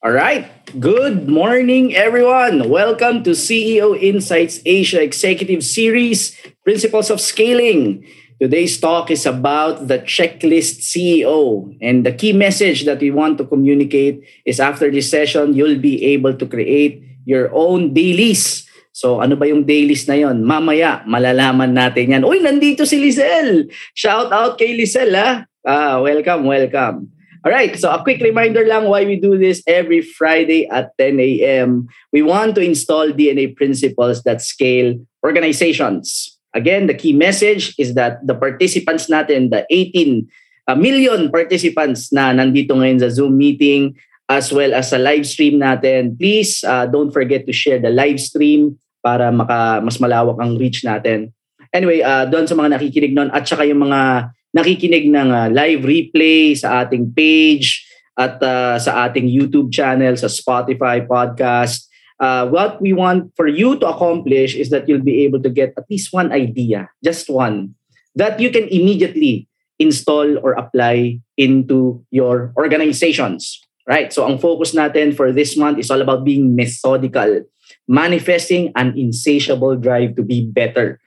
All 0.00 0.16
right. 0.16 0.48
Good 0.80 1.28
morning, 1.28 1.92
everyone. 1.92 2.72
Welcome 2.72 3.20
to 3.28 3.36
CEO 3.36 3.92
Insights 3.92 4.64
Asia 4.64 4.96
Executive 4.96 5.60
Series 5.60 6.32
Principles 6.64 7.12
of 7.12 7.20
Scaling. 7.20 8.08
Today's 8.40 8.80
talk 8.80 9.12
is 9.12 9.28
about 9.28 9.92
the 9.92 10.00
checklist 10.00 10.80
CEO. 10.88 11.76
And 11.84 12.08
the 12.08 12.16
key 12.16 12.32
message 12.32 12.88
that 12.88 13.04
we 13.04 13.12
want 13.12 13.36
to 13.38 13.44
communicate 13.44 14.24
is 14.48 14.56
after 14.56 14.88
this 14.88 15.12
session, 15.12 15.52
you'll 15.52 15.76
be 15.76 16.00
able 16.16 16.32
to 16.32 16.48
create 16.48 17.04
your 17.28 17.52
own 17.52 17.92
dailies. 17.92 18.64
So 18.96 19.20
ano 19.20 19.36
ba 19.36 19.52
yung 19.52 19.68
dailies 19.68 20.08
na 20.08 20.16
yon? 20.16 20.48
Mamaya, 20.48 21.04
malalaman 21.04 21.76
natin 21.76 22.16
yan. 22.16 22.24
Uy, 22.24 22.40
nandito 22.40 22.88
si 22.88 22.96
Lizelle! 22.96 23.68
Shout 23.92 24.32
out 24.32 24.56
kay 24.56 24.72
Lizelle, 24.72 25.20
ha? 25.20 25.44
Ah, 25.60 26.00
welcome, 26.00 26.48
welcome. 26.48 27.19
All 27.40 27.52
right, 27.52 27.72
so 27.72 27.88
a 27.88 28.04
quick 28.04 28.20
reminder 28.20 28.68
lang 28.68 28.84
why 28.84 29.08
we 29.08 29.16
do 29.16 29.40
this 29.40 29.64
every 29.64 30.04
Friday 30.04 30.68
at 30.68 30.92
10 31.00 31.16
a.m. 31.20 31.88
We 32.12 32.20
want 32.20 32.52
to 32.56 32.60
install 32.60 33.16
DNA 33.16 33.56
principles 33.56 34.20
that 34.28 34.44
scale 34.44 35.00
organizations. 35.24 36.36
Again, 36.52 36.84
the 36.84 36.92
key 36.92 37.16
message 37.16 37.72
is 37.80 37.96
that 37.96 38.20
the 38.26 38.36
participants 38.36 39.08
natin, 39.08 39.48
the 39.48 39.64
18 39.72 40.28
uh, 40.68 40.76
million 40.76 41.32
participants 41.32 42.12
na 42.12 42.36
nandito 42.36 42.76
ngayon 42.76 43.00
sa 43.00 43.08
Zoom 43.08 43.40
meeting, 43.40 43.96
as 44.28 44.52
well 44.52 44.76
as 44.76 44.92
sa 44.92 45.00
live 45.00 45.24
stream 45.24 45.56
natin, 45.64 46.20
please 46.20 46.60
uh, 46.68 46.84
don't 46.84 47.10
forget 47.10 47.48
to 47.48 47.56
share 47.56 47.80
the 47.80 47.88
live 47.88 48.20
stream 48.20 48.76
para 49.00 49.32
maka, 49.32 49.80
mas 49.80 49.96
malawak 49.96 50.36
ang 50.44 50.60
reach 50.60 50.84
natin. 50.84 51.32
Anyway, 51.72 52.04
uh, 52.04 52.28
doon 52.28 52.44
sa 52.44 52.52
mga 52.52 52.76
nakikinig 52.76 53.16
noon 53.16 53.32
at 53.32 53.48
saka 53.48 53.64
yung 53.64 53.80
mga 53.88 54.28
nakikinig 54.50 55.10
ng 55.10 55.30
uh, 55.30 55.48
live 55.50 55.82
replay 55.86 56.54
sa 56.58 56.82
ating 56.82 57.10
page 57.14 57.86
at 58.18 58.36
uh, 58.42 58.76
sa 58.76 59.08
ating 59.08 59.30
YouTube 59.30 59.70
channel, 59.72 60.12
sa 60.18 60.28
Spotify 60.28 61.00
podcast, 61.06 61.90
uh, 62.20 62.46
what 62.46 62.78
we 62.82 62.92
want 62.92 63.32
for 63.34 63.48
you 63.48 63.80
to 63.80 63.86
accomplish 63.88 64.54
is 64.54 64.68
that 64.70 64.86
you'll 64.86 65.02
be 65.02 65.24
able 65.24 65.40
to 65.40 65.48
get 65.48 65.72
at 65.78 65.88
least 65.88 66.12
one 66.12 66.30
idea, 66.30 66.90
just 67.02 67.30
one, 67.30 67.74
that 68.14 68.38
you 68.38 68.50
can 68.52 68.68
immediately 68.68 69.48
install 69.80 70.38
or 70.44 70.52
apply 70.52 71.18
into 71.40 72.04
your 72.10 72.52
organizations. 72.56 73.58
Right? 73.88 74.12
So 74.12 74.28
ang 74.28 74.38
focus 74.38 74.76
natin 74.76 75.16
for 75.16 75.32
this 75.32 75.56
month 75.56 75.80
is 75.80 75.90
all 75.90 76.04
about 76.04 76.22
being 76.22 76.54
methodical, 76.54 77.42
manifesting 77.88 78.70
an 78.76 78.94
insatiable 78.94 79.74
drive 79.74 80.14
to 80.14 80.22
be 80.22 80.46
better. 80.46 81.00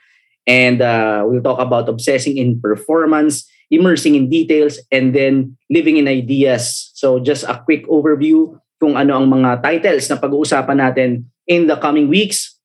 And 0.48 0.82
uh, 0.82 1.24
we'll 1.26 1.44
talk 1.44 1.60
about 1.60 1.88
obsessing 1.88 2.38
in 2.38 2.60
performance, 2.60 3.48
immersing 3.72 4.16
in 4.16 4.30
details, 4.30 4.80
and 4.92 5.16
then 5.16 5.58
living 5.70 5.98
in 5.98 6.08
ideas. 6.08 6.92
So 6.94 7.20
just 7.20 7.44
a 7.48 7.62
quick 7.64 7.88
overview 7.88 8.60
kung 8.80 9.00
ano 9.00 9.24
ang 9.24 9.32
mga 9.32 9.64
titles 9.64 10.12
na 10.12 10.20
pag-uusapan 10.20 10.78
natin 10.84 11.10
in 11.48 11.68
the 11.68 11.80
coming 11.80 12.12
weeks. 12.12 12.60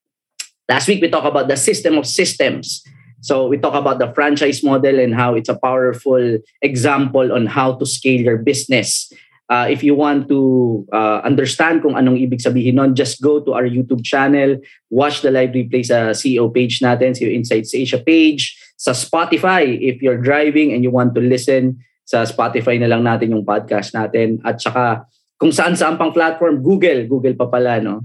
Last 0.68 0.90
week, 0.90 1.00
we 1.00 1.08
talked 1.08 1.30
about 1.30 1.46
the 1.46 1.56
system 1.56 1.96
of 1.96 2.04
systems. 2.04 2.82
So 3.20 3.46
we 3.46 3.58
talk 3.58 3.74
about 3.74 3.98
the 3.98 4.12
franchise 4.14 4.62
model 4.62 4.98
and 4.98 5.14
how 5.14 5.34
it's 5.34 5.48
a 5.48 5.58
powerful 5.58 6.38
example 6.62 7.32
on 7.32 7.46
how 7.46 7.74
to 7.78 7.86
scale 7.86 8.20
your 8.20 8.38
business. 8.38 9.10
Uh, 9.48 9.64
if 9.64 9.80
you 9.80 9.96
want 9.96 10.28
to 10.28 10.84
uh, 10.92 11.24
understand 11.24 11.80
kung 11.80 11.96
anong 11.96 12.20
ibig 12.20 12.44
sabihin 12.44 12.76
nun, 12.76 12.92
just 12.92 13.24
go 13.24 13.40
to 13.40 13.56
our 13.56 13.64
YouTube 13.64 14.04
channel, 14.04 14.60
watch 14.92 15.24
the 15.24 15.32
live 15.32 15.56
replay 15.56 15.80
sa 15.80 16.12
CEO 16.12 16.52
page 16.52 16.84
natin, 16.84 17.16
CEO 17.16 17.32
Insights 17.32 17.72
Asia 17.72 17.96
page, 17.96 18.52
sa 18.76 18.92
Spotify 18.92 19.64
if 19.80 20.04
you're 20.04 20.20
driving 20.20 20.76
and 20.76 20.84
you 20.84 20.92
want 20.92 21.16
to 21.16 21.24
listen 21.24 21.80
sa 22.04 22.28
Spotify 22.28 22.76
na 22.76 22.92
lang 22.92 23.04
natin 23.04 23.32
yung 23.32 23.44
podcast 23.44 23.96
natin. 23.96 24.40
At 24.44 24.60
saka 24.60 25.08
kung 25.40 25.52
saan 25.52 25.76
saan 25.76 25.96
pang 25.96 26.12
platform, 26.12 26.60
Google, 26.60 27.08
Google 27.08 27.32
pa 27.32 27.48
pala, 27.48 27.80
no? 27.80 28.04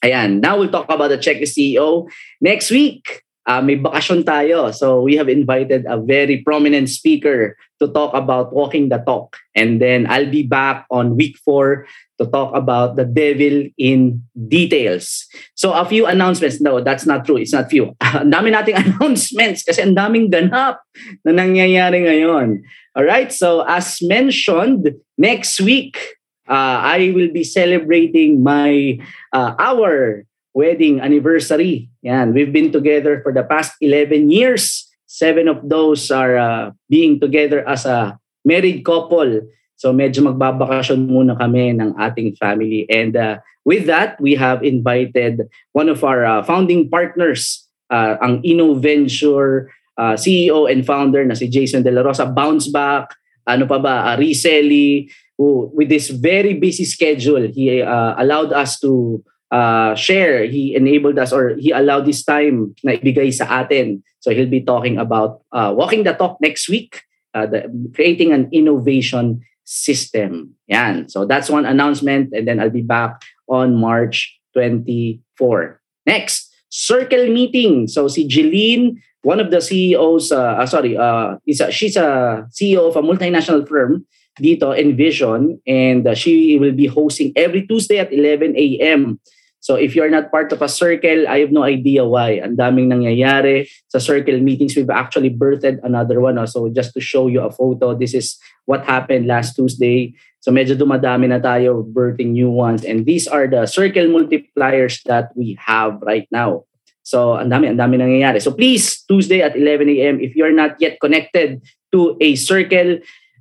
Ayan, 0.00 0.40
now 0.40 0.56
we'll 0.56 0.72
talk 0.72 0.88
about 0.88 1.12
the 1.12 1.20
Check 1.20 1.42
CEO. 1.44 2.08
Next 2.40 2.70
week, 2.72 3.26
uh, 3.50 3.58
may 3.58 3.74
bakasyon 3.74 4.22
tayo. 4.22 4.70
So 4.70 5.02
we 5.02 5.18
have 5.18 5.26
invited 5.26 5.82
a 5.90 5.98
very 5.98 6.38
prominent 6.46 6.86
speaker 6.86 7.58
to 7.82 7.90
talk 7.90 8.14
about 8.14 8.54
walking 8.54 8.94
the 8.94 9.02
talk. 9.02 9.34
And 9.58 9.82
then 9.82 10.06
I'll 10.06 10.30
be 10.30 10.46
back 10.46 10.86
on 10.94 11.18
week 11.18 11.34
four 11.42 11.90
to 12.22 12.30
talk 12.30 12.54
about 12.54 12.94
the 12.94 13.02
devil 13.02 13.66
in 13.74 14.22
details. 14.46 15.26
So 15.58 15.74
a 15.74 15.82
few 15.82 16.06
announcements. 16.06 16.62
No, 16.62 16.78
that's 16.78 17.06
not 17.06 17.26
true. 17.26 17.42
It's 17.42 17.52
not 17.52 17.66
few. 17.66 17.90
Ang 18.14 18.30
dami 18.30 18.54
nating 18.54 18.78
announcements 18.86 19.66
kasi 19.66 19.82
ang 19.82 19.98
daming 19.98 20.30
ganap 20.30 20.78
na 21.26 21.34
nangyayari 21.34 22.06
ngayon. 22.06 22.62
All 22.94 23.06
right. 23.08 23.32
So 23.34 23.66
as 23.66 23.98
mentioned, 24.04 24.94
next 25.18 25.58
week, 25.58 25.98
uh, 26.46 26.78
I 26.86 27.10
will 27.16 27.32
be 27.32 27.42
celebrating 27.42 28.42
my 28.42 29.00
uh, 29.32 29.58
our 29.58 30.26
wedding 30.54 31.00
anniversary. 31.00 31.90
Yan, 32.02 32.34
we've 32.34 32.52
been 32.52 32.72
together 32.72 33.20
for 33.22 33.32
the 33.32 33.44
past 33.44 33.74
11 33.80 34.30
years. 34.30 34.88
Seven 35.06 35.48
of 35.48 35.62
those 35.66 36.10
are 36.10 36.38
uh, 36.38 36.70
being 36.88 37.18
together 37.18 37.66
as 37.66 37.86
a 37.86 38.18
married 38.44 38.84
couple. 38.84 39.42
So 39.76 39.92
medyo 39.96 40.28
magbabakasyon 40.28 41.08
muna 41.08 41.38
kami 41.38 41.72
ng 41.72 41.96
ating 41.96 42.36
family. 42.36 42.84
And 42.92 43.16
uh, 43.16 43.40
with 43.64 43.86
that, 43.86 44.20
we 44.20 44.36
have 44.36 44.62
invited 44.62 45.48
one 45.72 45.88
of 45.88 46.04
our 46.04 46.24
uh, 46.24 46.42
founding 46.44 46.88
partners, 46.88 47.66
uh, 47.88 48.20
ang 48.20 48.44
InnoVenture 48.44 49.72
uh, 49.96 50.14
CEO 50.16 50.70
and 50.70 50.84
founder 50.84 51.24
na 51.24 51.34
si 51.34 51.48
Jason 51.48 51.82
De 51.82 51.90
La 51.90 52.00
Rosa. 52.00 52.28
Bounce 52.28 52.68
Back, 52.68 53.16
ano 53.48 53.66
pa 53.66 53.78
ba, 53.80 53.94
uh, 54.12 54.16
Reselly, 54.16 55.08
who 55.40 55.72
with 55.72 55.88
this 55.88 56.08
very 56.08 56.54
busy 56.56 56.84
schedule, 56.84 57.48
he 57.48 57.80
uh, 57.80 58.14
allowed 58.16 58.52
us 58.52 58.80
to 58.80 59.20
uh, 59.50 59.94
share. 59.94 60.44
He 60.46 60.74
enabled 60.74 61.18
us 61.18 61.32
or 61.32 61.56
he 61.58 61.70
allowed 61.70 62.06
this 62.06 62.24
time 62.24 62.74
na 62.82 62.92
ibigay 62.92 63.32
sa 63.34 63.46
atin. 63.62 64.02
So 64.20 64.30
he'll 64.30 64.50
be 64.50 64.62
talking 64.62 64.98
about 64.98 65.42
uh, 65.52 65.72
walking 65.76 66.04
the 66.04 66.14
talk 66.14 66.38
next 66.40 66.68
week, 66.68 67.02
uh, 67.34 67.46
the, 67.46 67.68
creating 67.94 68.32
an 68.32 68.48
innovation 68.52 69.42
system. 69.64 70.54
Yan. 70.66 71.08
So 71.08 71.24
that's 71.24 71.50
one 71.50 71.66
announcement 71.66 72.32
and 72.32 72.46
then 72.46 72.60
I'll 72.60 72.70
be 72.70 72.82
back 72.82 73.22
on 73.48 73.76
March 73.76 74.38
24. 74.54 75.80
Next, 76.06 76.50
circle 76.70 77.26
meeting. 77.28 77.86
So 77.86 78.08
si 78.08 78.26
Jeline, 78.26 78.98
one 79.22 79.40
of 79.40 79.50
the 79.50 79.60
CEOs, 79.60 80.32
uh, 80.32 80.62
uh, 80.62 80.66
sorry, 80.66 80.96
uh, 80.96 81.36
is 81.46 81.60
a, 81.60 81.70
she's 81.70 81.96
a 81.96 82.46
CEO 82.50 82.88
of 82.88 82.96
a 82.96 83.02
multinational 83.02 83.68
firm 83.68 84.06
dito, 84.40 84.76
Envision, 84.76 85.60
and 85.66 86.06
uh, 86.06 86.14
she 86.14 86.58
will 86.58 86.72
be 86.72 86.86
hosting 86.86 87.32
every 87.36 87.66
Tuesday 87.66 87.98
at 87.98 88.12
11 88.12 88.56
a.m. 88.56 89.20
So 89.60 89.76
if 89.76 89.94
you're 89.94 90.10
not 90.10 90.32
part 90.32 90.52
of 90.52 90.62
a 90.64 90.68
circle, 90.68 91.28
I 91.28 91.44
have 91.44 91.52
no 91.52 91.62
idea 91.62 92.08
why. 92.08 92.40
Ang 92.40 92.56
daming 92.56 92.88
nangyayari 92.88 93.68
sa 93.92 94.00
circle 94.00 94.40
meetings. 94.40 94.72
We've 94.72 94.88
actually 94.88 95.28
birthed 95.28 95.84
another 95.84 96.20
one. 96.20 96.40
So 96.48 96.72
just 96.72 96.96
to 96.96 97.00
show 97.00 97.28
you 97.28 97.44
a 97.44 97.52
photo, 97.52 97.92
this 97.92 98.16
is 98.16 98.40
what 98.64 98.88
happened 98.88 99.28
last 99.28 99.60
Tuesday. 99.60 100.16
So 100.40 100.48
medyo 100.48 100.72
dumadami 100.72 101.28
na 101.28 101.44
tayo 101.44 101.84
birthing 101.84 102.32
new 102.32 102.48
ones. 102.48 102.88
And 102.88 103.04
these 103.04 103.28
are 103.28 103.44
the 103.44 103.68
circle 103.68 104.08
multipliers 104.08 105.04
that 105.04 105.36
we 105.36 105.60
have 105.60 106.00
right 106.00 106.24
now. 106.32 106.64
So 107.04 107.36
ang 107.36 107.52
dami, 107.52 107.68
ang 107.68 107.76
dami 107.76 108.00
nangyayari. 108.00 108.40
So 108.40 108.56
please, 108.56 109.04
Tuesday 109.04 109.44
at 109.44 109.52
11 109.52 109.92
a.m., 110.00 110.24
if 110.24 110.32
you're 110.32 110.56
not 110.56 110.80
yet 110.80 110.96
connected 111.04 111.60
to 111.92 112.16
a 112.20 112.32
circle, 112.32 112.96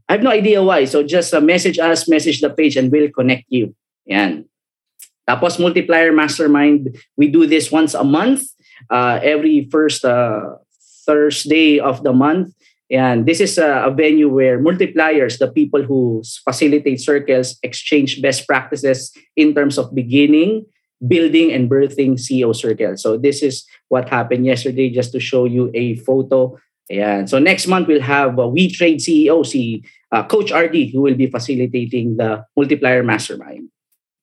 I 0.09 0.19
have 0.19 0.25
no 0.25 0.35
idea 0.35 0.59
why. 0.59 0.83
So 0.83 0.99
just 0.99 1.31
uh, 1.31 1.39
message 1.39 1.79
us, 1.79 2.09
message 2.09 2.41
the 2.41 2.49
page, 2.49 2.75
and 2.75 2.91
we'll 2.91 3.13
connect 3.13 3.45
you. 3.47 3.71
Yan. 4.03 4.49
Tapos 5.29 5.61
Multiplier 5.61 6.09
Mastermind, 6.09 6.97
we 7.13 7.29
do 7.29 7.45
this 7.45 7.69
once 7.69 7.93
a 7.93 8.03
month, 8.03 8.49
uh, 8.89 9.21
every 9.21 9.69
first 9.69 10.01
uh, 10.01 10.57
Thursday 11.05 11.77
of 11.77 12.01
the 12.01 12.09
month. 12.09 12.49
And 12.89 13.29
this 13.29 13.37
is 13.37 13.61
a, 13.61 13.85
a 13.85 13.93
venue 13.93 14.25
where 14.25 14.57
multipliers, 14.57 15.37
the 15.37 15.53
people 15.53 15.85
who 15.85 16.25
facilitate 16.41 16.99
circles, 16.99 17.61
exchange 17.61 18.23
best 18.25 18.47
practices 18.47 19.13
in 19.37 19.53
terms 19.53 19.77
of 19.77 19.93
beginning, 19.93 20.65
building, 21.05 21.53
and 21.53 21.69
birthing 21.69 22.17
CEO 22.17 22.49
circles. 22.49 23.05
So 23.05 23.13
this 23.15 23.43
is 23.45 23.69
what 23.89 24.09
happened 24.09 24.49
yesterday, 24.49 24.89
just 24.89 25.11
to 25.13 25.19
show 25.19 25.45
you 25.45 25.69
a 25.75 25.93
photo. 26.01 26.57
Ayan. 26.89 27.29
So 27.29 27.37
next 27.37 27.67
month, 27.67 27.85
we'll 27.87 28.01
have 28.01 28.39
uh, 28.39 28.49
We 28.49 28.73
Trade 28.73 28.97
CEO, 28.97 29.45
si 29.45 29.85
uh, 30.11 30.25
Coach 30.25 30.49
RD, 30.49 30.89
who 30.89 31.05
will 31.05 31.13
be 31.13 31.29
facilitating 31.29 32.17
the 32.17 32.45
Multiplier 32.57 33.03
Mastermind. 33.03 33.69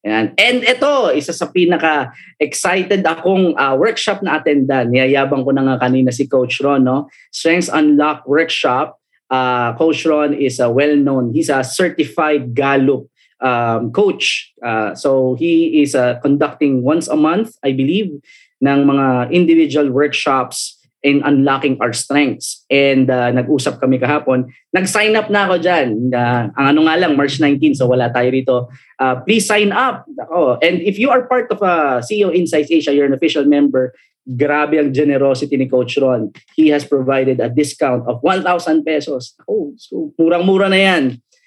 Ayan. 0.07 0.31
And 0.39 0.63
ito, 0.63 1.11
isa 1.19 1.35
sa 1.35 1.51
pinaka-excited 1.51 3.03
akong 3.03 3.59
uh, 3.59 3.75
workshop 3.75 4.23
na 4.23 4.39
attendan. 4.39 4.95
Niyayabang 4.95 5.43
ko 5.43 5.51
na 5.51 5.67
nga 5.67 5.83
kanina 5.83 6.15
si 6.15 6.31
Coach 6.31 6.63
Ron, 6.63 6.87
no? 6.87 7.11
Strengths 7.35 7.67
Unlock 7.67 8.23
Workshop. 8.23 9.03
Uh, 9.27 9.75
Coach 9.75 10.07
Ron 10.07 10.31
is 10.31 10.63
a 10.63 10.71
well-known, 10.71 11.35
he's 11.35 11.51
a 11.51 11.67
certified 11.67 12.55
Gallup 12.55 13.11
um, 13.43 13.91
coach. 13.91 14.55
Uh, 14.63 14.95
so 14.95 15.35
he 15.35 15.83
is 15.83 15.99
uh, 15.99 16.23
conducting 16.23 16.87
once 16.87 17.09
a 17.09 17.19
month, 17.19 17.59
I 17.67 17.73
believe, 17.73 18.15
ng 18.63 18.81
mga 18.87 19.35
individual 19.35 19.91
workshops 19.91 20.76
in 21.03 21.23
unlocking 21.25 21.77
our 21.81 21.93
strengths. 21.93 22.65
And 22.71 23.11
uh, 23.11 23.31
nag-usap 23.31 23.81
kami 23.81 24.01
kahapon. 24.01 24.51
Nag-sign 24.73 25.15
up 25.17 25.29
na 25.29 25.47
ako 25.47 25.63
dyan. 25.63 26.11
Uh, 26.11 26.49
ang 26.57 26.67
ano 26.77 26.81
nga 26.89 26.97
lang, 26.97 27.15
March 27.15 27.39
19, 27.39 27.77
so 27.77 27.87
wala 27.87 28.09
tayo 28.11 28.29
rito. 28.33 28.57
Uh, 28.99 29.21
please 29.23 29.45
sign 29.45 29.71
up. 29.71 30.09
Ako. 30.27 30.59
And 30.65 30.81
if 30.83 30.99
you 30.99 31.13
are 31.13 31.29
part 31.29 31.53
of 31.53 31.63
uh, 31.63 32.01
CEO 32.01 32.35
Insights 32.35 32.73
Asia, 32.73 32.91
you're 32.91 33.07
an 33.07 33.15
official 33.15 33.45
member, 33.45 33.93
grabe 34.27 34.83
ang 34.83 34.91
generosity 34.91 35.55
ni 35.55 35.71
Coach 35.71 35.95
Ron. 36.03 36.35
He 36.59 36.75
has 36.75 36.83
provided 36.83 37.39
a 37.39 37.49
discount 37.49 38.03
of 38.11 38.19
1,000 38.27 38.43
pesos. 38.83 39.39
Oh, 39.47 39.73
so 39.79 40.11
murang-mura 40.19 40.67
na 40.67 40.81
yan. 40.81 41.05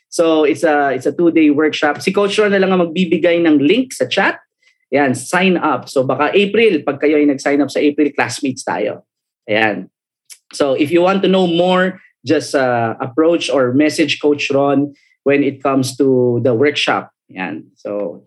So 0.10 0.42
it's 0.42 0.66
a 0.66 0.90
it's 0.96 1.06
a 1.06 1.14
two-day 1.14 1.54
workshop. 1.54 2.02
Si 2.02 2.10
Coach 2.10 2.40
Ron 2.40 2.50
na 2.50 2.58
lang 2.58 2.74
ang 2.74 2.82
magbibigay 2.82 3.46
ng 3.46 3.62
link 3.62 3.94
sa 3.94 4.10
chat. 4.10 4.42
Yan, 4.90 5.14
sign 5.14 5.54
up. 5.62 5.86
So 5.86 6.02
baka 6.02 6.34
April, 6.34 6.82
pag 6.82 6.98
kayo 6.98 7.22
ay 7.22 7.30
nag-sign 7.30 7.62
up 7.62 7.70
sa 7.70 7.78
April, 7.78 8.10
classmates 8.10 8.66
tayo. 8.66 9.06
Ayan. 9.50 9.90
So 10.54 10.74
if 10.74 10.92
you 10.92 11.02
want 11.02 11.22
to 11.24 11.30
know 11.30 11.48
more, 11.48 12.00
just 12.26 12.54
uh, 12.54 12.96
approach 13.02 13.50
or 13.50 13.74
message 13.74 14.22
Coach 14.22 14.52
Ron 14.52 14.94
when 15.24 15.44
it 15.44 15.64
comes 15.64 15.98
to 15.98 16.40
the 16.44 16.54
workshop. 16.54 17.12
Ayan. 17.34 17.74
So 17.76 18.24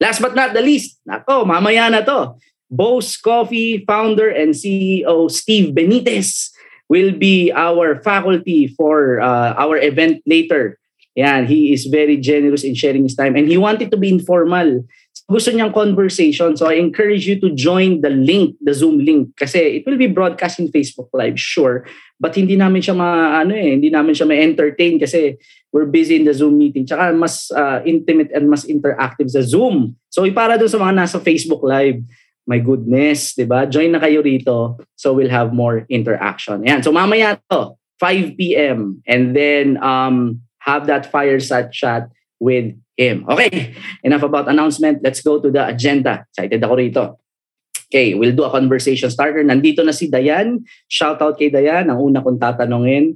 last 0.00 0.20
but 0.20 0.34
not 0.34 0.52
the 0.52 0.60
least, 0.60 0.98
nako, 1.08 1.46
mamaya 1.46 1.90
na 1.90 2.02
to. 2.02 2.34
Bose 2.70 3.16
Coffee 3.16 3.84
founder 3.86 4.28
and 4.28 4.50
CEO 4.50 5.30
Steve 5.30 5.70
Benitez 5.70 6.50
will 6.88 7.12
be 7.12 7.52
our 7.54 8.02
faculty 8.02 8.66
for 8.66 9.20
uh, 9.20 9.54
our 9.54 9.78
event 9.78 10.22
later. 10.26 10.78
Yan, 11.14 11.46
he 11.46 11.72
is 11.72 11.86
very 11.86 12.16
generous 12.18 12.62
in 12.62 12.74
sharing 12.74 13.04
his 13.04 13.14
time 13.14 13.36
and 13.36 13.48
he 13.48 13.56
wanted 13.56 13.90
to 13.90 13.96
be 13.96 14.10
informal 14.10 14.84
gusto 15.26 15.50
niyang 15.50 15.74
conversation. 15.74 16.54
So 16.54 16.70
I 16.70 16.78
encourage 16.78 17.26
you 17.26 17.38
to 17.42 17.50
join 17.50 18.00
the 18.00 18.14
link, 18.14 18.54
the 18.62 18.72
Zoom 18.72 19.02
link. 19.02 19.34
Kasi 19.34 19.82
it 19.82 19.82
will 19.82 19.98
be 19.98 20.06
broadcast 20.06 20.62
in 20.62 20.70
Facebook 20.70 21.10
Live, 21.10 21.38
sure. 21.38 21.82
But 22.22 22.38
hindi 22.38 22.54
namin 22.54 22.80
siya 22.80 22.94
ma, 22.94 23.42
ano 23.42 23.52
eh, 23.52 23.74
hindi 23.74 23.90
namin 23.90 24.14
siya 24.14 24.30
ma-entertain 24.30 25.02
kasi 25.02 25.36
we're 25.74 25.90
busy 25.90 26.16
in 26.16 26.24
the 26.24 26.32
Zoom 26.32 26.56
meeting. 26.56 26.86
Tsaka 26.86 27.10
mas 27.12 27.50
uh, 27.50 27.82
intimate 27.82 28.30
and 28.32 28.48
mas 28.48 28.64
interactive 28.64 29.28
sa 29.28 29.42
Zoom. 29.42 29.98
So 30.08 30.22
para 30.30 30.56
doon 30.56 30.70
sa 30.70 30.78
mga 30.78 30.94
nasa 30.94 31.18
Facebook 31.18 31.66
Live, 31.66 32.00
my 32.46 32.62
goodness, 32.62 33.34
di 33.34 33.44
ba? 33.44 33.66
Join 33.66 33.92
na 33.92 34.00
kayo 34.00 34.22
rito 34.22 34.78
so 34.94 35.10
we'll 35.10 35.34
have 35.34 35.50
more 35.50 35.82
interaction. 35.90 36.62
Ayan. 36.62 36.86
So 36.86 36.94
mamaya 36.94 37.42
to, 37.50 37.74
5 37.98 38.38
p.m. 38.38 39.02
And 39.10 39.34
then 39.34 39.82
um, 39.82 40.46
have 40.62 40.86
that 40.86 41.10
fireside 41.10 41.72
chat 41.74 42.14
with 42.40 42.74
him. 42.96 43.24
Okay, 43.28 43.76
enough 44.02 44.24
about 44.24 44.48
announcement. 44.48 45.00
Let's 45.02 45.20
go 45.20 45.40
to 45.40 45.50
the 45.50 45.66
agenda. 45.66 46.24
Excited 46.32 46.62
ako 46.64 46.74
rito. 46.76 47.04
Okay, 47.86 48.18
we'll 48.18 48.34
do 48.34 48.42
a 48.42 48.50
conversation 48.50 49.10
starter. 49.10 49.46
Nandito 49.46 49.86
na 49.86 49.94
si 49.94 50.10
Dayan. 50.10 50.66
Shout 50.90 51.22
out 51.22 51.38
kay 51.38 51.54
Dayan. 51.54 51.86
Ang 51.86 52.02
una 52.02 52.18
kong 52.18 52.42
tatanungin 52.42 53.14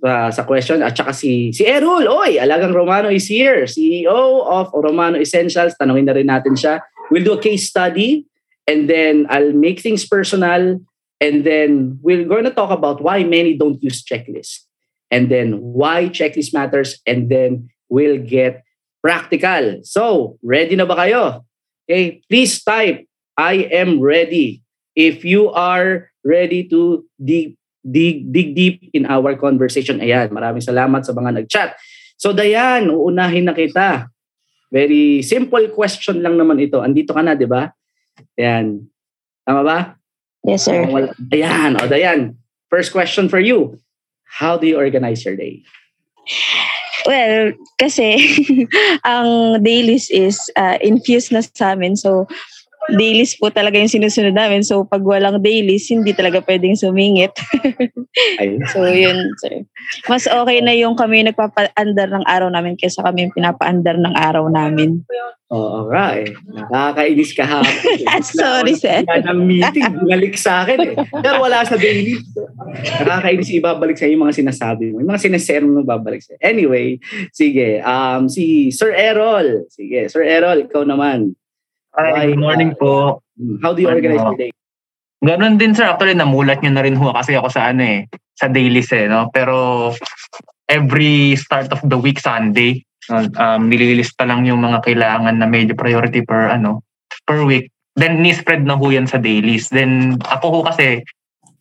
uh, 0.00 0.32
sa 0.32 0.48
question. 0.48 0.80
At 0.80 0.96
saka 0.96 1.12
si, 1.12 1.52
si 1.52 1.68
Erul. 1.68 2.08
Oy, 2.08 2.40
Alagang 2.40 2.72
Romano 2.72 3.12
is 3.12 3.28
here. 3.28 3.68
CEO 3.68 4.48
of 4.48 4.72
Romano 4.72 5.20
Essentials. 5.20 5.76
Tanungin 5.76 6.08
na 6.08 6.16
rin 6.16 6.32
natin 6.32 6.56
siya. 6.56 6.80
We'll 7.12 7.28
do 7.28 7.36
a 7.36 7.42
case 7.42 7.68
study. 7.68 8.24
And 8.66 8.88
then 8.88 9.28
I'll 9.28 9.52
make 9.52 9.84
things 9.84 10.08
personal. 10.08 10.80
And 11.20 11.44
then 11.44 12.00
we're 12.00 12.24
going 12.24 12.44
to 12.44 12.56
talk 12.56 12.72
about 12.72 13.00
why 13.04 13.24
many 13.24 13.56
don't 13.56 13.80
use 13.84 14.00
checklist. 14.00 14.64
And 15.10 15.30
then 15.30 15.60
why 15.60 16.08
checklist 16.08 16.56
matters. 16.56 16.98
And 17.06 17.28
then 17.28 17.68
we'll 17.88 18.18
get 18.18 18.66
practical. 19.02 19.80
So, 19.86 20.34
ready 20.42 20.74
na 20.74 20.86
ba 20.88 20.98
kayo? 20.98 21.46
Okay, 21.86 22.20
please 22.26 22.58
type, 22.66 23.06
I 23.38 23.70
am 23.70 24.02
ready. 24.02 24.66
If 24.98 25.22
you 25.22 25.54
are 25.54 26.10
ready 26.26 26.66
to 26.72 27.06
dig, 27.20 27.54
dig, 27.86 28.32
dig 28.34 28.58
deep 28.58 28.90
in 28.90 29.06
our 29.06 29.38
conversation. 29.38 30.02
Ayan, 30.02 30.34
maraming 30.34 30.64
salamat 30.64 31.06
sa 31.06 31.14
mga 31.14 31.38
nag-chat. 31.38 31.78
So, 32.18 32.34
Dayan, 32.34 32.90
uunahin 32.90 33.46
na 33.46 33.54
kita. 33.54 34.10
Very 34.72 35.22
simple 35.22 35.70
question 35.70 36.24
lang 36.24 36.34
naman 36.34 36.58
ito. 36.58 36.82
Andito 36.82 37.14
ka 37.14 37.22
na, 37.22 37.38
di 37.38 37.46
ba? 37.46 37.70
Ayan. 38.34 38.90
Tama 39.46 39.62
ba? 39.62 39.78
Yes, 40.42 40.66
sir. 40.66 40.82
Ayan, 41.30 41.78
o 41.78 41.86
Dayan. 41.86 42.34
First 42.66 42.90
question 42.90 43.30
for 43.30 43.38
you. 43.38 43.78
How 44.26 44.58
do 44.58 44.66
you 44.66 44.74
organize 44.74 45.22
your 45.22 45.38
day? 45.38 45.62
Well, 47.06 47.54
kasi 47.78 48.18
ang 49.06 49.62
dailies 49.62 50.10
is 50.10 50.50
uh, 50.58 50.76
infused 50.82 51.30
na 51.30 51.40
sa 51.40 51.78
amin. 51.78 51.94
So, 51.94 52.26
dailies 52.94 53.34
po 53.34 53.50
talaga 53.50 53.80
yung 53.80 53.90
sinusunod 53.90 54.34
namin. 54.34 54.62
So, 54.62 54.86
pag 54.86 55.02
walang 55.02 55.42
dailies, 55.42 55.90
hindi 55.90 56.14
talaga 56.14 56.38
pwedeng 56.46 56.78
sumingit. 56.78 57.34
so, 58.72 58.86
yun, 58.86 59.34
sir. 59.42 59.66
Mas 60.06 60.30
okay 60.30 60.62
na 60.62 60.74
yung 60.76 60.94
kami 60.94 61.26
nagpapa-under 61.26 62.08
ng 62.10 62.24
araw 62.26 62.48
namin 62.52 62.78
kaysa 62.78 63.02
kami 63.02 63.26
yung 63.26 63.34
pinapa-under 63.34 63.98
ng 63.98 64.14
araw 64.14 64.46
namin. 64.46 65.02
Oo 65.46 65.86
nga 65.94 66.18
eh. 66.18 66.26
Nakakainis 66.74 67.30
ka 67.30 67.46
ha. 67.46 67.62
Sorry, 68.34 68.74
sir. 68.74 69.06
ng 69.06 69.46
meeting, 69.46 69.86
bumalik 70.02 70.34
sa 70.34 70.66
akin 70.66 70.78
eh. 70.82 70.94
Pero 71.22 71.38
wala 71.38 71.62
sa 71.62 71.78
daily. 71.78 72.18
Nakakainis 73.06 73.54
ibabalik 73.54 73.94
sa 73.94 74.10
yung 74.10 74.26
mga 74.26 74.42
sinasabi 74.42 74.90
mo. 74.90 74.98
Yung 74.98 75.10
mga 75.14 75.22
sinaserm 75.22 75.70
mo 75.70 75.86
babalik 75.86 76.18
sa 76.18 76.34
Anyway, 76.42 76.98
sige. 77.30 77.78
Um, 77.86 78.26
si 78.26 78.74
Sir 78.74 78.90
Errol. 78.90 79.70
Sige, 79.70 80.10
Sir 80.10 80.26
Errol, 80.26 80.66
ikaw 80.66 80.82
naman. 80.82 81.38
Hi, 81.96 82.28
good 82.28 82.44
morning 82.44 82.76
uh, 82.76 82.78
po. 82.78 82.92
How 83.64 83.72
do 83.72 83.80
you 83.80 83.88
organize 83.88 84.20
your 84.20 84.36
day? 84.36 84.52
Ganun 85.24 85.56
din 85.56 85.72
sir, 85.72 85.88
actually 85.88 86.12
namulat 86.12 86.60
nyo 86.60 86.76
na 86.76 86.84
rin 86.84 86.92
ho 86.92 87.08
kasi 87.16 87.32
ako 87.32 87.48
sa 87.48 87.72
ano 87.72 87.80
eh, 87.80 88.04
sa 88.36 88.52
dailies 88.52 88.92
eh, 88.92 89.08
no? 89.08 89.32
Pero 89.32 89.90
every 90.68 91.40
start 91.40 91.72
of 91.72 91.80
the 91.88 91.96
week 91.96 92.20
Sunday, 92.20 92.84
um, 93.08 93.72
nililista 93.72 94.28
lang 94.28 94.44
yung 94.44 94.60
mga 94.60 94.84
kailangan 94.84 95.40
na 95.40 95.48
medyo 95.48 95.72
priority 95.72 96.20
per 96.20 96.52
ano 96.52 96.84
per 97.24 97.48
week. 97.48 97.72
Then 97.96 98.20
ni-spread 98.20 98.68
na 98.68 98.76
ho 98.76 98.86
yan 98.92 99.08
sa 99.08 99.16
dailies. 99.16 99.72
Then 99.72 100.20
ako 100.20 100.46
ho 100.52 100.58
kasi 100.68 101.00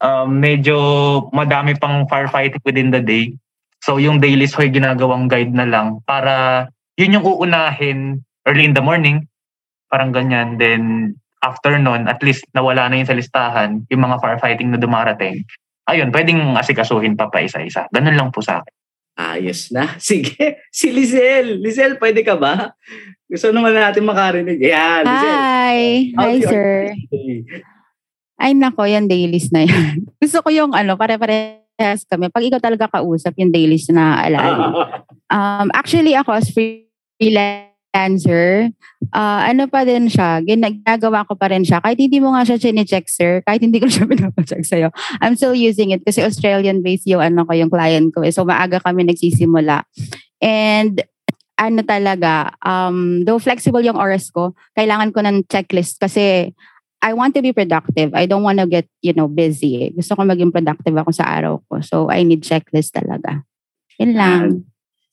um, 0.04 0.44
medyo 0.44 0.76
madami 1.32 1.80
pang 1.80 2.12
firefighting 2.12 2.60
within 2.68 2.92
the 2.92 3.00
day. 3.00 3.32
So 3.88 4.04
yung 4.04 4.20
dailies 4.20 4.52
ho 4.52 4.68
ginagawang 4.68 5.32
guide 5.32 5.56
na 5.56 5.64
lang 5.64 6.04
para 6.04 6.68
yun 7.00 7.16
yung 7.16 7.24
uunahin 7.24 8.20
early 8.44 8.68
in 8.68 8.76
the 8.76 8.84
morning. 8.84 9.24
Parang 9.96 10.12
ganyan. 10.12 10.60
Then 10.60 11.16
after 11.40 11.80
nun, 11.80 12.12
at 12.12 12.20
least 12.20 12.44
nawala 12.52 12.92
na 12.92 13.00
yun 13.00 13.08
sa 13.08 13.16
listahan, 13.16 13.88
yung 13.88 14.04
mga 14.04 14.20
firefighting 14.20 14.76
na 14.76 14.80
dumarating. 14.82 15.48
Ayun, 15.88 16.12
pwedeng 16.12 16.60
asikasuhin 16.60 17.16
pa 17.16 17.32
pa 17.32 17.40
isa-isa. 17.40 17.88
Ganun 17.96 18.20
lang 18.20 18.36
po 18.36 18.44
sa 18.44 18.60
akin. 18.60 18.74
Ayos 19.16 19.72
na. 19.72 19.96
Sige. 20.04 20.68
Si 20.68 20.92
Lizel. 20.92 21.64
Lizel, 21.64 21.96
pwede 21.96 22.28
ka 22.28 22.36
ba? 22.36 22.76
Gusto 23.32 23.56
naman 23.56 23.72
natin 23.72 24.04
makarinig. 24.04 24.60
Yan, 24.60 25.08
Lizel. 25.08 25.32
Hi. 25.40 25.80
Hi, 26.20 26.36
sir. 26.44 26.92
Ay, 28.36 28.52
nako, 28.52 28.84
yan 28.84 29.08
dailies 29.08 29.48
na 29.56 29.64
yan. 29.64 30.04
Gusto 30.22 30.44
ko 30.44 30.52
yung 30.52 30.76
ano, 30.76 31.00
pare-parehas 31.00 32.04
kami. 32.04 32.28
Pag 32.28 32.44
ikaw 32.44 32.60
talaga 32.60 32.92
kausap, 32.92 33.32
yung 33.40 33.56
dailies 33.56 33.88
na 33.88 34.20
alala. 34.20 34.52
um, 35.36 35.72
actually, 35.72 36.12
ako 36.12 36.36
as 36.36 36.52
freelancer, 37.96 38.76
uh, 39.16 39.42
ano 39.48 39.72
pa 39.72 39.88
din 39.88 40.12
siya, 40.12 40.44
ginagawa 40.44 41.24
ko 41.24 41.40
pa 41.40 41.48
rin 41.48 41.64
siya. 41.64 41.80
Kahit 41.80 41.96
hindi 41.96 42.20
mo 42.20 42.36
nga 42.36 42.44
siya 42.44 42.60
chine-check, 42.60 43.08
sir, 43.08 43.40
kahit 43.48 43.64
hindi 43.64 43.80
ko 43.80 43.88
siya 43.92 44.04
pinapacheck 44.04 44.68
sa'yo, 44.68 44.92
I'm 45.24 45.40
still 45.40 45.56
using 45.56 45.96
it 45.96 46.04
kasi 46.04 46.20
Australian-based 46.20 47.08
yung 47.08 47.24
ano 47.24 47.48
ko, 47.48 47.56
yung 47.56 47.72
client 47.72 48.12
ko. 48.12 48.28
Eh. 48.28 48.36
So, 48.36 48.44
maaga 48.44 48.84
kami 48.84 49.08
nagsisimula. 49.08 49.88
And 50.44 51.00
ano 51.56 51.80
talaga, 51.88 52.52
um, 52.60 53.24
though 53.24 53.40
flexible 53.40 53.80
yung 53.80 53.96
oras 53.96 54.28
ko, 54.28 54.52
kailangan 54.76 55.16
ko 55.16 55.24
ng 55.24 55.48
checklist 55.48 56.04
kasi 56.04 56.52
I 57.00 57.14
want 57.16 57.32
to 57.38 57.42
be 57.46 57.56
productive. 57.56 58.12
I 58.12 58.28
don't 58.28 58.44
want 58.44 58.60
to 58.60 58.68
get, 58.68 58.90
you 59.00 59.14
know, 59.16 59.30
busy. 59.30 59.94
Gusto 59.96 60.20
ko 60.20 60.26
maging 60.28 60.52
productive 60.52 60.96
ako 61.00 61.12
sa 61.16 61.32
araw 61.32 61.62
ko. 61.70 61.80
So, 61.80 62.12
I 62.12 62.28
need 62.28 62.44
checklist 62.44 62.92
talaga. 62.92 63.46
Yun 64.02 64.12
lang. 64.18 64.44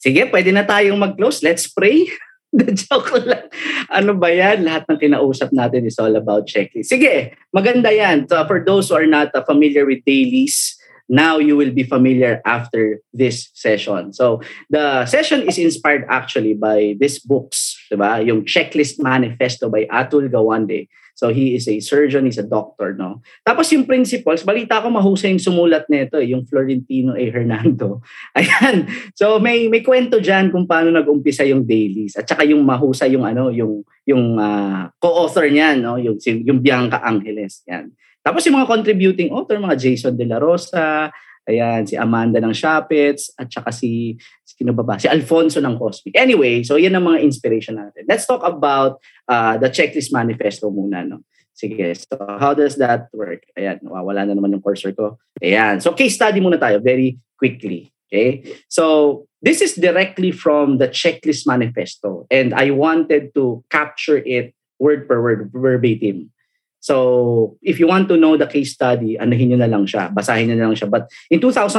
Sige, 0.02 0.26
pwede 0.26 0.50
na 0.50 0.66
tayong 0.66 0.98
mag-close. 0.98 1.46
Let's 1.46 1.70
pray. 1.70 2.10
joke 2.84 3.16
lang. 3.24 3.48
Ano 3.88 4.12
ba 4.12 4.28
yan? 4.28 4.68
Lahat 4.68 4.84
ng 4.88 5.00
kinausap 5.00 5.50
natin 5.56 5.88
is 5.88 5.96
all 5.96 6.12
about 6.12 6.44
checklist. 6.44 6.92
Sige, 6.92 7.32
maganda 7.48 7.88
yan. 7.88 8.28
So 8.28 8.44
for 8.44 8.60
those 8.60 8.92
who 8.92 8.96
are 9.00 9.08
not 9.08 9.32
uh, 9.32 9.40
familiar 9.44 9.88
with 9.88 10.04
dailies, 10.04 10.76
now 11.08 11.36
you 11.40 11.56
will 11.56 11.72
be 11.72 11.82
familiar 11.82 12.40
after 12.44 13.00
this 13.12 13.48
session. 13.56 14.12
So 14.12 14.40
the 14.68 15.04
session 15.06 15.48
is 15.48 15.58
inspired 15.58 16.04
actually 16.08 16.54
by 16.54 16.96
these 17.00 17.18
books, 17.18 17.76
diba? 17.90 18.24
Yung 18.24 18.44
Checklist 18.44 19.00
Manifesto 19.00 19.68
by 19.68 19.88
Atul 19.88 20.28
Gawande 20.28 20.88
So 21.12 21.28
he 21.28 21.54
is 21.54 21.68
a 21.68 21.78
surgeon, 21.78 22.24
he's 22.24 22.40
a 22.40 22.46
doctor, 22.46 22.96
no? 22.96 23.20
Tapos 23.44 23.68
yung 23.70 23.84
principles, 23.84 24.42
balita 24.42 24.80
ko 24.80 24.88
mahusay 24.88 25.36
yung 25.36 25.44
sumulat 25.44 25.84
nito, 25.92 26.18
eh, 26.18 26.32
yung 26.32 26.48
Florentino 26.48 27.12
A. 27.14 27.24
Hernando. 27.28 28.00
Ayan. 28.38 28.88
So 29.12 29.36
may 29.38 29.68
may 29.68 29.84
kwento 29.84 30.18
diyan 30.18 30.50
kung 30.50 30.64
paano 30.64 30.90
nag-umpisa 30.90 31.44
yung 31.44 31.68
dailies 31.68 32.16
at 32.16 32.24
saka 32.24 32.48
yung 32.48 32.64
mahusay 32.64 33.12
yung 33.12 33.28
ano, 33.28 33.52
yung 33.52 33.84
yung 34.08 34.40
uh, 34.40 34.90
co-author 34.98 35.46
niyan, 35.46 35.84
no? 35.84 36.00
Yung 36.00 36.18
yung 36.18 36.58
Bianca 36.58 36.98
Angeles, 37.04 37.62
yan. 37.68 37.92
Tapos 38.22 38.46
yung 38.46 38.56
mga 38.58 38.70
contributing 38.70 39.34
author, 39.34 39.58
mga 39.58 39.78
Jason 39.78 40.14
De 40.14 40.22
La 40.22 40.38
Rosa, 40.38 41.10
ayan, 41.48 41.86
si 41.86 41.98
Amanda 41.98 42.38
ng 42.38 42.54
Shapets, 42.54 43.34
at 43.38 43.50
saka 43.50 43.70
si, 43.74 44.16
sino 44.44 44.72
ba 44.72 44.82
ba? 44.82 44.94
Si 44.98 45.08
Alfonso 45.10 45.58
ng 45.58 45.78
Cosmic. 45.78 46.14
Anyway, 46.14 46.62
so 46.62 46.78
yan 46.78 46.94
ang 46.94 47.08
mga 47.08 47.22
inspiration 47.22 47.78
natin. 47.78 48.06
Let's 48.06 48.26
talk 48.26 48.42
about 48.46 49.02
uh, 49.26 49.58
the 49.58 49.70
checklist 49.70 50.14
manifesto 50.14 50.70
muna. 50.70 51.02
No? 51.02 51.26
Sige, 51.52 51.94
so 51.94 52.16
how 52.40 52.54
does 52.54 52.76
that 52.80 53.12
work? 53.12 53.44
Ayan, 53.58 53.82
nawawala 53.84 54.26
na 54.26 54.34
naman 54.34 54.56
yung 54.56 54.64
cursor 54.64 54.96
ko. 54.96 55.20
Ayan, 55.42 55.82
so 55.82 55.92
case 55.92 56.16
study 56.16 56.40
muna 56.40 56.58
tayo 56.58 56.80
very 56.80 57.18
quickly. 57.36 57.92
Okay, 58.12 58.44
so 58.68 59.24
this 59.40 59.64
is 59.64 59.72
directly 59.72 60.36
from 60.36 60.76
the 60.76 60.84
checklist 60.84 61.48
manifesto 61.48 62.28
and 62.28 62.52
I 62.52 62.68
wanted 62.68 63.32
to 63.32 63.64
capture 63.72 64.20
it 64.20 64.52
word 64.76 65.08
per 65.08 65.16
word, 65.16 65.48
verbatim. 65.48 66.28
So, 66.82 67.56
if 67.62 67.78
you 67.78 67.86
want 67.86 68.10
to 68.10 68.18
know 68.18 68.36
the 68.36 68.50
case 68.50 68.74
study, 68.74 69.14
anahin 69.14 69.54
nyo 69.54 69.62
na 69.62 69.70
lang 69.70 69.86
siya, 69.86 70.10
basahin 70.10 70.50
nyo 70.50 70.58
na 70.58 70.66
lang 70.66 70.74
siya. 70.74 70.90
But 70.90 71.06
in 71.30 71.38
2001, 71.38 71.78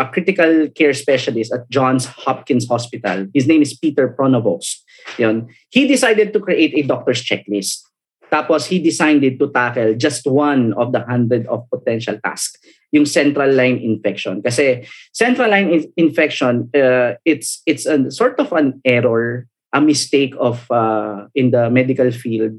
a 0.00 0.04
critical 0.08 0.72
care 0.72 0.96
specialist 0.96 1.52
at 1.52 1.68
Johns 1.68 2.08
Hopkins 2.24 2.64
Hospital, 2.64 3.28
his 3.36 3.44
name 3.44 3.60
is 3.60 3.76
Peter 3.76 4.08
Pronovost, 4.08 4.80
yun, 5.20 5.52
he 5.68 5.84
decided 5.84 6.32
to 6.32 6.40
create 6.40 6.72
a 6.72 6.88
doctor's 6.88 7.20
checklist. 7.20 7.84
Tapos, 8.32 8.64
he 8.64 8.80
designed 8.80 9.22
it 9.28 9.36
to 9.38 9.52
tackle 9.52 9.92
just 9.92 10.24
one 10.24 10.72
of 10.80 10.96
the 10.96 11.04
hundred 11.04 11.44
of 11.52 11.68
potential 11.68 12.16
tasks, 12.24 12.56
yung 12.96 13.04
central 13.04 13.52
line 13.52 13.76
infection. 13.76 14.40
Kasi 14.40 14.88
central 15.12 15.52
line 15.52 15.68
in- 15.68 15.92
infection, 16.00 16.72
uh, 16.72 17.20
it's, 17.28 17.60
it's 17.68 17.84
a 17.84 18.10
sort 18.10 18.40
of 18.40 18.56
an 18.56 18.80
error, 18.88 19.44
a 19.76 19.84
mistake 19.84 20.32
of 20.40 20.64
uh, 20.72 21.28
in 21.36 21.50
the 21.52 21.68
medical 21.68 22.08
field 22.10 22.56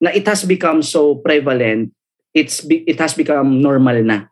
na 0.00 0.10
it 0.10 0.26
has 0.26 0.44
become 0.44 0.82
so 0.82 1.16
prevalent, 1.20 1.92
it's 2.34 2.64
it 2.68 2.98
has 3.00 3.14
become 3.14 3.60
normal 3.60 4.02
na. 4.02 4.28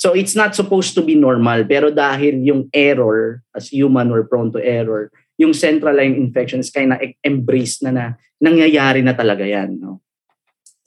So 0.00 0.16
it's 0.16 0.32
not 0.32 0.56
supposed 0.56 0.96
to 0.96 1.04
be 1.04 1.12
normal, 1.12 1.68
pero 1.68 1.92
dahil 1.92 2.40
yung 2.40 2.72
error, 2.72 3.44
as 3.52 3.68
human 3.68 4.08
we're 4.08 4.24
prone 4.24 4.48
to 4.56 4.60
error, 4.64 5.12
yung 5.36 5.52
central 5.52 5.92
line 5.92 6.16
infection 6.16 6.60
is 6.60 6.72
kind 6.72 6.96
of 6.96 7.00
embraced 7.20 7.84
na 7.84 7.92
na, 7.92 8.06
nangyayari 8.40 9.04
na 9.04 9.12
talaga 9.12 9.44
yan. 9.44 9.76
No? 9.76 10.00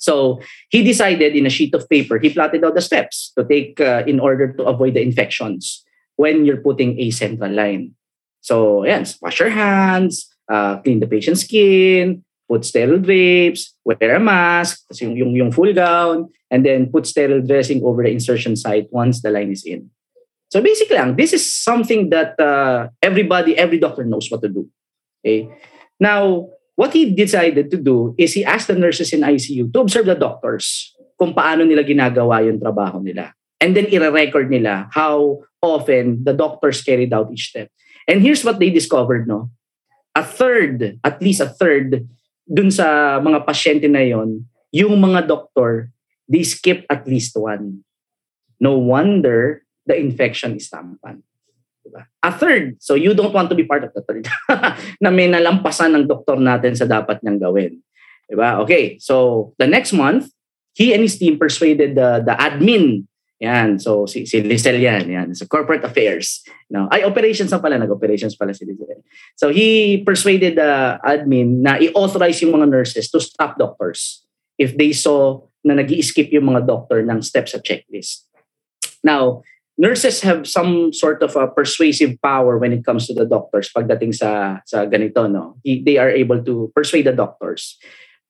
So 0.01 0.41
he 0.73 0.81
decided 0.81 1.37
in 1.37 1.45
a 1.45 1.53
sheet 1.53 1.77
of 1.77 1.87
paper, 1.87 2.17
he 2.17 2.33
plotted 2.33 2.65
out 2.65 2.73
the 2.73 2.81
steps 2.81 3.31
to 3.37 3.45
take 3.45 3.77
uh, 3.77 4.01
in 4.09 4.19
order 4.19 4.51
to 4.57 4.65
avoid 4.65 4.97
the 4.97 5.05
infections 5.05 5.85
when 6.17 6.45
you're 6.45 6.65
putting 6.65 6.99
a 6.99 7.09
central 7.11 7.53
line. 7.53 7.93
So, 8.41 8.83
yan, 8.83 9.05
wash 9.21 9.39
your 9.39 9.49
hands, 9.49 10.27
uh, 10.51 10.77
clean 10.83 10.99
the 10.99 11.07
patient's 11.07 11.41
skin, 11.41 12.25
put 12.53 12.61
sterile 12.61 13.01
drapes, 13.01 13.73
wear 13.81 14.13
a 14.13 14.21
mask, 14.21 14.85
yung, 15.01 15.17
yung, 15.17 15.33
yung 15.33 15.51
full 15.51 15.73
gown, 15.73 16.29
and 16.53 16.61
then 16.61 16.93
put 16.93 17.09
sterile 17.09 17.41
dressing 17.41 17.81
over 17.81 18.05
the 18.05 18.13
insertion 18.13 18.53
site 18.53 18.85
once 18.93 19.25
the 19.25 19.33
line 19.33 19.49
is 19.49 19.65
in. 19.65 19.89
So 20.53 20.61
basically, 20.61 21.01
this 21.17 21.33
is 21.33 21.41
something 21.41 22.13
that 22.13 22.37
uh, 22.37 22.93
everybody, 23.01 23.57
every 23.57 23.81
doctor 23.81 24.05
knows 24.05 24.29
what 24.29 24.45
to 24.45 24.49
do. 24.49 24.69
Okay. 25.25 25.49
Now, 25.99 26.53
what 26.75 26.93
he 26.93 27.09
decided 27.09 27.71
to 27.71 27.77
do 27.81 28.13
is 28.21 28.37
he 28.37 28.45
asked 28.45 28.69
the 28.69 28.77
nurses 28.77 29.09
in 29.13 29.21
ICU 29.21 29.73
to 29.73 29.81
observe 29.81 30.05
the 30.05 30.13
doctors 30.13 30.93
kung 31.17 31.33
paano 31.33 31.65
nila 31.65 31.81
ginagawa 31.81 32.45
yung 32.45 32.61
trabaho 32.61 33.01
nila. 33.01 33.33
And 33.57 33.73
then 33.73 33.89
i-record 33.89 34.53
nila 34.53 34.93
how 34.93 35.41
often 35.63 36.21
the 36.21 36.37
doctors 36.37 36.85
carried 36.85 37.13
out 37.17 37.33
each 37.33 37.49
step. 37.49 37.73
And 38.05 38.21
here's 38.21 38.45
what 38.45 38.59
they 38.59 38.69
discovered, 38.69 39.25
no? 39.25 39.49
A 40.13 40.21
third, 40.21 40.99
at 41.01 41.17
least 41.17 41.41
a 41.41 41.49
third 41.49 42.05
dun 42.47 42.69
sa 42.69 43.19
mga 43.19 43.43
pasyente 43.47 43.87
na 43.87 44.03
yon, 44.03 44.43
yung 44.73 44.97
mga 44.99 45.27
doktor, 45.27 45.93
they 46.27 46.43
skip 46.43 46.83
at 46.89 47.05
least 47.07 47.35
one. 47.37 47.85
No 48.59 48.79
wonder 48.79 49.63
the 49.85 49.95
infection 49.95 50.55
is 50.55 50.71
rampant. 50.71 51.23
Diba? 51.83 52.07
A 52.23 52.31
third, 52.31 52.79
so 52.79 52.95
you 52.95 53.11
don't 53.11 53.35
want 53.35 53.51
to 53.51 53.57
be 53.59 53.67
part 53.67 53.83
of 53.83 53.91
the 53.91 54.01
third, 54.07 54.23
na 55.03 55.11
may 55.11 55.27
nalampasan 55.27 55.91
ng 55.99 56.07
doktor 56.07 56.39
natin 56.39 56.79
sa 56.79 56.87
dapat 56.87 57.19
niyang 57.19 57.43
gawin. 57.43 57.73
Diba? 58.31 58.63
Okay, 58.63 58.95
so 59.03 59.51
the 59.59 59.67
next 59.67 59.91
month, 59.91 60.31
he 60.71 60.95
and 60.95 61.03
his 61.03 61.19
team 61.19 61.35
persuaded 61.35 61.99
the, 61.99 62.23
the 62.23 62.33
admin 62.39 63.03
yan. 63.43 63.75
So, 63.77 64.07
si, 64.07 64.23
si 64.23 64.39
Lizelle 64.39 64.79
yan. 64.79 65.05
Yan. 65.11 65.27
So, 65.35 65.43
corporate 65.45 65.83
affairs. 65.83 66.41
No? 66.71 66.87
Ay, 66.87 67.03
operations 67.03 67.51
na 67.51 67.59
pala. 67.59 67.75
Nag-operations 67.75 68.39
pala 68.39 68.55
si 68.55 68.63
Lizelle. 68.63 69.03
So, 69.35 69.51
he 69.51 69.99
persuaded 70.01 70.55
the 70.55 70.97
admin 71.03 71.59
na 71.59 71.75
i-authorize 71.75 72.39
yung 72.41 72.55
mga 72.55 72.71
nurses 72.71 73.11
to 73.11 73.19
stop 73.19 73.59
doctors 73.59 74.23
if 74.55 74.79
they 74.79 74.95
saw 74.95 75.43
na 75.63 75.75
nag 75.75 75.91
skip 75.99 76.31
yung 76.31 76.55
mga 76.55 76.67
doctor 76.67 77.03
ng 77.03 77.19
steps 77.19 77.51
sa 77.51 77.59
checklist. 77.59 78.31
Now, 79.03 79.43
nurses 79.77 80.21
have 80.21 80.47
some 80.47 80.93
sort 80.93 81.23
of 81.23 81.35
a 81.35 81.47
persuasive 81.47 82.21
power 82.21 82.57
when 82.57 82.71
it 82.71 82.85
comes 82.85 83.07
to 83.07 83.13
the 83.13 83.25
doctors 83.25 83.71
pagdating 83.73 84.13
sa 84.13 84.61
sa 84.69 84.85
ganito 84.85 85.25
no 85.25 85.57
they 85.65 85.97
are 85.97 86.13
able 86.13 86.37
to 86.45 86.69
persuade 86.77 87.09
the 87.09 87.15
doctors 87.15 87.81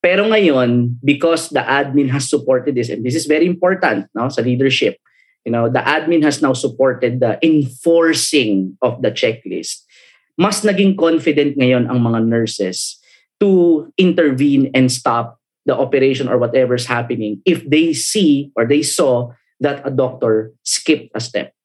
pero 0.03 0.27
ngayon, 0.27 0.99
because 0.99 1.47
the 1.55 1.63
admin 1.63 2.11
has 2.11 2.27
supported 2.27 2.75
this, 2.75 2.91
and 2.91 3.07
this 3.07 3.15
is 3.15 3.23
very 3.23 3.47
important 3.47 4.11
no, 4.11 4.27
sa 4.27 4.43
leadership, 4.43 4.99
you 5.47 5.51
know, 5.55 5.71
the 5.71 5.79
admin 5.79 6.19
has 6.27 6.43
now 6.43 6.51
supported 6.51 7.23
the 7.23 7.39
enforcing 7.39 8.75
of 8.83 8.99
the 8.99 9.15
checklist. 9.15 9.87
Mas 10.35 10.59
naging 10.59 10.99
confident 10.99 11.55
ngayon 11.55 11.87
ang 11.87 12.03
mga 12.03 12.27
nurses 12.27 12.99
to 13.39 13.87
intervene 13.95 14.67
and 14.75 14.91
stop 14.91 15.39
the 15.63 15.75
operation 15.75 16.27
or 16.27 16.35
whatever's 16.35 16.83
happening 16.83 17.39
if 17.47 17.63
they 17.63 17.95
see 17.95 18.51
or 18.59 18.67
they 18.67 18.83
saw 18.83 19.31
that 19.63 19.79
a 19.87 19.91
doctor 19.91 20.51
skipped 20.67 21.15
a 21.15 21.21
step. 21.23 21.55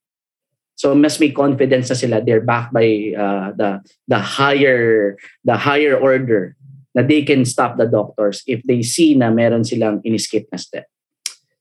So 0.79 0.95
mas 0.95 1.19
may 1.19 1.35
confidence 1.35 1.91
na 1.91 1.99
sila 1.99 2.23
they're 2.23 2.45
backed 2.45 2.71
by 2.71 3.11
uh, 3.11 3.51
the 3.59 3.83
the 4.07 4.23
higher 4.23 5.19
the 5.43 5.59
higher 5.59 5.99
order 5.99 6.55
na 6.95 7.03
they 7.03 7.23
can 7.23 7.45
stop 7.45 7.77
the 7.77 7.87
doctors 7.87 8.43
if 8.47 8.63
they 8.65 8.83
see 8.83 9.15
na 9.15 9.29
meron 9.31 9.65
silang 9.65 10.01
iniskip 10.05 10.49
na 10.53 10.59
step. 10.59 10.87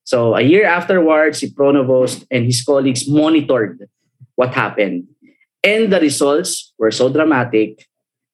So 0.08 0.40
a 0.40 0.42
year 0.42 0.64
afterwards, 0.64 1.44
si 1.44 1.52
Pronovost 1.52 2.24
and 2.32 2.48
his 2.48 2.64
colleagues 2.64 3.12
monitored 3.12 3.92
what 4.40 4.56
happened. 4.56 5.12
And 5.66 5.92
the 5.92 6.00
results 6.00 6.72
were 6.80 6.96
so 6.96 7.12
dramatic, 7.12 7.84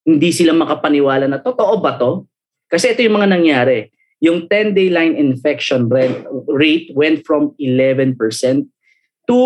hindi 0.05 0.29
sila 0.29 0.53
makapaniwala 0.53 1.25
na 1.25 1.41
totoo 1.41 1.81
ba 1.81 1.97
to? 1.97 2.29
Kasi 2.69 2.93
ito 2.93 3.01
yung 3.01 3.17
mga 3.17 3.31
nangyari. 3.33 3.89
Yung 4.21 4.45
10-day 4.47 4.93
line 4.93 5.15
infection 5.17 5.89
rate 6.47 6.93
went 6.93 7.25
from 7.25 7.57
11% 7.57 8.15
to 9.27 9.41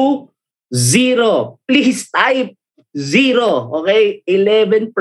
zero. 0.74 1.58
Please 1.64 2.10
type 2.12 2.54
zero. 2.92 3.72
Okay? 3.82 4.22
11% 4.28 4.92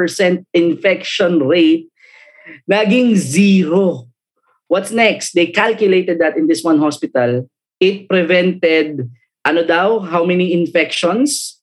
infection 0.54 1.32
rate 1.42 1.90
naging 2.70 3.14
zero. 3.16 4.08
What's 4.68 4.90
next? 4.90 5.34
They 5.34 5.46
calculated 5.46 6.18
that 6.18 6.36
in 6.36 6.46
this 6.46 6.62
one 6.62 6.78
hospital, 6.78 7.48
it 7.80 8.08
prevented, 8.08 9.10
ano 9.46 9.62
daw, 9.62 10.00
how 10.00 10.24
many 10.24 10.52
infections? 10.52 11.60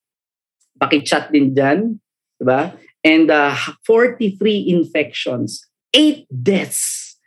Pakichat 0.79 1.31
din 1.31 1.53
dyan. 1.53 1.99
Diba? 2.41 2.75
And 3.03 3.29
uh, 3.29 3.55
43 3.85 4.39
infections, 4.71 5.67
8 5.93 6.23
deaths, 6.31 7.19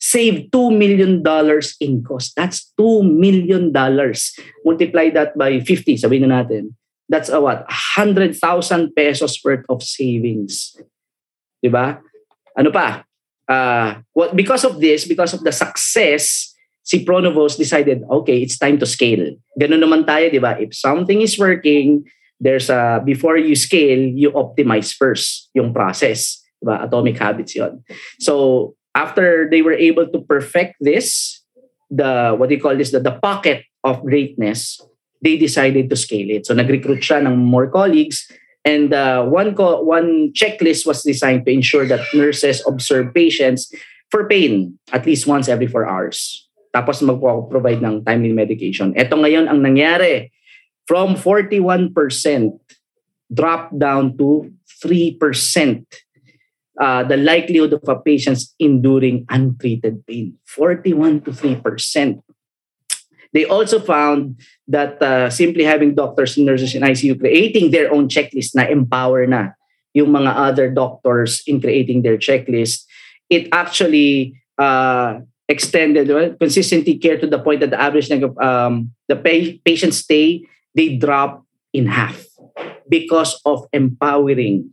saved 0.00 0.50
$2 0.50 0.74
million 0.74 1.22
in 1.80 2.02
cost. 2.02 2.34
That's 2.34 2.72
$2 2.80 3.06
million. 3.06 3.70
Multiply 4.64 5.10
that 5.10 5.38
by 5.38 5.60
50, 5.60 5.94
sabihin 6.02 6.26
na 6.26 6.42
natin. 6.42 6.74
That's 7.06 7.28
a 7.28 7.40
what? 7.40 7.66
100,000 7.68 8.34
pesos 8.94 9.38
worth 9.44 9.66
of 9.68 9.82
savings. 9.82 10.74
Diba? 11.62 12.00
Ano 12.56 12.70
pa, 12.70 13.04
uh, 13.50 13.98
what, 14.12 14.34
because 14.34 14.64
of 14.64 14.80
this, 14.80 15.04
because 15.04 15.34
of 15.34 15.42
the 15.42 15.52
success, 15.52 16.54
si 16.82 17.04
Pronovost 17.04 17.58
decided, 17.58 18.02
okay, 18.10 18.42
it's 18.42 18.58
time 18.58 18.78
to 18.78 18.86
scale. 18.86 19.36
Ganun 19.58 19.82
naman 19.82 20.06
tayo, 20.06 20.30
di 20.30 20.38
ba? 20.38 20.56
If 20.58 20.74
something 20.74 21.20
is 21.20 21.38
working, 21.38 22.06
there's 22.40 22.70
a, 22.70 23.02
before 23.04 23.36
you 23.36 23.54
scale, 23.54 24.00
you 24.00 24.32
optimize 24.32 24.94
first 24.94 25.50
yung 25.54 25.74
process. 25.74 26.40
Di 26.62 26.66
ba? 26.66 26.82
Atomic 26.82 27.18
habits 27.18 27.54
yon. 27.54 27.84
So, 28.18 28.74
after 28.94 29.46
they 29.50 29.62
were 29.62 29.76
able 29.76 30.08
to 30.10 30.18
perfect 30.26 30.76
this, 30.80 31.38
the, 31.90 32.34
what 32.34 32.48
do 32.48 32.56
you 32.56 32.60
call 32.60 32.76
this, 32.76 32.90
the, 32.90 33.00
the 33.00 33.18
pocket 33.22 33.64
of 33.84 34.02
greatness, 34.02 34.80
they 35.22 35.36
decided 35.36 35.90
to 35.90 35.96
scale 35.96 36.30
it. 36.30 36.46
So, 36.46 36.54
nag-recruit 36.54 37.04
siya 37.04 37.22
ng 37.22 37.36
more 37.36 37.68
colleagues 37.68 38.26
And 38.64 38.92
uh, 38.92 39.24
one 39.24 39.56
co- 39.56 39.80
one 39.80 40.32
checklist 40.36 40.84
was 40.84 41.02
designed 41.02 41.46
to 41.46 41.52
ensure 41.52 41.88
that 41.88 42.04
nurses 42.12 42.60
observe 42.68 43.14
patients 43.14 43.72
for 44.12 44.28
pain 44.28 44.78
at 44.92 45.06
least 45.06 45.26
once 45.26 45.48
every 45.48 45.66
four 45.66 45.88
hours. 45.88 46.44
Tapos 46.70 47.00
mag-provide 47.02 47.82
ng 47.82 48.04
timely 48.04 48.36
medication. 48.36 48.92
Ito 48.94 49.16
ngayon 49.16 49.48
ang 49.48 49.64
nangyari. 49.64 50.30
From 50.84 51.14
41% 51.14 51.94
drop 53.30 53.70
down 53.70 54.18
to 54.18 54.50
3% 54.82 55.86
uh, 56.80 57.04
the 57.04 57.16
likelihood 57.16 57.72
of 57.76 57.84
a 57.86 57.96
patient's 58.00 58.54
enduring 58.58 59.24
untreated 59.28 60.04
pain. 60.06 60.34
41 60.46 61.20
to 61.22 61.30
3%. 61.30 62.22
They 63.32 63.44
also 63.44 63.78
found 63.78 64.40
that 64.66 65.00
uh, 65.02 65.30
simply 65.30 65.64
having 65.64 65.94
doctors 65.94 66.36
and 66.36 66.46
nurses 66.46 66.74
in 66.74 66.82
ICU 66.82 67.20
creating 67.20 67.70
their 67.70 67.92
own 67.92 68.08
checklist 68.08 68.54
na 68.54 68.66
empower 68.66 69.26
na 69.26 69.54
yung 69.94 70.10
mga 70.10 70.34
other 70.34 70.70
doctors 70.70 71.42
in 71.46 71.60
creating 71.60 72.02
their 72.02 72.18
checklist, 72.18 72.86
it 73.30 73.48
actually 73.52 74.34
uh, 74.58 75.20
extended 75.48 76.08
well, 76.08 76.34
consistency 76.38 76.98
care 76.98 77.18
to 77.18 77.26
the 77.26 77.38
point 77.38 77.60
that 77.60 77.70
the 77.70 77.80
average 77.80 78.10
of 78.10 78.38
um, 78.38 78.90
the 79.08 79.16
pa- 79.16 79.58
patient 79.64 79.94
stay 79.94 80.46
they 80.74 80.96
drop 80.96 81.42
in 81.72 81.86
half 81.86 82.26
because 82.88 83.40
of 83.44 83.66
empowering 83.72 84.70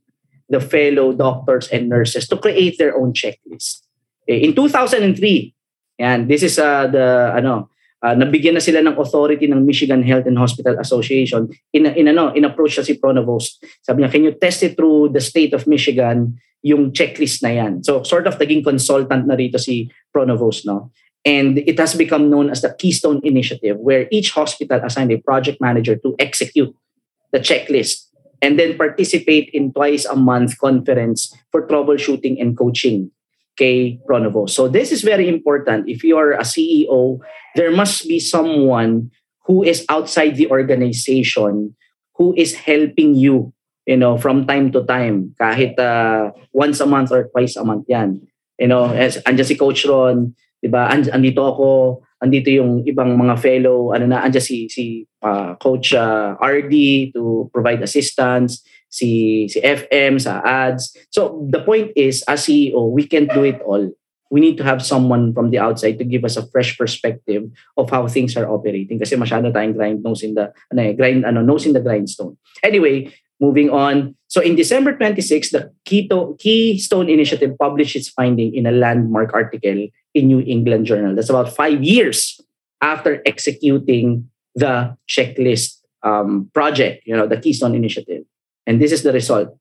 the 0.49 0.61
fellow 0.61 1.13
doctors 1.13 1.67
and 1.69 1.89
nurses 1.89 2.27
to 2.27 2.37
create 2.37 2.77
their 2.77 2.95
own 2.95 3.13
checklist. 3.13 3.83
Eh, 4.27 4.45
in 4.45 4.55
2003, 4.55 5.53
yan, 5.99 6.27
this 6.27 6.43
is 6.43 6.59
uh, 6.59 6.87
the 6.87 7.33
ano, 7.35 7.69
uh, 8.03 8.13
nabigyan 8.13 8.57
na 8.57 8.63
sila 8.63 8.83
ng 8.83 8.97
authority 8.97 9.49
ng 9.49 9.65
Michigan 9.65 10.03
Health 10.03 10.27
and 10.27 10.37
Hospital 10.37 10.77
Association 10.77 11.49
in 11.73 11.89
in 11.97 12.11
ano, 12.11 12.33
in 12.33 12.45
approach 12.45 12.77
si 12.81 12.97
Pronovost. 12.97 13.63
Sabi 13.81 14.03
niya, 14.03 14.11
can 14.11 14.25
you 14.25 14.33
test 14.35 14.61
it 14.61 14.77
through 14.77 15.13
the 15.13 15.23
state 15.23 15.53
of 15.53 15.65
Michigan 15.65 16.37
yung 16.65 16.91
checklist 16.91 17.43
na 17.45 17.53
yan. 17.53 17.83
So 17.83 18.03
sort 18.03 18.27
of 18.27 18.35
naging 18.35 18.65
consultant 18.65 19.27
na 19.27 19.37
rito 19.37 19.57
si 19.61 19.87
Pronovost, 20.11 20.65
no? 20.65 20.91
And 21.27 21.59
it 21.59 21.77
has 21.79 21.93
become 21.93 22.31
known 22.31 22.49
as 22.49 22.63
the 22.63 22.71
Keystone 22.71 23.19
Initiative 23.23 23.77
where 23.77 24.07
each 24.11 24.31
hospital 24.31 24.79
assigned 24.83 25.11
a 25.11 25.19
project 25.19 25.59
manager 25.59 25.95
to 25.99 26.15
execute 26.19 26.71
the 27.31 27.39
checklist 27.39 28.07
and 28.41 28.55
then 28.57 28.77
participate 28.77 29.49
in 29.51 29.73
twice 29.73 30.05
a 30.05 30.15
month 30.15 30.57
conference 30.57 31.33
for 31.51 31.67
troubleshooting 31.67 32.39
and 32.39 32.55
coaching 32.55 33.11
kay 33.57 33.99
Pronovost. 34.05 34.53
So 34.53 34.69
this 34.69 34.93
is 34.93 35.01
very 35.01 35.27
important. 35.27 35.89
If 35.89 36.05
you 36.05 36.15
are 36.17 36.37
a 36.37 36.45
CEO, 36.45 37.19
there 37.57 37.73
must 37.73 38.07
be 38.07 38.21
someone 38.21 39.09
who 39.49 39.63
is 39.65 39.83
outside 39.89 40.37
the 40.37 40.47
organization 40.53 41.75
who 42.17 42.33
is 42.37 42.53
helping 42.53 43.15
you, 43.15 43.53
you 43.85 43.97
know, 43.97 44.17
from 44.17 44.45
time 44.45 44.71
to 44.73 44.83
time, 44.85 45.33
kahit 45.39 45.77
uh, 45.79 46.33
once 46.51 46.81
a 46.81 46.85
month 46.85 47.11
or 47.13 47.29
twice 47.29 47.55
a 47.55 47.63
month 47.63 47.85
yan. 47.87 48.21
You 48.57 48.67
know, 48.67 48.89
as 48.89 49.21
andyan 49.23 49.45
si 49.45 49.55
Coach 49.55 49.85
Ron, 49.85 50.33
'di 50.59 50.69
ba? 50.73 50.89
And, 50.89 51.05
andito 51.13 51.45
ako, 51.45 52.01
andito 52.17 52.49
yung 52.49 52.81
ibang 52.89 53.13
mga 53.13 53.37
fellow, 53.37 53.93
ano 53.93 54.09
na, 54.09 54.25
andyan 54.25 54.41
si 54.41 54.65
si 54.65 55.05
uh, 55.21 55.53
Coach 55.61 55.93
uh, 55.93 56.33
RD 56.41 57.09
to 57.13 57.53
provide 57.53 57.85
assistance, 57.85 58.65
si 58.89 59.48
si 59.48 59.60
FM 59.62 60.20
sa 60.20 60.41
ads. 60.44 60.96
So 61.12 61.48
the 61.50 61.62
point 61.63 61.91
is, 61.96 62.24
as 62.27 62.48
CEO, 62.48 62.91
we 62.91 63.08
can't 63.08 63.32
do 63.32 63.44
it 63.44 63.62
all. 63.63 63.91
We 64.27 64.44
need 64.44 64.60
to 64.60 64.65
have 64.67 64.84
someone 64.84 65.32
from 65.32 65.51
the 65.51 65.60
outside 65.60 66.00
to 66.00 66.03
give 66.03 66.27
us 66.27 66.36
a 66.36 66.46
fresh 66.51 66.75
perspective 66.75 67.48
of 67.79 67.89
how 67.89 68.12
things 68.12 68.36
are 68.36 68.44
operating 68.44 69.00
kasi 69.00 69.15
masyado 69.15 69.56
tayong 69.56 69.72
grind 69.72 70.03
nose 70.03 70.20
in 70.20 70.36
the 70.36 70.51
ano 70.67 70.82
eh, 70.84 70.91
grind 70.91 71.24
ano 71.24 71.39
nose 71.39 71.63
in 71.63 71.72
the 71.72 71.79
grindstone. 71.79 72.36
Anyway, 72.60 73.08
moving 73.39 73.70
on. 73.70 74.15
So 74.27 74.41
in 74.41 74.60
December 74.60 74.98
26, 74.98 75.51
the 75.51 75.72
Keto, 75.88 76.38
Keystone 76.39 77.08
Initiative 77.08 77.56
published 77.58 77.96
its 77.96 78.10
finding 78.10 78.53
in 78.53 78.65
a 78.65 78.75
landmark 78.75 79.34
article 79.34 79.88
in 80.13 80.27
New 80.27 80.41
England 80.41 80.86
Journal. 80.86 81.15
That's 81.15 81.29
about 81.29 81.56
five 81.56 81.84
years 81.84 82.39
after 82.82 83.22
executing 83.25 84.29
the 84.56 84.98
checklist 85.08 85.79
um, 86.03 86.50
project, 86.53 87.03
you 87.06 87.15
know, 87.15 87.27
the 87.27 87.39
Keystone 87.39 87.75
Initiative. 87.75 88.26
And 88.67 88.83
this 88.83 88.91
is 88.91 89.01
the 89.01 89.15
result. 89.15 89.55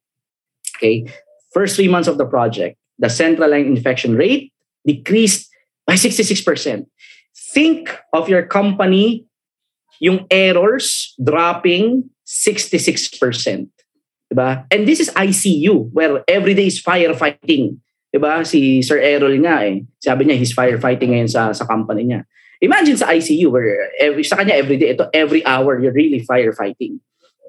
Okay. 0.77 1.07
First 1.55 1.79
three 1.79 1.89
months 1.89 2.11
of 2.11 2.19
the 2.19 2.27
project, 2.27 2.77
the 2.99 3.09
central 3.09 3.49
line 3.49 3.71
infection 3.71 4.19
rate 4.19 4.53
decreased 4.85 5.49
by 5.87 5.95
66%. 5.95 6.43
Think 7.55 7.89
of 8.13 8.29
your 8.29 8.43
company, 8.43 9.25
yung 10.01 10.27
errors 10.29 11.15
dropping 11.23 12.11
66%. 12.27 13.71
Diba? 14.27 14.67
And 14.71 14.87
this 14.87 15.01
is 15.01 15.09
ICU, 15.15 15.93
where 15.93 16.23
every 16.29 16.53
day 16.55 16.67
is 16.67 16.83
firefighting. 16.83 17.79
Diba? 18.15 18.45
Si 18.45 18.83
Sir 18.83 18.99
Errol 18.99 19.39
nga 19.41 19.63
eh. 19.65 19.87
Sabi 20.03 20.27
niya, 20.27 20.37
he's 20.37 20.53
firefighting 20.53 21.15
ngayon 21.15 21.31
sa, 21.31 21.55
sa 21.55 21.65
company 21.65 22.05
niya. 22.05 22.27
Imagine 22.61 22.97
sa 22.97 23.13
ICU, 23.13 23.53
where 23.53 23.93
every, 24.01 24.25
sa 24.25 24.37
kanya 24.37 24.57
every 24.57 24.77
day, 24.77 24.97
ito 24.97 25.07
every 25.13 25.45
hour, 25.47 25.79
you're 25.79 25.95
really 25.95 26.25
firefighting. 26.25 26.99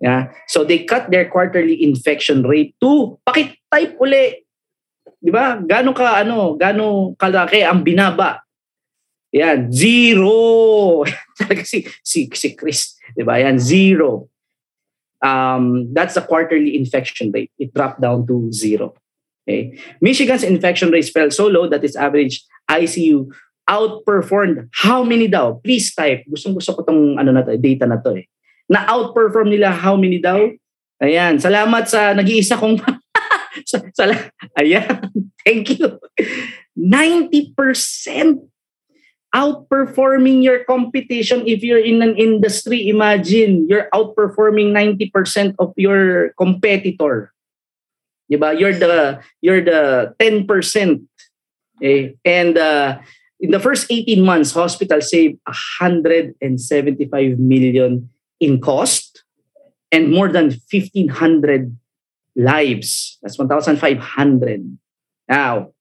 Yeah. 0.01 0.29
So 0.47 0.63
they 0.63 0.85
cut 0.85 1.09
their 1.09 1.29
quarterly 1.29 1.81
infection 1.81 2.45
rate 2.45 2.75
to 2.81 3.17
pakit-type 3.25 3.97
uli. 3.97 4.45
'Di 5.17 5.31
ba? 5.33 5.57
Gaano 5.57 5.91
ka 5.97 6.21
ano, 6.21 6.53
gaano 6.53 7.17
kalaki 7.17 7.65
ang 7.65 7.81
binaba? 7.81 8.45
Yan, 9.33 9.73
zero. 9.73 11.01
Talaga 11.37 11.65
si 11.65 11.83
si 12.05 12.29
si 12.29 12.53
Chris, 12.53 12.93
'di 13.17 13.25
ba? 13.25 13.41
Yan 13.41 13.57
zero. 13.57 14.29
Um, 15.17 15.89
that's 15.97 16.13
the 16.13 16.21
quarterly 16.21 16.77
infection 16.77 17.33
rate. 17.33 17.49
It 17.57 17.73
dropped 17.73 17.97
down 17.97 18.29
to 18.29 18.53
zero. 18.53 18.93
Okay. 19.49 19.81
Michigan's 19.97 20.45
infection 20.45 20.93
rates 20.93 21.09
fell 21.09 21.33
so 21.33 21.49
low 21.49 21.65
that 21.65 21.81
its 21.81 21.97
average 21.97 22.45
ICU 22.69 23.25
outperformed 23.65 24.69
how 24.77 25.01
many 25.01 25.25
daw? 25.25 25.57
Please 25.57 25.89
type. 25.89 26.21
Gustong 26.29 26.53
gusto 26.53 26.77
ko 26.77 26.85
tong 26.85 27.17
ano 27.17 27.33
na 27.33 27.41
to, 27.41 27.57
data 27.57 27.89
na 27.89 27.97
to 27.97 28.13
eh 28.13 28.29
na 28.67 28.83
outperform 28.87 29.49
nila 29.49 29.71
how 29.71 29.95
many 29.95 30.19
daw? 30.19 30.47
Ayan, 30.99 31.39
salamat 31.39 31.87
sa 31.87 32.11
nag-iisa 32.11 32.59
kong 32.59 32.79
Sal- 33.97 34.31
Ayan, 34.59 35.09
thank 35.45 35.73
you. 35.75 35.97
90% 36.77 37.57
outperforming 39.33 40.41
your 40.41 40.63
competition 40.63 41.45
if 41.45 41.61
you're 41.63 41.81
in 41.81 42.01
an 42.01 42.15
industry. 42.17 42.89
Imagine, 42.89 43.67
you're 43.67 43.89
outperforming 43.93 44.71
90% 44.73 45.55
of 45.59 45.73
your 45.75 46.33
competitor. 46.37 47.33
Diba? 48.31 48.59
You're 48.59 48.75
the 48.75 49.21
you're 49.41 49.63
the 49.63 50.13
10%. 50.19 51.07
Okay? 51.77 52.15
And 52.25 52.57
uh, 52.57 52.99
in 53.39 53.51
the 53.51 53.59
first 53.59 53.87
18 53.89 54.23
months, 54.25 54.51
hospital 54.51 55.01
saved 55.01 55.39
175 55.45 57.39
million 57.39 58.09
in 58.39 58.61
cost 58.61 59.23
and 59.91 60.11
more 60.11 60.29
than 60.29 60.51
1,500 60.51 61.75
lives. 62.35 63.17
That's 63.21 63.37
1,500. 63.37 64.77
Now, 65.27 65.73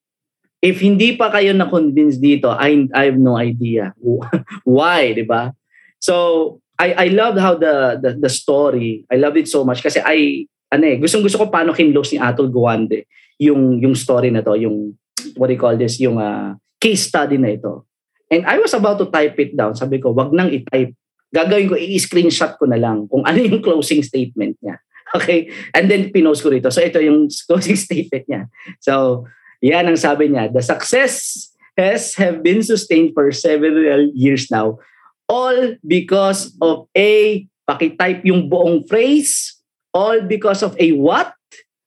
if 0.63 0.81
hindi 0.81 1.15
pa 1.15 1.31
kayo 1.31 1.53
na-convince 1.53 2.17
dito, 2.17 2.49
I, 2.51 2.89
I 2.95 3.13
have 3.13 3.21
no 3.21 3.37
idea 3.37 3.93
why, 4.65 5.13
di 5.13 5.23
ba? 5.23 5.53
So, 6.01 6.59
I, 6.79 6.93
I 6.93 7.07
love 7.09 7.37
how 7.39 7.57
the, 7.57 8.01
the, 8.01 8.11
the 8.21 8.33
story, 8.33 9.05
I 9.13 9.17
love 9.17 9.37
it 9.37 9.49
so 9.49 9.65
much 9.65 9.83
kasi 9.83 10.01
I, 10.05 10.49
ano 10.73 10.85
eh, 10.85 10.97
gustong 11.01 11.25
gusto 11.25 11.39
ko 11.41 11.47
paano 11.49 11.73
kinlose 11.73 12.17
ni 12.17 12.21
Atul 12.21 12.53
Gawande 12.53 13.09
yung, 13.41 13.81
yung 13.81 13.95
story 13.95 14.33
na 14.33 14.45
to, 14.45 14.57
yung, 14.57 14.97
what 15.37 15.49
do 15.49 15.55
you 15.57 15.61
call 15.61 15.77
this, 15.77 16.01
yung 16.01 16.21
uh, 16.21 16.57
case 16.81 17.09
study 17.09 17.37
na 17.41 17.57
ito. 17.57 17.85
And 18.29 18.45
I 18.45 18.59
was 18.59 18.75
about 18.75 18.99
to 18.99 19.07
type 19.07 19.39
it 19.39 19.55
down. 19.55 19.79
Sabi 19.79 20.03
ko, 20.03 20.11
wag 20.11 20.35
nang 20.35 20.51
i-type 20.51 20.93
gagawin 21.37 21.69
ko, 21.69 21.77
i-screenshot 21.77 22.57
ko 22.57 22.65
na 22.65 22.81
lang 22.81 23.05
kung 23.13 23.21
ano 23.29 23.37
yung 23.37 23.61
closing 23.61 24.01
statement 24.01 24.57
niya. 24.65 24.81
Okay? 25.15 25.55
And 25.71 25.87
then 25.87 26.11
pinost 26.11 26.43
ko 26.43 26.51
rito. 26.51 26.67
So 26.67 26.83
ito 26.83 26.99
yung 26.99 27.31
closing 27.49 27.79
statement 27.79 28.27
niya. 28.27 28.51
So, 28.83 29.25
yan 29.63 29.87
ang 29.87 29.95
sabi 29.95 30.29
niya. 30.35 30.51
The 30.51 30.61
success 30.61 31.47
has 31.79 32.19
have 32.19 32.43
been 32.43 32.61
sustained 32.67 33.15
for 33.15 33.31
several 33.31 34.11
years 34.13 34.51
now. 34.51 34.83
All 35.31 35.79
because 35.87 36.51
of 36.59 36.91
a, 36.99 37.47
pakitype 37.71 38.27
yung 38.27 38.51
buong 38.51 38.83
phrase, 38.91 39.63
all 39.95 40.27
because 40.27 40.67
of 40.67 40.75
a 40.79 40.91
what? 40.99 41.35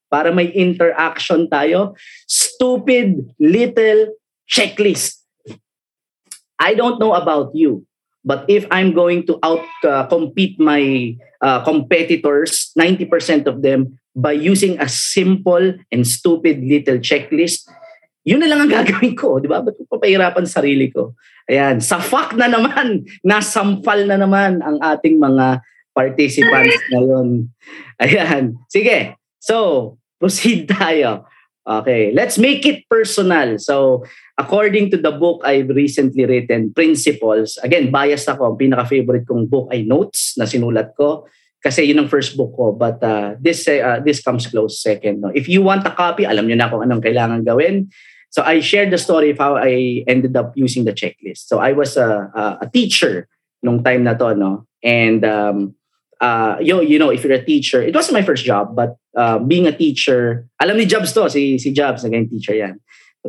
Para 0.09 0.31
may 0.31 0.49
interaction 0.55 1.51
tayo. 1.51 1.93
Stupid 2.25 3.35
little 3.37 4.15
checklist. 4.47 5.21
I 6.59 6.75
don't 6.75 6.99
know 6.99 7.13
about 7.15 7.51
you, 7.55 7.87
But 8.29 8.45
if 8.45 8.69
I'm 8.69 8.93
going 8.93 9.25
to 9.25 9.41
out 9.41 9.65
uh, 9.81 10.05
compete 10.05 10.61
my 10.61 11.17
uh, 11.41 11.65
competitors, 11.65 12.69
90% 12.77 13.49
of 13.49 13.65
them, 13.65 13.97
by 14.13 14.37
using 14.37 14.77
a 14.77 14.85
simple 14.85 15.73
and 15.89 16.05
stupid 16.05 16.61
little 16.61 17.01
checklist, 17.01 17.65
yun 18.21 18.45
na 18.45 18.53
lang 18.53 18.69
ang 18.69 18.71
gagawin 18.85 19.17
ko. 19.17 19.41
Di 19.41 19.49
ba? 19.49 19.65
Ba't 19.65 19.73
ko 19.73 19.89
papahirapan 19.89 20.45
sarili 20.45 20.93
ko? 20.93 21.17
Ayan. 21.49 21.81
Sa 21.81 21.97
fact 21.97 22.37
na 22.37 22.45
naman, 22.45 23.01
nasampal 23.25 24.05
na 24.05 24.21
naman 24.21 24.61
ang 24.61 24.77
ating 24.77 25.17
mga 25.17 25.65
participants 25.97 26.77
ngayon. 26.93 27.49
Ayan. 27.97 28.61
Sige. 28.69 29.17
So, 29.41 29.97
proceed 30.21 30.69
tayo. 30.69 31.25
Okay, 31.67 32.11
let's 32.15 32.37
make 32.37 32.65
it 32.65 32.87
personal. 32.89 33.59
So, 33.59 34.03
according 34.39 34.89
to 34.91 34.97
the 34.97 35.11
book 35.11 35.43
I've 35.43 35.69
recently 35.69 36.25
written, 36.25 36.73
Principles, 36.73 37.59
again, 37.61 37.91
biased 37.91 38.29
ako. 38.29 38.55
Ang 38.55 38.57
pinaka-favorite 38.57 39.27
kong 39.27 39.45
book 39.51 39.69
ay 39.69 39.83
Notes 39.85 40.33
na 40.39 40.49
sinulat 40.49 40.95
ko. 40.97 41.27
Kasi 41.59 41.83
yun 41.83 41.99
ang 41.99 42.09
first 42.09 42.39
book 42.39 42.55
ko. 42.55 42.71
But 42.71 43.03
uh, 43.03 43.35
this 43.37 43.67
uh, 43.67 43.99
this 43.99 44.23
comes 44.23 44.47
close 44.47 44.79
second. 44.79 45.21
No? 45.21 45.29
If 45.35 45.51
you 45.51 45.59
want 45.59 45.83
a 45.83 45.91
copy, 45.91 46.23
alam 46.23 46.47
niyo 46.47 46.55
na 46.55 46.71
kung 46.71 46.81
anong 46.81 47.03
kailangan 47.03 47.43
gawin. 47.43 47.91
So 48.31 48.45
I 48.45 48.61
shared 48.61 48.93
the 48.93 49.01
story 49.01 49.35
of 49.35 49.41
how 49.41 49.57
I 49.57 50.05
ended 50.07 50.37
up 50.37 50.53
using 50.55 50.85
the 50.85 50.93
checklist. 50.93 51.49
So 51.49 51.59
I 51.59 51.73
was 51.73 51.97
a, 51.97 52.29
a, 52.31 52.43
a 52.63 52.67
teacher 52.71 53.27
nung 53.59 53.83
time 53.83 54.07
na 54.07 54.13
to, 54.15 54.37
no? 54.37 54.69
And 54.79 55.25
um, 55.25 55.75
uh, 56.21 56.55
you, 56.59 56.81
you 56.81 56.99
know, 56.99 57.09
if 57.09 57.23
you're 57.23 57.33
a 57.33 57.43
teacher, 57.43 57.81
it 57.81 57.95
wasn't 57.95 58.13
my 58.13 58.23
first 58.23 58.45
job, 58.45 58.75
but 58.75 58.95
uh, 59.15 59.39
being 59.39 59.67
a 59.67 59.75
teacher, 59.75 60.47
alam 60.61 60.77
ni 60.77 60.85
Jobs 60.85 61.11
to, 61.13 61.29
si, 61.29 61.57
si 61.57 61.71
Jobs, 61.71 62.03
naging 62.03 62.29
teacher 62.29 62.55
yan. 62.55 62.79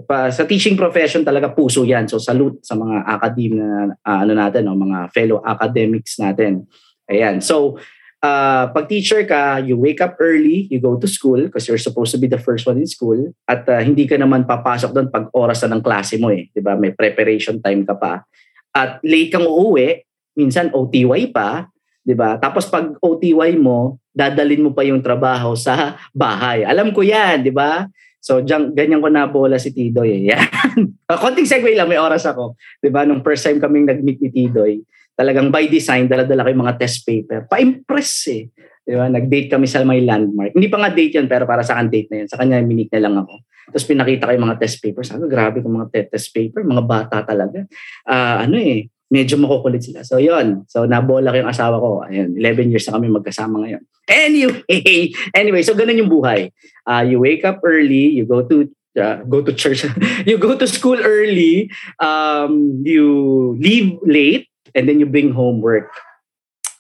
Pa, 0.07 0.31
sa 0.31 0.47
teaching 0.47 0.79
profession 0.79 1.27
talaga 1.27 1.51
puso 1.51 1.83
yan. 1.83 2.07
So 2.07 2.23
salute 2.23 2.63
sa 2.63 2.79
mga 2.79 3.11
academe 3.11 3.59
na 3.59 3.99
uh, 4.07 4.19
ano 4.23 4.33
natin, 4.39 4.71
no, 4.71 4.79
mga 4.79 5.11
fellow 5.11 5.43
academics 5.43 6.15
natin. 6.23 6.71
Ayan. 7.11 7.43
So 7.43 7.83
uh, 8.23 8.71
pag 8.71 8.87
teacher 8.87 9.27
ka, 9.27 9.59
you 9.59 9.75
wake 9.75 9.99
up 9.99 10.15
early, 10.23 10.71
you 10.71 10.79
go 10.79 10.95
to 10.95 11.09
school 11.11 11.43
because 11.43 11.67
you're 11.67 11.81
supposed 11.81 12.15
to 12.15 12.21
be 12.23 12.31
the 12.31 12.39
first 12.39 12.71
one 12.71 12.79
in 12.79 12.87
school 12.87 13.35
at 13.51 13.67
uh, 13.67 13.83
hindi 13.83 14.07
ka 14.07 14.15
naman 14.15 14.47
papasok 14.47 14.95
doon 14.95 15.09
pag 15.11 15.27
oras 15.35 15.67
na 15.67 15.75
ng 15.75 15.83
klase 15.83 16.23
mo 16.23 16.31
eh, 16.31 16.47
'di 16.55 16.63
ba? 16.63 16.79
May 16.79 16.95
preparation 16.95 17.59
time 17.59 17.83
ka 17.83 17.99
pa. 17.99 18.23
At 18.71 19.03
late 19.03 19.35
kang 19.35 19.51
uuwi, 19.51 20.07
minsan 20.39 20.71
OTY 20.71 21.35
pa, 21.35 21.67
'di 22.05 22.15
ba? 22.17 22.37
Tapos 22.41 22.67
pag 22.69 22.97
OTY 23.01 23.57
mo, 23.61 24.01
dadalin 24.11 24.67
mo 24.67 24.71
pa 24.73 24.83
yung 24.85 25.05
trabaho 25.05 25.55
sa 25.55 25.97
bahay. 26.11 26.65
Alam 26.65 26.93
ko 26.93 27.05
'yan, 27.05 27.45
'di 27.45 27.53
ba? 27.55 27.89
So, 28.21 28.45
dyan, 28.45 28.77
ganyan 28.77 29.01
ko 29.01 29.09
na 29.09 29.25
bola 29.25 29.57
si 29.57 29.73
Tidoy. 29.73 30.13
Eh. 30.13 30.23
Yan. 30.37 30.93
Konting 31.09 31.49
segue 31.49 31.73
lang, 31.73 31.89
may 31.89 31.97
oras 31.97 32.29
ako. 32.29 32.53
ba 32.93 33.09
Nung 33.09 33.25
first 33.25 33.49
time 33.49 33.57
kaming 33.57 33.89
nag-meet 33.89 34.21
ni 34.21 34.29
Tidoy, 34.29 34.85
talagang 35.17 35.49
by 35.49 35.65
design, 35.73 36.05
dala-dala 36.05 36.45
ko 36.45 36.49
yung 36.53 36.63
mga 36.69 36.77
test 36.77 37.01
paper. 37.09 37.49
Pa-impress 37.49 38.13
eh. 38.29 38.53
Di 38.85 38.93
ba? 38.93 39.09
Nag-date 39.09 39.49
kami 39.49 39.65
sa 39.65 39.81
may 39.89 40.05
landmark. 40.05 40.53
Hindi 40.53 40.69
pa 40.69 40.85
nga 40.85 40.93
date 40.93 41.17
yan, 41.17 41.33
pero 41.33 41.49
para 41.49 41.65
sa 41.65 41.81
akin 41.81 41.89
date 41.89 42.09
na 42.13 42.17
yan. 42.25 42.29
Sa 42.29 42.37
kanya, 42.37 42.61
minik 42.61 42.93
na 42.93 43.09
lang 43.09 43.17
ako. 43.25 43.41
Tapos 43.73 43.87
pinakita 43.89 44.29
ko 44.29 44.33
yung 44.37 44.47
mga 44.53 44.59
test 44.61 44.77
papers. 44.85 45.09
Sabi 45.09 45.25
grabe 45.25 45.59
kung 45.65 45.75
mga 45.81 45.89
test 46.13 46.29
paper. 46.37 46.61
Mga 46.61 46.85
bata 46.85 47.17
talaga. 47.25 47.65
Uh, 48.05 48.37
ano 48.45 48.57
eh, 48.61 48.91
medyo 49.11 49.35
makukulit 49.37 49.83
sila. 49.83 50.07
So, 50.07 50.23
yon 50.23 50.65
So, 50.71 50.87
nabola 50.87 51.35
ko 51.35 51.37
yung 51.43 51.51
asawa 51.51 51.83
ko. 51.83 52.07
Ayun, 52.07 52.39
11 52.39 52.71
years 52.71 52.87
na 52.87 52.95
kami 52.97 53.11
magkasama 53.11 53.59
ngayon. 53.67 53.83
Anyway, 54.07 55.11
anyway, 55.41 55.63
so 55.67 55.75
ganun 55.75 55.99
yung 55.99 56.11
buhay. 56.11 56.55
Uh, 56.87 57.03
you 57.03 57.19
wake 57.19 57.43
up 57.43 57.59
early, 57.67 58.07
you 58.15 58.23
go 58.23 58.47
to 58.47 58.71
uh, 58.95 59.23
go 59.27 59.43
to 59.43 59.53
church, 59.53 59.83
you 60.27 60.39
go 60.39 60.55
to 60.55 60.67
school 60.67 60.99
early, 61.03 61.71
um, 61.99 62.83
you 62.87 63.59
leave 63.59 63.99
late, 64.07 64.47
and 64.75 64.89
then 64.89 65.03
you 65.03 65.07
bring 65.07 65.35
homework. 65.35 65.91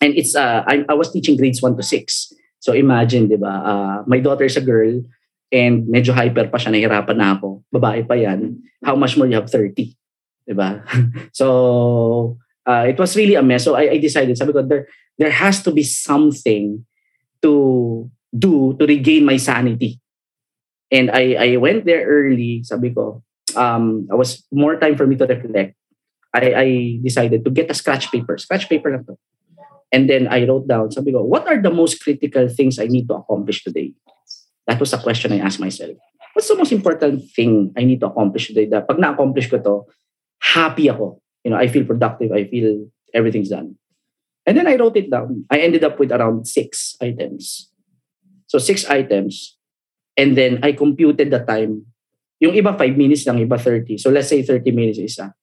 And 0.00 0.16
it's, 0.16 0.34
uh, 0.34 0.64
I, 0.66 0.86
I 0.88 0.94
was 0.94 1.12
teaching 1.12 1.36
grades 1.36 1.60
1 1.60 1.76
to 1.76 1.82
6. 1.82 2.32
So 2.60 2.72
imagine, 2.72 3.28
di 3.28 3.36
ba, 3.36 3.52
uh, 3.52 3.96
my 4.06 4.18
daughter 4.18 4.44
is 4.44 4.56
a 4.56 4.64
girl, 4.64 5.02
and 5.50 5.86
medyo 5.90 6.14
hyper 6.14 6.46
pa 6.48 6.58
siya, 6.58 6.72
nahirapan 6.72 7.16
na 7.18 7.36
ako. 7.36 7.66
Babae 7.74 8.06
pa 8.06 8.14
yan. 8.14 8.62
How 8.86 8.94
much 8.96 9.18
more 9.18 9.26
you 9.26 9.34
have 9.34 9.50
30? 9.50 9.99
Diba? 10.50 10.82
so, 11.32 12.36
uh, 12.66 12.84
it 12.88 12.98
was 12.98 13.14
really 13.14 13.34
a 13.34 13.42
mess. 13.42 13.64
So, 13.64 13.76
I, 13.76 13.94
I 13.94 13.98
decided, 13.98 14.36
sabi 14.36 14.52
ko, 14.52 14.66
there, 14.66 14.88
there 15.18 15.30
has 15.30 15.62
to 15.62 15.70
be 15.70 15.82
something 15.82 16.84
to 17.42 18.10
do 18.34 18.74
to 18.78 18.86
regain 18.86 19.24
my 19.24 19.36
sanity. 19.36 20.00
And 20.90 21.10
I, 21.10 21.54
I 21.54 21.56
went 21.56 21.84
there 21.86 22.04
early. 22.06 22.62
Sabi 22.64 22.90
ko, 22.90 23.22
um, 23.54 24.08
I 24.10 24.14
was 24.14 24.42
more 24.50 24.76
time 24.78 24.96
for 24.96 25.06
me 25.06 25.16
to 25.16 25.26
reflect. 25.26 25.74
I, 26.34 26.54
I 26.54 26.68
decided 27.02 27.44
to 27.44 27.50
get 27.50 27.70
a 27.70 27.74
scratch 27.74 28.10
paper. 28.10 28.38
Scratch 28.38 28.68
paper 28.68 28.90
lang 28.90 29.04
to. 29.06 29.18
And 29.92 30.08
then 30.08 30.28
I 30.28 30.46
wrote 30.46 30.68
down, 30.68 30.90
sabi 30.90 31.10
ko, 31.10 31.22
what 31.22 31.46
are 31.48 31.60
the 31.60 31.70
most 31.70 32.02
critical 32.02 32.48
things 32.48 32.78
I 32.78 32.86
need 32.86 33.08
to 33.08 33.18
accomplish 33.18 33.64
today? 33.64 33.92
That 34.66 34.78
was 34.78 34.92
a 34.92 34.98
question 34.98 35.32
I 35.32 35.42
asked 35.42 35.58
myself. 35.58 35.98
What's 36.34 36.46
the 36.46 36.54
most 36.54 36.70
important 36.70 37.26
thing 37.34 37.74
I 37.76 37.82
need 37.82 37.98
to 38.00 38.06
accomplish 38.06 38.46
today? 38.48 38.66
That 38.70 38.86
pag 38.86 39.02
na-accomplish 39.02 39.50
ko 39.50 39.58
to, 39.58 39.74
happy 40.40 40.88
ako. 40.88 41.20
You 41.44 41.52
know, 41.52 41.56
I 41.56 41.68
feel 41.68 41.84
productive. 41.84 42.32
I 42.32 42.44
feel 42.44 42.88
everything's 43.14 43.48
done. 43.48 43.76
And 44.46 44.56
then 44.56 44.66
I 44.66 44.76
wrote 44.76 44.96
it 44.96 45.10
down. 45.10 45.44
I 45.50 45.60
ended 45.60 45.84
up 45.84 45.98
with 45.98 46.12
around 46.12 46.48
six 46.48 46.96
items. 47.00 47.70
So 48.46 48.58
six 48.58 48.84
items. 48.88 49.56
And 50.16 50.36
then 50.36 50.58
I 50.62 50.72
computed 50.72 51.30
the 51.30 51.40
time. 51.40 51.86
Yung 52.40 52.52
iba 52.56 52.76
5 52.76 52.96
minutes 52.96 53.26
lang, 53.26 53.38
iba 53.38 53.60
30. 53.60 53.98
So 53.98 54.10
let's 54.10 54.28
say 54.28 54.42
30 54.42 54.72
minutes 54.72 54.98
isa. 54.98 55.34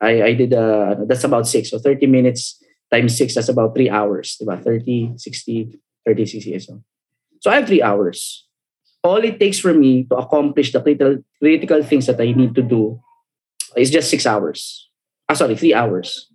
I, 0.00 0.22
I 0.22 0.32
did, 0.32 0.54
uh, 0.54 0.96
that's 1.06 1.24
about 1.24 1.46
6. 1.46 1.70
So 1.70 1.78
30 1.78 2.06
minutes 2.06 2.62
times 2.90 3.16
6, 3.16 3.34
that's 3.34 3.48
about 3.48 3.76
3 3.76 3.90
hours. 3.90 4.36
Diba? 4.40 4.62
30, 4.62 5.14
60, 5.16 5.78
30, 6.06 6.26
60. 6.26 6.58
So, 6.58 6.82
so 7.40 7.50
I 7.50 7.56
have 7.56 7.68
3 7.68 7.82
hours. 7.82 8.46
All 9.04 9.22
it 9.22 9.38
takes 9.38 9.60
for 9.60 9.74
me 9.74 10.04
to 10.04 10.16
accomplish 10.16 10.72
the 10.72 10.80
critical, 10.80 11.18
critical 11.38 11.82
things 11.82 12.06
that 12.06 12.20
I 12.20 12.32
need 12.32 12.54
to 12.56 12.62
do 12.62 13.00
is 13.76 13.90
just 13.90 14.10
6 14.10 14.26
hours. 14.26 14.88
Ah, 15.28 15.34
sorry, 15.34 15.56
3 15.56 15.74
hours. 15.74 16.30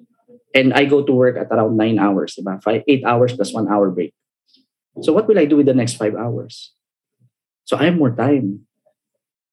And 0.53 0.73
I 0.73 0.85
go 0.85 1.01
to 1.01 1.11
work 1.11 1.37
at 1.37 1.49
around 1.49 1.77
9 1.77 1.97
hours. 1.97 2.37
Diba? 2.37 2.61
Five, 2.61 2.83
8 2.87 3.03
hours 3.05 3.33
plus 3.33 3.53
1 3.53 3.67
hour 3.67 3.89
break. 3.89 4.13
So 5.01 5.13
what 5.13 5.27
will 5.27 5.39
I 5.39 5.45
do 5.45 5.57
with 5.57 5.65
the 5.65 5.73
next 5.73 5.97
5 5.97 6.15
hours? 6.15 6.73
So 7.65 7.77
I 7.77 7.85
have 7.85 7.97
more 7.97 8.13
time. 8.13 8.67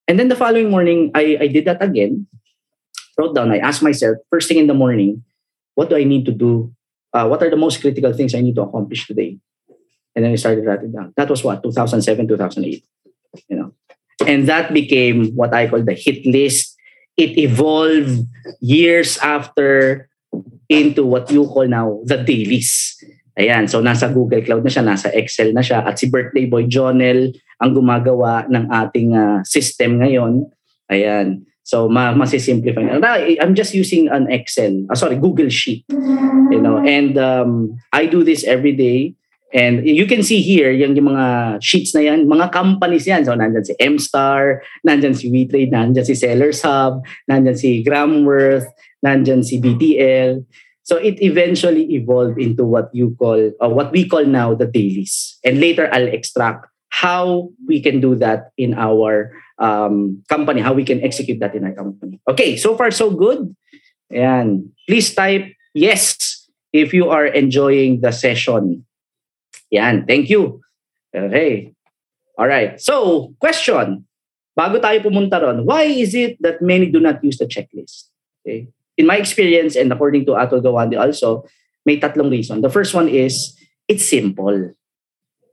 And 0.07 0.19
then 0.19 0.27
the 0.27 0.35
following 0.35 0.69
morning, 0.69 1.11
I, 1.15 1.37
I 1.41 1.47
did 1.47 1.65
that 1.65 1.81
again. 1.81 2.27
Wrote 3.17 3.33
down, 3.33 3.51
I 3.51 3.57
asked 3.57 3.81
myself, 3.81 4.17
first 4.29 4.47
thing 4.47 4.57
in 4.57 4.67
the 4.67 4.77
morning, 4.77 5.23
what 5.75 5.89
do 5.89 5.95
I 5.95 6.03
need 6.03 6.25
to 6.25 6.31
do 6.31 6.75
uh, 7.13 7.27
what 7.27 7.43
are 7.43 7.49
the 7.49 7.57
most 7.57 7.81
critical 7.81 8.13
things 8.13 8.33
I 8.33 8.41
need 8.41 8.55
to 8.55 8.63
accomplish 8.63 9.07
today? 9.07 9.37
And 10.15 10.25
then 10.25 10.31
I 10.31 10.35
started 10.35 10.65
writing 10.65 10.91
down. 10.91 11.13
That 11.17 11.29
was 11.29 11.43
what 11.43 11.63
2007, 11.63 12.27
2008. 12.27 12.83
You 13.47 13.55
know, 13.55 13.73
and 14.25 14.47
that 14.47 14.73
became 14.73 15.31
what 15.35 15.53
I 15.53 15.67
call 15.67 15.83
the 15.83 15.93
hit 15.93 16.25
list. 16.25 16.70
It 17.21 17.37
evolved 17.37 18.25
years 18.65 19.21
after 19.21 20.09
into 20.65 21.05
what 21.05 21.29
you 21.29 21.45
call 21.45 21.69
now 21.69 22.01
the 22.09 22.17
dailies. 22.17 22.97
Ayan, 23.37 23.69
so 23.69 23.77
nasa 23.77 24.09
Google 24.09 24.41
Cloud 24.41 24.65
na 24.65 24.73
siya, 24.73 24.83
nasa 24.83 25.13
Excel 25.13 25.53
na 25.53 25.61
siya. 25.61 25.85
At 25.85 26.01
si 26.01 26.09
Birthday 26.09 26.49
Boy 26.49 26.65
Jonel 26.65 27.29
ang 27.61 27.77
gumagawa 27.77 28.49
ng 28.49 28.73
ating 28.73 29.13
uh, 29.13 29.39
system 29.45 30.01
ngayon. 30.01 30.49
Ayan. 30.89 31.45
So 31.61 31.85
ma 31.87 32.11
masisimplify 32.11 32.89
na. 32.89 32.97
I'm 33.37 33.53
just 33.53 33.77
using 33.77 34.09
an 34.09 34.25
Excel, 34.27 34.89
uh, 34.89 34.97
sorry, 34.97 35.15
Google 35.21 35.47
Sheet. 35.53 35.85
You 36.49 36.59
know, 36.59 36.81
and 36.81 37.15
um, 37.21 37.77
I 37.93 38.09
do 38.09 38.25
this 38.25 38.43
every 38.43 38.73
day. 38.73 39.13
And 39.53 39.85
you 39.85 40.07
can 40.07 40.23
see 40.23 40.41
here, 40.41 40.71
yung, 40.71 40.95
yung 40.95 41.11
mga 41.11 41.59
sheets 41.61 41.93
na 41.93 42.01
yan, 42.01 42.27
mga 42.27 42.51
companies 42.51 43.05
yan. 43.05 43.25
So, 43.25 43.35
nandyan 43.35 43.67
si 43.67 43.75
M-Star, 43.79 44.63
nandyan 44.87 45.15
si 45.15 45.27
WeTrade, 45.27 45.71
nandyan 45.71 46.07
si 46.07 46.15
Sellers 46.15 46.63
Hub, 46.63 47.03
nandyan 47.27 47.59
si 47.59 47.83
Gramworth, 47.83 48.67
nandyan 49.03 49.43
si 49.43 49.59
BTL. 49.59 50.45
So, 50.83 50.95
it 50.95 51.19
eventually 51.21 51.83
evolved 51.91 52.39
into 52.39 52.63
what 52.63 52.87
you 52.95 53.15
call, 53.19 53.51
or 53.59 53.69
what 53.69 53.91
we 53.91 54.07
call 54.07 54.23
now 54.23 54.55
the 54.55 54.67
dailies. 54.67 55.37
And 55.43 55.59
later, 55.59 55.91
I'll 55.91 56.07
extract 56.07 56.71
how 56.91 57.49
we 57.67 57.81
can 57.81 57.99
do 57.99 58.15
that 58.15 58.51
in 58.57 58.73
our 58.75 59.35
um, 59.59 60.23
company, 60.29 60.61
how 60.61 60.73
we 60.73 60.83
can 60.83 61.03
execute 61.03 61.39
that 61.39 61.55
in 61.55 61.63
our 61.63 61.73
company. 61.73 62.19
Okay, 62.27 62.55
so 62.55 62.75
far 62.75 62.91
so 62.91 63.11
good. 63.11 63.55
And 64.11 64.71
please 64.87 65.13
type 65.13 65.47
yes 65.73 66.47
if 66.73 66.93
you 66.93 67.09
are 67.09 67.25
enjoying 67.25 68.01
the 68.01 68.11
session. 68.11 68.85
Yan, 69.71 70.05
thank 70.05 70.29
you. 70.29 70.61
Okay. 71.15 71.73
All 72.37 72.47
right. 72.47 72.79
So, 72.79 73.31
question. 73.39 74.07
Bago 74.51 74.83
tayo 74.83 74.99
pumunta 74.99 75.39
ron, 75.39 75.63
why 75.63 75.87
is 75.87 76.11
it 76.11 76.35
that 76.43 76.59
many 76.59 76.91
do 76.91 76.99
not 76.99 77.23
use 77.23 77.39
the 77.39 77.47
checklist? 77.47 78.11
Okay. 78.43 78.67
In 78.99 79.07
my 79.07 79.15
experience 79.15 79.79
and 79.79 79.87
according 79.91 80.27
to 80.27 80.35
Atul 80.35 80.59
Gawande 80.59 80.99
also, 80.99 81.47
may 81.85 81.99
tatlong 81.99 82.29
reason. 82.29 82.59
The 82.59 82.69
first 82.69 82.93
one 82.93 83.07
is 83.07 83.55
it's 83.87 84.07
simple. 84.07 84.75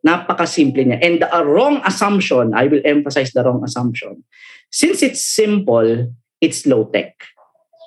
Napaka-simple 0.06 0.82
niya. 0.82 0.98
And 0.98 1.22
the 1.22 1.30
wrong 1.46 1.80
assumption, 1.86 2.54
I 2.54 2.66
will 2.66 2.82
emphasize 2.84 3.30
the 3.30 3.42
wrong 3.42 3.62
assumption. 3.62 4.24
Since 4.70 5.02
it's 5.02 5.22
simple, 5.24 6.10
it's 6.40 6.66
low-tech. 6.66 7.14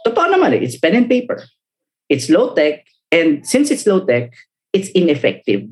Totoo 0.07 0.27
naman 0.31 0.57
eh, 0.57 0.65
it's 0.65 0.79
pen 0.79 0.95
and 0.95 1.07
paper. 1.07 1.43
It's 2.09 2.27
low-tech, 2.27 2.83
and 3.11 3.45
since 3.47 3.71
it's 3.71 3.87
low-tech, 3.87 4.33
it's 4.73 4.89
ineffective. 4.91 5.69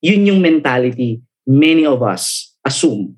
Yun 0.00 0.28
yung 0.28 0.40
mentality 0.40 1.20
many 1.48 1.84
of 1.84 2.00
us 2.04 2.54
assume. 2.64 3.16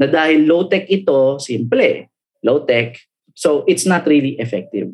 Na 0.00 0.08
dahil 0.08 0.48
low-tech 0.48 0.88
ito, 0.90 1.38
simple, 1.38 2.08
low-tech, 2.42 2.98
so 3.36 3.62
it's 3.70 3.86
not 3.86 4.02
really 4.08 4.34
effective. 4.40 4.90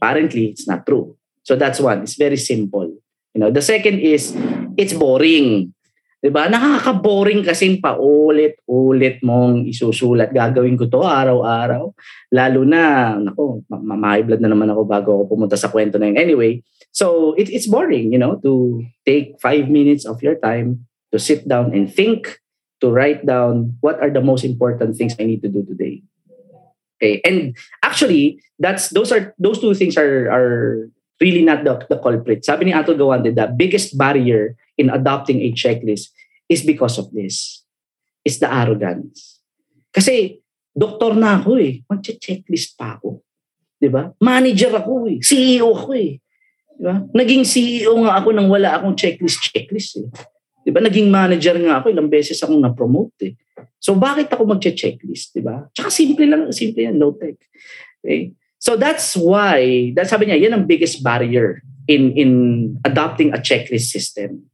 Apparently, 0.00 0.48
it's 0.54 0.64
not 0.64 0.88
true. 0.88 1.14
So 1.44 1.60
that's 1.60 1.80
one. 1.80 2.06
It's 2.06 2.16
very 2.16 2.40
simple. 2.40 2.88
You 3.36 3.38
know, 3.44 3.50
the 3.52 3.62
second 3.62 4.00
is 4.00 4.32
it's 4.80 4.96
boring. 4.96 5.76
'Di 6.20 6.28
ba? 6.28 6.52
Nakaka-boring 6.52 7.40
kasi 7.40 7.80
paulit-ulit 7.80 9.24
mong 9.24 9.64
isusulat. 9.64 10.32
Gagawin 10.36 10.76
ko 10.76 10.84
'to 10.88 11.00
araw-araw. 11.00 11.92
Lalo 12.32 12.60
na, 12.68 13.16
nako, 13.16 13.64
ma- 13.72 14.20
blood 14.20 14.44
na 14.44 14.52
naman 14.52 14.68
ako 14.68 14.82
bago 14.84 15.08
ako 15.16 15.22
pumunta 15.32 15.56
sa 15.56 15.72
kwento 15.72 15.96
na 15.96 16.12
yun. 16.12 16.20
Anyway, 16.20 16.60
so 16.92 17.34
it, 17.34 17.48
it's 17.50 17.66
boring, 17.66 18.12
you 18.12 18.18
know, 18.18 18.36
to 18.42 18.84
take 19.06 19.40
five 19.40 19.68
minutes 19.68 20.04
of 20.04 20.22
your 20.22 20.36
time 20.36 20.86
to 21.12 21.18
sit 21.18 21.48
down 21.48 21.72
and 21.72 21.92
think, 21.92 22.40
to 22.80 22.90
write 22.90 23.26
down 23.26 23.76
what 23.80 24.00
are 24.00 24.10
the 24.10 24.20
most 24.22 24.44
important 24.44 24.96
things 24.96 25.14
I 25.18 25.24
need 25.24 25.42
to 25.42 25.48
do 25.48 25.64
today. 25.64 26.02
Okay, 27.00 27.20
and 27.24 27.56
actually, 27.82 28.42
that's 28.58 28.90
those 28.90 29.10
are 29.12 29.34
those 29.38 29.60
two 29.60 29.72
things 29.74 29.96
are 29.96 30.28
are 30.28 30.90
really 31.20 31.44
not 31.44 31.64
the, 31.64 31.80
the 31.88 31.98
culprit. 32.00 32.44
Sabi 32.44 32.66
ni 32.66 32.72
Atul 32.72 32.96
Gawande, 32.96 33.32
the 33.34 33.48
biggest 33.52 33.96
barrier 33.96 34.56
in 34.76 34.88
adopting 34.88 35.40
a 35.40 35.52
checklist 35.52 36.12
is 36.48 36.64
because 36.64 36.98
of 36.98 37.12
this. 37.12 37.62
It's 38.24 38.40
the 38.40 38.52
arrogance. 38.52 39.40
Kasi, 39.92 40.40
doktor 40.76 41.16
na 41.16 41.40
ako 41.40 41.56
eh. 41.60 41.84
Mag-checklist 41.88 42.76
pa 42.76 43.00
ako. 43.00 43.24
Di 43.80 43.88
ba? 43.88 44.12
Manager 44.20 44.76
ako 44.76 45.08
eh. 45.08 45.20
CEO 45.20 45.72
ako 45.72 45.92
eh. 45.96 46.20
Di 46.80 46.88
ba? 46.88 46.96
Naging 47.12 47.44
CEO 47.44 47.92
nga 48.08 48.16
ako 48.16 48.32
nang 48.32 48.48
wala 48.48 48.80
akong 48.80 48.96
checklist, 48.96 49.52
checklist 49.52 50.00
eh. 50.00 50.08
Di 50.64 50.72
ba? 50.72 50.80
Naging 50.80 51.12
manager 51.12 51.52
nga 51.60 51.84
ako, 51.84 51.92
ilang 51.92 52.08
beses 52.08 52.40
akong 52.40 52.56
na-promote 52.56 53.20
eh. 53.28 53.36
So 53.76 54.00
bakit 54.00 54.32
ako 54.32 54.48
magche-checklist, 54.48 55.36
di 55.36 55.44
ba? 55.44 55.68
Tsaka 55.76 55.92
simple 55.92 56.24
lang, 56.24 56.48
simple 56.56 56.80
yan, 56.88 56.96
low 56.96 57.12
tech. 57.20 57.36
Okay? 58.00 58.32
So 58.56 58.80
that's 58.80 59.12
why, 59.12 59.92
that 59.96 60.08
sabi 60.08 60.32
niya, 60.32 60.48
yan 60.48 60.56
ang 60.56 60.64
biggest 60.64 61.04
barrier 61.04 61.60
in 61.84 62.12
in 62.16 62.32
adopting 62.84 63.32
a 63.32 63.40
checklist 63.40 63.92
system. 63.92 64.48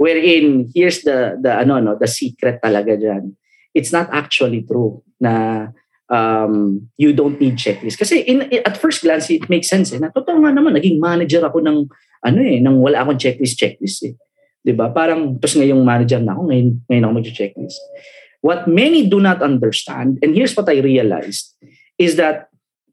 Wherein 0.00 0.70
here's 0.74 1.02
the 1.02 1.36
the 1.38 1.52
ano 1.54 1.78
no, 1.78 1.92
the 1.94 2.08
secret 2.08 2.64
talaga 2.64 2.96
diyan. 2.96 3.36
It's 3.76 3.92
not 3.92 4.08
actually 4.10 4.64
true 4.66 5.02
na 5.20 5.68
um, 6.10 6.84
you 6.98 7.14
don't 7.14 7.40
need 7.40 7.56
checklist. 7.56 7.96
Kasi 7.96 8.26
in, 8.26 8.50
at 8.66 8.76
first 8.76 9.06
glance 9.06 9.30
it 9.30 9.46
makes 9.48 9.70
sense 9.70 9.94
eh. 9.94 10.02
Na, 10.02 10.10
totoo 10.10 10.42
nga 10.42 10.50
naman 10.50 10.74
naging 10.76 10.98
manager 10.98 11.46
ako 11.46 11.62
ng 11.62 11.86
ano 12.26 12.40
eh, 12.42 12.58
nang 12.60 12.82
wala 12.82 13.00
akong 13.06 13.16
checklist 13.16 13.56
checklist 13.56 14.04
eh. 14.04 14.14
ba? 14.74 14.92
Parang 14.92 15.38
tapos 15.40 15.56
ngayong 15.56 15.80
manager 15.80 16.20
na 16.20 16.36
ako, 16.36 16.50
ngayon 16.52 16.68
ngayon 16.90 17.04
ako 17.06 17.12
mag-checklist. 17.16 17.80
What 18.40 18.68
many 18.68 19.08
do 19.08 19.22
not 19.22 19.40
understand, 19.40 20.20
and 20.20 20.36
here's 20.36 20.52
what 20.56 20.68
I 20.68 20.80
realized, 20.80 21.56
is 21.96 22.16
that 22.16 22.48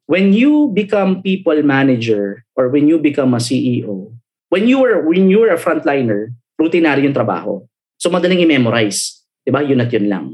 when 0.07 0.31
you 0.31 0.71
become 0.71 1.23
people 1.23 1.55
manager 1.63 2.43
or 2.55 2.67
when 2.67 2.87
you 2.87 2.99
become 2.99 3.35
a 3.35 3.43
CEO, 3.43 4.11
when 4.47 4.67
you 4.67 4.79
were 4.79 5.03
when 5.03 5.27
you 5.27 5.43
were 5.43 5.51
a 5.51 5.59
frontliner, 5.59 6.35
routinary 6.59 7.03
yung 7.03 7.15
trabaho. 7.15 7.63
So 7.99 8.11
madaling 8.11 8.43
i-memorize. 8.43 9.23
'Di 9.43 9.51
ba? 9.51 9.63
Yun 9.63 9.83
at 9.83 9.91
yun 9.91 10.07
lang. 10.11 10.25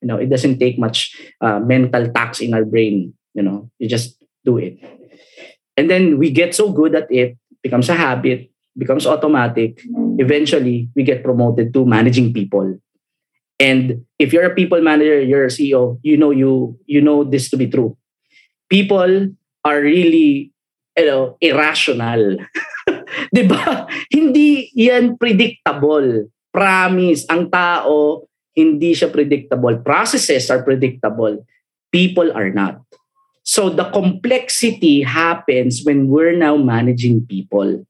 You 0.00 0.08
know, 0.08 0.16
it 0.16 0.28
doesn't 0.28 0.58
take 0.58 0.78
much 0.78 1.16
uh, 1.40 1.60
mental 1.60 2.10
tax 2.12 2.40
in 2.40 2.54
our 2.54 2.64
brain. 2.64 3.14
You 3.34 3.42
know, 3.42 3.70
you 3.78 3.88
just 3.88 4.22
do 4.44 4.58
it. 4.58 4.78
And 5.76 5.90
then 5.90 6.18
we 6.18 6.30
get 6.30 6.54
so 6.54 6.72
good 6.72 6.94
at 6.94 7.10
it, 7.10 7.36
becomes 7.62 7.88
a 7.88 7.94
habit, 7.94 8.50
becomes 8.76 9.06
automatic. 9.06 9.80
Eventually, 10.18 10.88
we 10.94 11.02
get 11.02 11.22
promoted 11.22 11.72
to 11.74 11.84
managing 11.84 12.32
people. 12.32 12.78
And 13.58 14.04
if 14.18 14.32
you're 14.32 14.44
a 14.44 14.54
people 14.54 14.80
manager, 14.80 15.20
you're 15.20 15.44
a 15.44 15.52
CEO, 15.52 15.98
you 16.02 16.16
know 16.16 16.30
you 16.30 16.78
you 16.84 17.00
know 17.00 17.24
this 17.24 17.48
to 17.50 17.56
be 17.56 17.68
true. 17.68 17.96
People 18.68 19.32
are 19.64 19.80
really 19.80 20.52
you 20.96 21.06
know, 21.06 21.36
irrational. 21.40 22.40
ba? 23.48 23.86
Hindi 24.08 24.72
'yan 24.72 25.20
predictable. 25.20 26.32
Promise, 26.48 27.28
ang 27.28 27.52
tao 27.52 28.24
hindi 28.56 28.96
siya 28.96 29.12
predictable. 29.12 29.76
Processes 29.84 30.48
are 30.48 30.64
predictable. 30.64 31.44
People 31.92 32.32
are 32.32 32.48
not. 32.48 32.80
So 33.46 33.70
the 33.70 33.86
complexity 33.94 35.06
happens 35.06 35.86
when 35.86 36.08
we're 36.10 36.34
now 36.34 36.58
managing 36.58 37.28
people. 37.28 37.86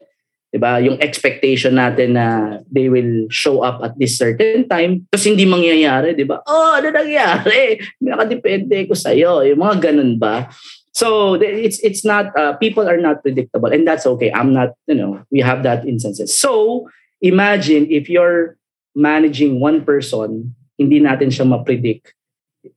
'Diba? 0.53 0.81
Yung 0.85 0.99
expectation 1.01 1.81
natin 1.81 2.17
na 2.17 2.59
they 2.69 2.93
will 2.93 3.29
show 3.33 3.65
up 3.65 3.81
at 3.81 3.97
this 3.97 4.17
certain 4.17 4.69
time, 4.69 5.05
tapos 5.09 5.29
hindi 5.29 5.49
mangyayari, 5.49 6.13
'di 6.13 6.27
ba? 6.29 6.45
Oh, 6.45 6.77
ano 6.77 6.93
nangyari? 6.93 7.81
Nakadepende 8.05 8.85
ko 8.89 8.93
sa 8.93 9.17
iyo. 9.17 9.41
Yung 9.45 9.61
mga 9.61 9.91
ganun 9.93 10.21
ba? 10.21 10.49
So 10.97 11.37
it's 11.37 11.77
it's 11.85 12.09
not 12.09 12.33
uh, 12.41 12.57
people 12.57 12.89
are 12.89 12.97
not 12.97 13.21
predictable 13.21 13.69
and 13.69 13.85
that's 13.85 14.09
okay. 14.17 14.33
I'm 14.33 14.57
not, 14.57 14.73
you 14.89 14.97
know, 14.97 15.21
we 15.29 15.45
have 15.45 15.61
that 15.69 15.85
instances. 15.85 16.33
So 16.33 16.85
imagine 17.21 17.93
if 17.93 18.09
you're 18.09 18.57
managing 18.97 19.61
one 19.61 19.85
person, 19.85 20.57
hindi 20.81 20.99
natin 21.05 21.29
siya 21.29 21.45
ma-predict. 21.45 22.17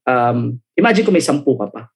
Um, 0.03 0.59
imagine 0.75 1.07
kung 1.07 1.15
may 1.15 1.23
sampu 1.23 1.55
ka 1.55 1.71
pa. 1.71 1.87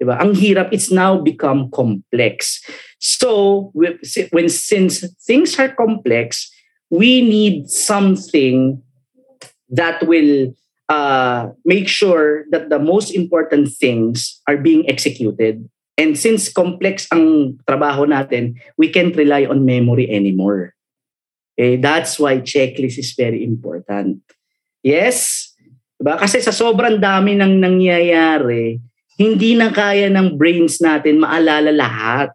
Diba? 0.00 0.16
Ang 0.16 0.32
hirap, 0.32 0.72
it's 0.72 0.88
now 0.88 1.20
become 1.20 1.68
complex. 1.68 2.64
So, 2.96 3.68
when 3.74 4.48
since 4.48 5.04
things 5.26 5.58
are 5.60 5.68
complex, 5.76 6.48
we 6.88 7.20
need 7.20 7.68
something 7.68 8.80
that 9.68 10.00
will 10.08 10.56
uh, 10.88 11.52
make 11.64 11.86
sure 11.86 12.48
that 12.50 12.70
the 12.70 12.78
most 12.78 13.12
important 13.12 13.68
things 13.76 14.40
are 14.48 14.56
being 14.56 14.88
executed. 14.88 15.68
And 16.00 16.16
since 16.16 16.48
complex 16.48 17.04
ang 17.12 17.60
trabaho 17.68 18.08
natin, 18.08 18.56
we 18.80 18.88
can't 18.88 19.14
rely 19.14 19.44
on 19.44 19.68
memory 19.68 20.08
anymore. 20.08 20.72
Okay? 21.60 21.76
That's 21.76 22.16
why 22.16 22.40
checklist 22.40 22.96
is 22.96 23.12
very 23.12 23.44
important. 23.44 24.24
Yes? 24.80 25.52
Diba? 26.00 26.16
Kasi 26.16 26.40
sa 26.40 26.56
sobrang 26.56 26.96
dami 26.96 27.36
ng 27.36 27.60
nangyayari, 27.60 28.80
hindi 29.20 29.52
na 29.52 29.68
kaya 29.68 30.08
ng 30.08 30.40
brains 30.40 30.80
natin 30.80 31.20
maalala 31.20 31.68
lahat. 31.68 32.32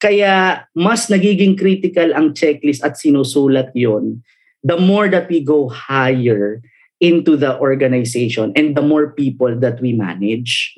Kaya 0.00 0.64
mas 0.72 1.12
nagiging 1.12 1.52
critical 1.52 2.16
ang 2.16 2.32
checklist 2.32 2.80
at 2.80 2.96
sinusulat 2.96 3.76
yon 3.76 4.24
the 4.64 4.80
more 4.80 5.06
that 5.12 5.28
we 5.28 5.44
go 5.44 5.68
higher 5.68 6.64
into 6.98 7.36
the 7.36 7.54
organization 7.60 8.50
and 8.56 8.72
the 8.72 8.82
more 8.82 9.12
people 9.12 9.52
that 9.52 9.78
we 9.84 9.92
manage. 9.92 10.74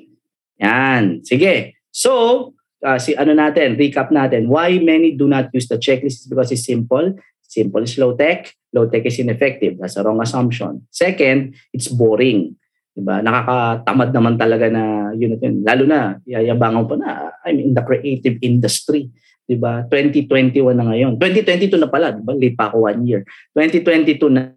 Yan. 0.59 1.23
Sige. 1.23 1.79
So, 1.95 2.53
uh, 2.83 2.99
si 2.99 3.15
ano 3.15 3.33
natin, 3.39 3.79
recap 3.79 4.11
natin. 4.11 4.51
Why 4.51 4.83
many 4.83 5.15
do 5.15 5.31
not 5.31 5.55
use 5.55 5.71
the 5.71 5.79
checklist 5.79 6.27
is 6.27 6.29
because 6.29 6.51
it's 6.51 6.67
simple. 6.67 7.15
Simple 7.49 7.89
is 7.89 7.97
low 7.97 8.13
tech. 8.13 8.53
Low 8.77 8.85
tech 8.93 9.09
is 9.09 9.17
ineffective. 9.17 9.81
That's 9.81 9.97
a 9.97 10.05
wrong 10.05 10.21
assumption. 10.21 10.85
Second, 10.93 11.57
it's 11.73 11.89
boring. 11.89 12.61
Diba? 12.93 13.25
Nakakatamad 13.25 14.13
naman 14.13 14.35
talaga 14.37 14.69
na 14.69 15.15
yun 15.17 15.39
at 15.39 15.41
yun. 15.41 15.65
Lalo 15.65 15.85
na, 15.89 16.21
yayabangan 16.29 16.85
pa 16.85 16.97
na, 17.01 17.11
I'm 17.49 17.57
in 17.57 17.73
the 17.73 17.81
creative 17.81 18.37
industry. 18.45 19.09
Diba? 19.49 19.89
2021 19.89 20.61
na 20.77 20.85
ngayon. 20.93 21.17
2022 21.17 21.81
na 21.81 21.89
pala, 21.89 22.13
diba? 22.13 22.37
Late 22.37 22.59
pa 22.59 22.69
ako 22.69 22.85
one 22.85 23.01
year. 23.09 23.25
2022 23.57 24.29
na 24.29 24.53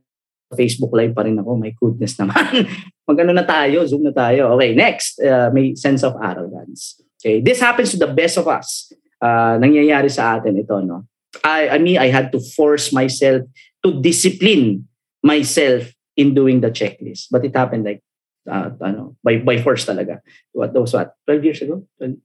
Facebook 0.51 0.91
Live 0.91 1.15
pa 1.15 1.23
rin 1.23 1.39
ako. 1.39 1.55
My 1.55 1.71
goodness 1.71 2.19
naman. 2.19 2.67
Magano 3.07 3.31
na 3.31 3.47
tayo, 3.47 3.87
Zoom 3.87 4.09
na 4.09 4.11
tayo. 4.11 4.51
Okay, 4.59 4.75
next, 4.75 5.21
uh, 5.23 5.47
may 5.55 5.77
sense 5.79 6.03
of 6.03 6.19
arrogance. 6.19 6.99
Okay, 7.21 7.39
this 7.39 7.61
happens 7.61 7.93
to 7.95 7.99
the 8.01 8.09
best 8.11 8.35
of 8.35 8.49
us. 8.49 8.91
Uh, 9.21 9.55
nangyayari 9.61 10.09
sa 10.09 10.41
atin 10.41 10.57
ito, 10.57 10.75
no? 10.81 11.10
I, 11.43 11.69
I 11.69 11.77
mean, 11.77 11.97
I 11.97 12.07
had 12.07 12.31
to 12.31 12.39
force 12.39 12.93
myself 12.93 13.43
to 13.83 14.01
discipline 14.01 14.87
myself 15.23 15.93
in 16.17 16.33
doing 16.33 16.61
the 16.61 16.71
checklist. 16.71 17.27
But 17.31 17.45
it 17.45 17.55
happened 17.55 17.85
like 17.85 18.03
uh, 18.49 18.71
ano, 18.83 19.15
by, 19.23 19.37
by 19.37 19.61
force 19.61 19.85
talaga. 19.85 20.19
What, 20.51 20.73
that 20.73 20.81
was 20.81 20.93
what, 20.93 21.15
12 21.25 21.43
years 21.43 21.61
ago? 21.61 21.85
20, 21.97 22.17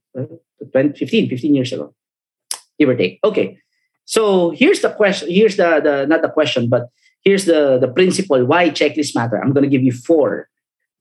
20, 0.71 0.97
15, 0.97 1.29
15 1.29 1.55
years 1.55 1.73
ago. 1.73 1.93
Give 2.79 2.89
or 2.89 2.95
take. 2.95 3.19
Okay. 3.23 3.57
So 4.05 4.51
here's 4.51 4.81
the 4.81 4.89
question, 4.89 5.29
here's 5.29 5.57
the, 5.57 5.81
the 5.83 6.05
not 6.07 6.21
the 6.21 6.29
question, 6.29 6.69
but 6.69 6.87
here's 7.23 7.45
the, 7.45 7.77
the 7.77 7.87
principle 7.87 8.45
why 8.45 8.69
checklists 8.69 9.15
matter. 9.15 9.41
I'm 9.41 9.53
going 9.53 9.63
to 9.63 9.69
give 9.69 9.83
you 9.83 9.91
four 9.91 10.47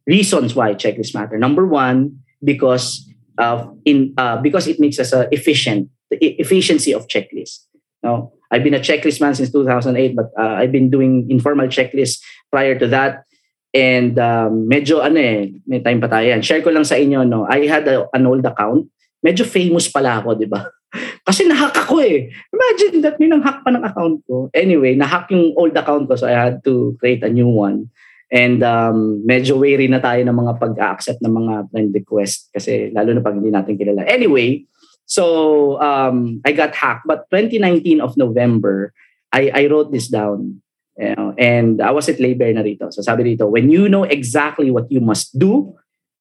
reasons 0.06 0.54
why 0.54 0.74
checklists 0.74 1.14
matter. 1.14 1.38
Number 1.38 1.66
one, 1.66 2.20
because 2.42 3.08
of 3.38 3.76
in 3.84 4.14
uh, 4.16 4.38
because 4.38 4.66
it 4.66 4.80
makes 4.80 4.98
us 4.98 5.12
uh, 5.12 5.28
efficient, 5.30 5.90
the 6.10 6.16
efficiency 6.40 6.92
of 6.92 7.06
checklists. 7.06 7.65
Now, 8.06 8.30
I've 8.54 8.62
been 8.62 8.78
a 8.78 8.82
checklist 8.82 9.18
man 9.18 9.34
since 9.34 9.50
2008, 9.50 10.14
but 10.14 10.30
uh, 10.38 10.62
I've 10.62 10.70
been 10.70 10.86
doing 10.86 11.26
informal 11.26 11.66
checklists 11.66 12.22
prior 12.54 12.78
to 12.78 12.86
that. 12.94 13.26
And 13.74 14.14
um, 14.22 14.70
medyo 14.70 15.02
ano 15.02 15.18
eh, 15.18 15.50
may 15.66 15.82
time 15.82 15.98
pa 15.98 16.06
tayo. 16.06 16.30
Share 16.40 16.62
ko 16.62 16.70
lang 16.70 16.86
sa 16.86 16.94
inyo, 16.94 17.26
no, 17.26 17.44
I 17.50 17.66
had 17.66 17.90
a, 17.90 18.06
an 18.14 18.30
old 18.30 18.46
account. 18.46 18.86
Medyo 19.26 19.42
famous 19.42 19.90
pala 19.90 20.22
ako, 20.22 20.38
di 20.38 20.46
ba? 20.46 20.62
Kasi 21.26 21.50
nahack 21.50 21.74
ako 21.74 21.98
eh. 21.98 22.30
Imagine 22.54 23.02
that 23.02 23.18
may 23.18 23.26
nang-hack 23.26 23.66
pa 23.66 23.74
ng 23.74 23.82
account 23.82 24.22
ko. 24.24 24.46
Anyway, 24.54 24.94
nahack 24.94 25.26
yung 25.34 25.50
old 25.58 25.74
account 25.74 26.06
ko 26.06 26.14
so 26.14 26.30
I 26.30 26.38
had 26.38 26.62
to 26.62 26.94
create 27.02 27.26
a 27.26 27.28
new 27.28 27.50
one. 27.50 27.90
And 28.30 28.62
um, 28.62 29.22
medyo 29.22 29.58
wary 29.58 29.86
na 29.86 30.02
tayo 30.02 30.22
ng 30.22 30.34
mga 30.34 30.52
pag-accept 30.58 31.22
ng 31.22 31.34
mga 31.34 31.54
friend 31.70 31.90
request 31.94 32.50
kasi 32.50 32.90
lalo 32.90 33.14
na 33.14 33.22
pag 33.22 33.38
hindi 33.38 33.54
natin 33.54 33.78
kilala. 33.78 34.02
Anyway, 34.06 34.66
so 35.06 35.80
um, 35.80 36.42
I 36.44 36.52
got 36.52 36.74
hacked. 36.74 37.06
But 37.06 37.30
2019 37.30 38.00
of 38.00 38.16
November, 38.16 38.92
I, 39.32 39.50
I 39.54 39.66
wrote 39.66 39.92
this 39.92 40.08
down. 40.08 40.60
You 40.98 41.14
know, 41.14 41.34
and 41.36 41.80
I 41.82 41.90
was 41.90 42.08
at 42.08 42.20
labor 42.20 42.50
na 42.52 42.62
rito. 42.62 42.90
So 42.90 43.02
sabi 43.02 43.36
dito, 43.36 43.48
when 43.48 43.70
you 43.70 43.88
know 43.88 44.04
exactly 44.04 44.70
what 44.70 44.90
you 44.90 45.00
must 45.00 45.38
do, 45.38 45.76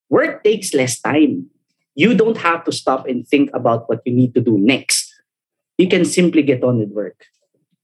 work 0.09 0.43
takes 0.43 0.73
less 0.73 0.99
time. 0.99 1.47
You 1.95 2.13
don't 2.13 2.37
have 2.37 2.63
to 2.65 2.71
stop 2.71 3.07
and 3.07 3.25
think 3.25 3.49
about 3.53 3.87
what 3.87 4.03
you 4.05 4.11
need 4.11 4.35
to 4.35 4.41
do 4.41 4.59
next. 4.59 5.15
You 5.77 5.87
can 5.87 6.03
simply 6.03 6.43
get 6.43 6.63
on 6.63 6.79
with 6.79 6.91
work. 6.91 7.23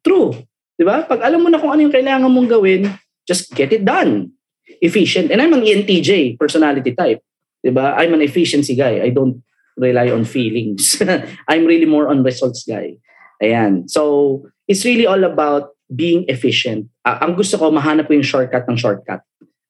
True. 0.03 0.35
Di 0.75 0.83
ba? 0.83 1.07
Pag 1.07 1.23
alam 1.23 1.39
mo 1.43 1.47
na 1.47 1.63
kung 1.63 1.71
ano 1.71 1.87
yung 1.87 1.95
kailangan 1.95 2.27
mong 2.27 2.49
gawin, 2.51 2.91
just 3.23 3.55
get 3.55 3.71
it 3.71 3.87
done. 3.87 4.35
Efficient. 4.83 5.31
And 5.31 5.39
I'm 5.39 5.55
an 5.55 5.63
ENTJ 5.63 6.35
personality 6.35 6.91
type. 6.91 7.23
Di 7.63 7.71
ba? 7.71 7.95
I'm 7.95 8.11
an 8.11 8.21
efficiency 8.25 8.75
guy. 8.75 8.99
I 8.99 9.15
don't 9.15 9.39
rely 9.77 10.09
on 10.09 10.25
feelings. 10.25 11.01
I'm 11.47 11.65
really 11.65 11.85
more 11.85 12.09
on 12.09 12.23
results 12.23 12.63
guy. 12.67 12.97
Ayan. 13.41 13.89
So, 13.89 14.45
it's 14.67 14.85
really 14.85 15.07
all 15.07 15.23
about 15.23 15.73
being 15.93 16.25
efficient. 16.27 16.87
Uh, 17.03 17.17
ang 17.21 17.35
gusto 17.35 17.57
ko, 17.57 17.71
mahanap 17.71 18.07
ko 18.07 18.13
yung 18.13 18.27
shortcut 18.27 18.67
ng 18.69 18.77
shortcut. 18.77 19.21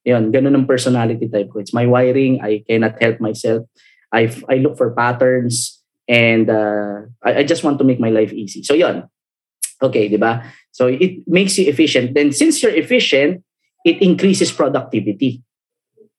Yun, 0.03 0.33
ganun 0.33 0.57
ang 0.57 0.65
personality 0.65 1.29
type 1.29 1.49
ko. 1.49 1.59
It's 1.59 1.73
my 1.73 1.85
wiring. 1.85 2.41
I 2.41 2.65
cannot 2.67 3.01
help 3.01 3.21
myself. 3.21 3.65
I, 4.11 4.29
I 4.49 4.57
look 4.57 4.77
for 4.77 4.91
patterns 4.91 5.79
and 6.07 6.49
uh, 6.49 7.07
I, 7.23 7.41
I 7.41 7.43
just 7.43 7.63
want 7.63 7.77
to 7.79 7.85
make 7.85 7.99
my 7.99 8.09
life 8.09 8.33
easy. 8.33 8.63
So, 8.63 8.73
yun. 8.73 9.07
Okay, 9.81 10.09
di 10.09 10.17
ba? 10.17 10.43
So, 10.71 10.87
it 10.87 11.25
makes 11.27 11.57
you 11.57 11.69
efficient. 11.69 12.13
Then, 12.13 12.31
since 12.31 12.61
you're 12.61 12.75
efficient, 12.75 13.43
it 13.85 14.01
increases 14.01 14.51
productivity. 14.51 15.41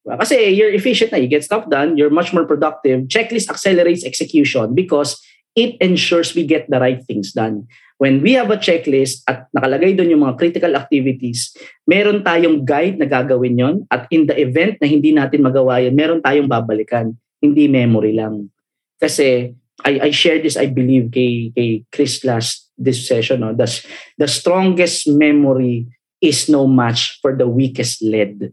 Diba? 0.03 0.19
Kasi 0.19 0.51
you're 0.51 0.75
efficient 0.75 1.15
na, 1.15 1.19
you 1.19 1.31
get 1.31 1.47
stuff 1.47 1.69
done, 1.71 1.97
you're 1.97 2.11
much 2.11 2.35
more 2.35 2.45
productive. 2.45 3.07
Checklist 3.07 3.49
accelerates 3.49 4.05
execution 4.05 4.75
because 4.75 5.23
it 5.55 5.77
ensures 5.79 6.35
we 6.35 6.47
get 6.47 6.67
the 6.69 6.81
right 6.81 7.05
things 7.07 7.33
done 7.33 7.69
when 8.03 8.19
we 8.19 8.35
have 8.35 8.51
a 8.51 8.59
checklist 8.59 9.23
at 9.31 9.47
nakalagay 9.55 9.95
doon 9.95 10.11
yung 10.11 10.27
mga 10.27 10.35
critical 10.35 10.75
activities, 10.75 11.55
meron 11.87 12.27
tayong 12.27 12.67
guide 12.67 12.99
na 12.99 13.07
gagawin 13.07 13.55
yon 13.55 13.77
at 13.95 14.11
in 14.11 14.27
the 14.27 14.35
event 14.35 14.75
na 14.83 14.91
hindi 14.91 15.15
natin 15.15 15.47
magawa 15.47 15.79
yan, 15.79 15.95
meron 15.95 16.19
tayong 16.19 16.51
babalikan. 16.51 17.15
Hindi 17.39 17.71
memory 17.71 18.19
lang. 18.19 18.51
Kasi 18.99 19.55
I, 19.87 19.93
I 19.99 20.11
share 20.11 20.43
this, 20.43 20.59
I 20.59 20.67
believe, 20.67 21.15
kay, 21.15 21.55
kay 21.55 21.87
Chris 21.95 22.27
last 22.27 22.75
this 22.75 23.07
session. 23.07 23.47
No? 23.47 23.55
The, 23.55 23.71
the 24.19 24.27
strongest 24.27 25.07
memory 25.07 25.87
is 26.19 26.51
no 26.51 26.67
match 26.67 27.23
for 27.23 27.39
the 27.39 27.47
weakest 27.47 28.03
lead. 28.03 28.51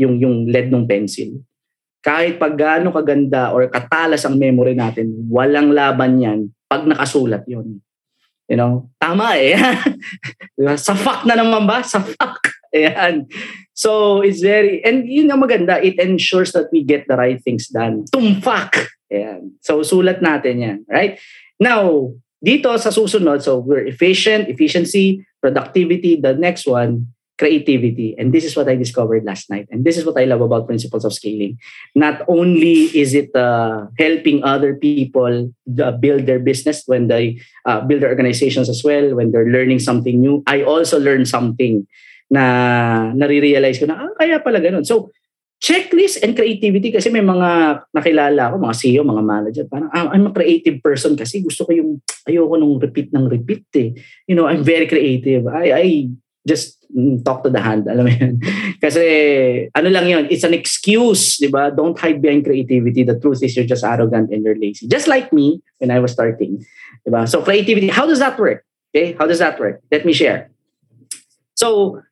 Yung, 0.00 0.16
yung 0.16 0.48
lead 0.48 0.72
ng 0.72 0.88
pencil. 0.88 1.44
Kahit 2.00 2.40
pag 2.40 2.56
gaano 2.56 2.88
kaganda 2.96 3.52
or 3.52 3.68
katalas 3.68 4.24
ang 4.24 4.40
memory 4.40 4.72
natin, 4.72 5.28
walang 5.28 5.76
laban 5.76 6.16
yan 6.16 6.40
pag 6.70 6.88
nakasulat 6.88 7.44
yon 7.50 7.82
You 8.50 8.58
know, 8.58 8.90
tama 8.98 9.38
eh. 9.38 9.54
sa 10.74 10.98
fuck 10.98 11.22
na 11.22 11.38
naman 11.38 11.70
ba? 11.70 11.86
Sa 11.86 12.02
fuck. 12.02 12.50
Ayan. 12.74 13.30
So, 13.74 14.22
it's 14.26 14.42
very, 14.42 14.82
and 14.82 15.06
yun 15.06 15.30
ang 15.30 15.42
maganda, 15.42 15.78
it 15.78 16.02
ensures 16.02 16.50
that 16.58 16.66
we 16.74 16.82
get 16.82 17.06
the 17.06 17.14
right 17.14 17.38
things 17.38 17.70
done. 17.70 18.06
Tumfak! 18.10 18.90
Ayan. 19.06 19.54
So, 19.62 19.86
sulat 19.86 20.18
natin 20.18 20.66
yan. 20.66 20.78
Right? 20.90 21.22
Now, 21.62 22.10
dito 22.42 22.74
sa 22.74 22.90
susunod, 22.90 23.42
so 23.46 23.62
we're 23.62 23.86
efficient, 23.86 24.50
efficiency, 24.50 25.22
productivity. 25.38 26.18
The 26.18 26.34
next 26.34 26.66
one, 26.66 27.14
creativity. 27.40 28.12
And 28.20 28.36
this 28.36 28.44
is 28.44 28.52
what 28.52 28.68
I 28.68 28.76
discovered 28.76 29.24
last 29.24 29.48
night. 29.48 29.64
And 29.72 29.80
this 29.80 29.96
is 29.96 30.04
what 30.04 30.20
I 30.20 30.28
love 30.28 30.44
about 30.44 30.68
principles 30.68 31.08
of 31.08 31.16
scaling. 31.16 31.56
Not 31.96 32.20
only 32.28 32.92
is 32.92 33.16
it 33.16 33.32
uh, 33.32 33.88
helping 33.96 34.44
other 34.44 34.76
people 34.76 35.48
uh, 35.80 35.92
build 35.96 36.28
their 36.28 36.38
business 36.38 36.84
when 36.84 37.08
they 37.08 37.40
uh, 37.64 37.80
build 37.80 38.04
their 38.04 38.12
organizations 38.12 38.68
as 38.68 38.84
well, 38.84 39.16
when 39.16 39.32
they're 39.32 39.48
learning 39.48 39.80
something 39.80 40.20
new, 40.20 40.44
I 40.44 40.60
also 40.60 41.00
learn 41.00 41.24
something 41.24 41.88
na 42.28 43.10
nare-realize 43.16 43.80
ko 43.80 43.88
na, 43.88 44.04
ah, 44.04 44.12
kaya 44.20 44.38
pala 44.44 44.60
ganun. 44.60 44.84
So, 44.84 45.10
checklist 45.60 46.20
and 46.24 46.36
creativity 46.36 46.92
kasi 46.92 47.08
may 47.08 47.24
mga 47.24 47.82
nakilala 47.92 48.52
ako, 48.52 48.56
mga 48.64 48.76
CEO, 48.76 49.02
mga 49.02 49.24
manager, 49.24 49.64
parang 49.64 49.90
ah, 49.96 50.12
I'm 50.12 50.28
a 50.28 50.36
creative 50.36 50.84
person 50.84 51.16
kasi 51.16 51.40
gusto 51.40 51.64
ko 51.64 51.72
yung 51.72 52.04
ayoko 52.28 52.54
nung 52.60 52.76
repeat 52.76 53.10
ng 53.16 53.26
repeat 53.32 53.64
eh. 53.80 53.90
You 54.28 54.36
know, 54.36 54.44
I'm 54.44 54.62
very 54.62 54.86
creative. 54.86 55.48
I 55.48 55.66
I 55.72 55.86
just 56.50 56.82
talk 57.22 57.46
to 57.46 57.50
the 57.50 57.62
hand. 57.62 57.86
Alam 57.86 58.10
mo 58.10 58.12
yun? 58.12 58.42
Kasi 58.84 59.04
ano 59.70 59.88
lang 59.94 60.10
yun, 60.10 60.26
it's 60.26 60.42
an 60.42 60.54
excuse, 60.54 61.38
di 61.38 61.46
ba? 61.46 61.70
Don't 61.70 61.94
hide 61.94 62.18
behind 62.18 62.42
creativity. 62.42 63.06
The 63.06 63.14
truth 63.22 63.46
is 63.46 63.54
you're 63.54 63.68
just 63.68 63.86
arrogant 63.86 64.34
and 64.34 64.42
you're 64.42 64.58
lazy. 64.58 64.90
Just 64.90 65.06
like 65.06 65.30
me 65.30 65.62
when 65.78 65.94
I 65.94 66.02
was 66.02 66.10
starting. 66.10 66.66
Di 67.06 67.10
ba? 67.14 67.30
So 67.30 67.46
creativity, 67.46 67.86
how 67.86 68.10
does 68.10 68.18
that 68.18 68.34
work? 68.34 68.66
Okay, 68.90 69.14
how 69.14 69.30
does 69.30 69.38
that 69.38 69.54
work? 69.62 69.78
Let 69.94 70.02
me 70.02 70.10
share. 70.10 70.50
So 71.54 72.02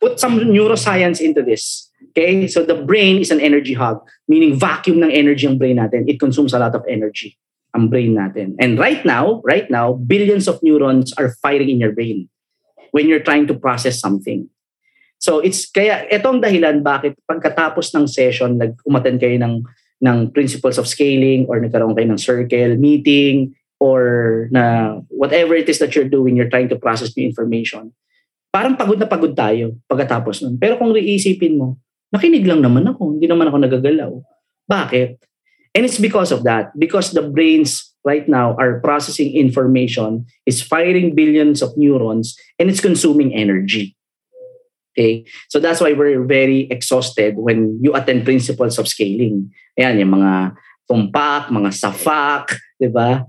put 0.00 0.16
some 0.16 0.40
neuroscience 0.40 1.20
into 1.20 1.44
this. 1.44 1.92
Okay, 2.16 2.48
so 2.48 2.64
the 2.64 2.80
brain 2.80 3.20
is 3.20 3.30
an 3.30 3.40
energy 3.40 3.76
hub, 3.76 4.00
meaning 4.28 4.56
vacuum 4.56 5.00
ng 5.04 5.12
energy 5.12 5.44
ang 5.44 5.60
brain 5.60 5.76
natin. 5.76 6.08
It 6.08 6.20
consumes 6.20 6.52
a 6.52 6.58
lot 6.58 6.74
of 6.74 6.84
energy, 6.88 7.36
ang 7.76 7.88
brain 7.92 8.16
natin. 8.16 8.56
And 8.56 8.80
right 8.80 9.04
now, 9.04 9.44
right 9.44 9.68
now, 9.68 10.00
billions 10.00 10.48
of 10.48 10.60
neurons 10.64 11.12
are 11.20 11.36
firing 11.44 11.68
in 11.68 11.80
your 11.80 11.92
brain 11.92 12.32
when 12.92 13.08
you're 13.08 13.24
trying 13.24 13.48
to 13.48 13.56
process 13.56 13.98
something. 13.98 14.46
So 15.18 15.40
it's 15.40 15.66
kaya 15.66 16.06
itong 16.12 16.42
dahilan 16.42 16.84
bakit 16.86 17.18
pagkatapos 17.26 17.90
ng 17.96 18.06
session 18.06 18.60
nag-umattend 18.60 19.18
kayo 19.18 19.38
ng 19.40 19.64
ng 20.02 20.18
principles 20.34 20.78
of 20.78 20.90
scaling 20.90 21.46
or 21.46 21.58
nagkaroon 21.62 21.94
kayo 21.94 22.10
ng 22.10 22.20
circle 22.20 22.74
meeting 22.78 23.54
or 23.78 24.46
na 24.50 24.98
whatever 25.10 25.54
it 25.54 25.70
is 25.70 25.78
that 25.78 25.94
you're 25.94 26.10
doing 26.10 26.34
you're 26.34 26.50
trying 26.50 26.70
to 26.70 26.78
process 26.78 27.14
new 27.14 27.26
information. 27.26 27.90
Parang 28.52 28.76
pagod 28.76 29.00
na 29.00 29.08
pagod 29.08 29.32
tayo 29.32 29.78
pagkatapos 29.88 30.44
nun. 30.44 30.60
Pero 30.60 30.76
kung 30.76 30.92
iisipin 30.92 31.56
mo, 31.56 31.80
nakinig 32.12 32.44
lang 32.44 32.60
naman 32.60 32.84
ako, 32.84 33.16
hindi 33.16 33.24
naman 33.24 33.48
ako 33.48 33.56
nagagalaw. 33.64 34.12
Bakit? 34.68 35.31
And 35.74 35.84
it's 35.84 35.98
because 35.98 36.32
of 36.32 36.44
that. 36.44 36.76
Because 36.78 37.12
the 37.12 37.22
brains 37.22 37.92
right 38.04 38.28
now 38.28 38.56
are 38.58 38.80
processing 38.80 39.32
information, 39.34 40.26
is 40.44 40.60
firing 40.60 41.14
billions 41.14 41.62
of 41.62 41.72
neurons, 41.76 42.36
and 42.58 42.68
it's 42.68 42.80
consuming 42.80 43.34
energy. 43.34 43.96
Okay? 44.92 45.24
So 45.48 45.60
that's 45.60 45.80
why 45.80 45.92
we're 45.92 46.24
very 46.24 46.68
exhausted 46.70 47.36
when 47.36 47.78
you 47.80 47.94
attend 47.94 48.24
principles 48.24 48.78
of 48.78 48.88
scaling. 48.88 49.50
Ayan, 49.78 50.00
yung 50.00 50.20
mga 50.20 50.52
tumpak, 50.90 51.48
mga 51.48 51.70
safak, 51.72 52.58
di 52.76 52.88
ba? 52.92 53.24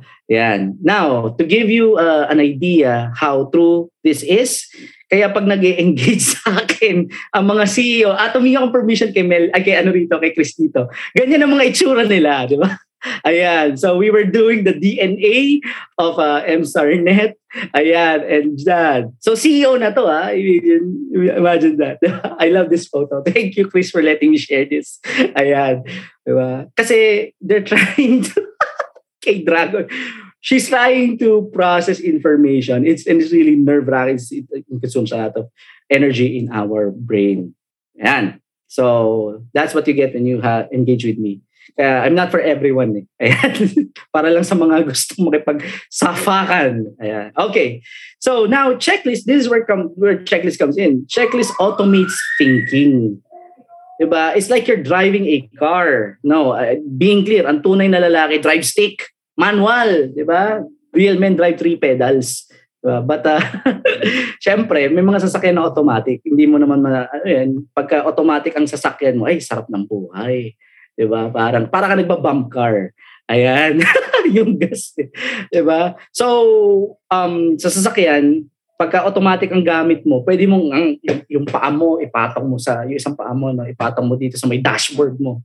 Now, 0.82 1.30
to 1.38 1.44
give 1.46 1.70
you 1.70 1.96
uh, 1.96 2.28
an 2.30 2.40
idea 2.40 3.14
how 3.16 3.46
true 3.54 3.92
this 4.04 4.24
is, 4.24 4.66
kaya 5.14 5.30
pag 5.30 5.46
nag 5.46 5.62
engage 5.62 6.26
sa 6.34 6.66
akin 6.66 7.06
ang 7.38 7.46
mga 7.46 7.70
CEO, 7.70 8.18
at 8.18 8.34
humingi 8.34 8.58
akong 8.58 8.74
permission 8.74 9.14
kay 9.14 9.22
Mel, 9.22 9.54
ay 9.54 9.62
kay 9.62 9.78
ano 9.78 9.94
rito, 9.94 10.18
kay 10.18 10.34
Chris 10.34 10.58
dito. 10.58 10.90
Ganyan 11.14 11.46
ang 11.46 11.54
mga 11.54 11.70
itsura 11.70 12.02
nila, 12.10 12.50
di 12.50 12.58
ba? 12.58 12.74
Ayan. 13.30 13.78
So 13.78 14.00
we 14.00 14.10
were 14.10 14.26
doing 14.26 14.66
the 14.66 14.74
DNA 14.74 15.62
of 16.02 16.18
uh, 16.18 16.42
MStarNet. 16.50 17.38
Ayan. 17.78 18.20
And 18.26 18.58
Jan. 18.58 19.14
So 19.20 19.38
CEO 19.38 19.78
na 19.78 19.94
to, 19.94 20.08
ha? 20.08 20.34
Imagine 20.34 21.78
that. 21.78 22.02
I 22.42 22.50
love 22.50 22.74
this 22.74 22.88
photo. 22.88 23.22
Thank 23.22 23.60
you, 23.60 23.68
Chris, 23.68 23.92
for 23.92 24.02
letting 24.02 24.32
me 24.32 24.40
share 24.40 24.66
this. 24.66 24.98
Ayan. 25.38 25.86
Diba? 26.26 26.72
Kasi 26.74 27.30
they're 27.38 27.62
trying 27.62 28.24
to... 28.34 28.40
kay 29.24 29.40
Dragon. 29.44 29.88
She's 30.44 30.68
trying 30.68 31.16
to 31.24 31.48
process 31.56 32.04
information. 32.04 32.84
It's 32.84 33.08
and 33.08 33.24
it's 33.24 33.32
really 33.32 33.56
nerve-wracking. 33.56 34.20
It, 34.28 34.46
it 34.52 34.66
consumes 34.68 35.16
a 35.16 35.24
lot 35.24 35.40
of 35.40 35.48
energy 35.88 36.36
in 36.36 36.52
our 36.52 36.92
brain. 36.92 37.56
Ayan. 37.96 38.44
So 38.68 39.40
that's 39.56 39.72
what 39.72 39.88
you 39.88 39.96
get 39.96 40.12
when 40.12 40.28
you 40.28 40.44
ha- 40.44 40.68
engage 40.76 41.08
with 41.08 41.16
me. 41.16 41.40
Kaya 41.80 42.04
I'm 42.04 42.12
not 42.12 42.28
for 42.28 42.44
everyone 42.44 43.08
eh. 43.08 43.32
Ayan. 43.32 43.88
Para 44.14 44.36
lang 44.36 44.44
sa 44.44 44.60
mga 44.60 44.84
gusto 44.84 45.16
makipag-safakan. 45.24 47.00
Ayan. 47.00 47.32
Okay. 47.40 47.80
So 48.20 48.44
now 48.44 48.76
checklist, 48.76 49.24
this 49.24 49.48
is 49.48 49.48
where, 49.48 49.64
come, 49.64 49.96
where 49.96 50.20
checklist 50.28 50.60
comes 50.60 50.76
in. 50.76 51.08
Checklist 51.08 51.56
automates 51.56 52.20
thinking. 52.36 53.24
Diba? 53.96 54.36
It's 54.36 54.52
like 54.52 54.68
you're 54.68 54.84
driving 54.84 55.24
a 55.32 55.48
car. 55.56 56.20
No, 56.20 56.52
uh, 56.52 56.76
being 57.00 57.24
clear, 57.24 57.48
ang 57.48 57.64
tunay 57.64 57.88
na 57.88 58.04
lalaki 58.04 58.44
drive 58.44 58.68
stick, 58.68 59.08
manual, 59.38 60.14
diba? 60.14 60.64
Real 60.94 61.18
men 61.18 61.34
drive 61.38 61.58
three 61.58 61.78
pedals. 61.78 62.46
Diba? 62.84 63.02
But 63.02 63.24
uh, 63.26 63.42
syempre, 64.46 64.90
may 64.92 65.02
mga 65.02 65.24
sasakyan 65.26 65.58
na 65.58 65.66
automatic. 65.66 66.22
Hindi 66.22 66.46
mo 66.46 66.62
naman, 66.62 66.84
ma- 66.84 67.10
ano 67.10 67.26
yan, 67.26 67.50
pagka 67.74 68.06
automatic 68.06 68.54
ang 68.54 68.70
sasakyan 68.70 69.18
mo, 69.18 69.26
ay, 69.26 69.42
sarap 69.42 69.70
ng 69.70 69.86
buhay. 69.90 70.54
'Di 70.94 71.06
ba? 71.10 71.30
Parang 71.34 71.66
para 71.70 71.90
ka 71.90 71.96
nagba-bump 71.98 72.54
car. 72.54 72.94
Ayan, 73.30 73.82
yung 74.36 74.60
gas. 74.62 74.94
'Di 75.50 75.62
ba? 75.66 75.98
So, 76.14 76.28
um 77.10 77.58
sa 77.58 77.74
sasakyan, 77.74 78.46
pagka 78.78 79.06
automatic 79.06 79.50
ang 79.50 79.66
gamit 79.66 80.06
mo, 80.06 80.22
pwede 80.26 80.46
mong 80.46 80.66
ang 80.70 80.86
yung, 81.02 81.20
yung 81.30 81.46
paa 81.48 81.72
mo 81.74 81.98
ipatong 81.98 82.46
mo 82.46 82.58
sa 82.62 82.86
yung 82.86 82.98
isang 83.00 83.18
paa 83.18 83.34
mo 83.34 83.50
no, 83.50 83.66
ipatong 83.66 84.06
mo 84.06 84.16
dito 84.18 84.38
sa 84.38 84.46
may 84.46 84.62
dashboard 84.62 85.18
mo. 85.18 85.42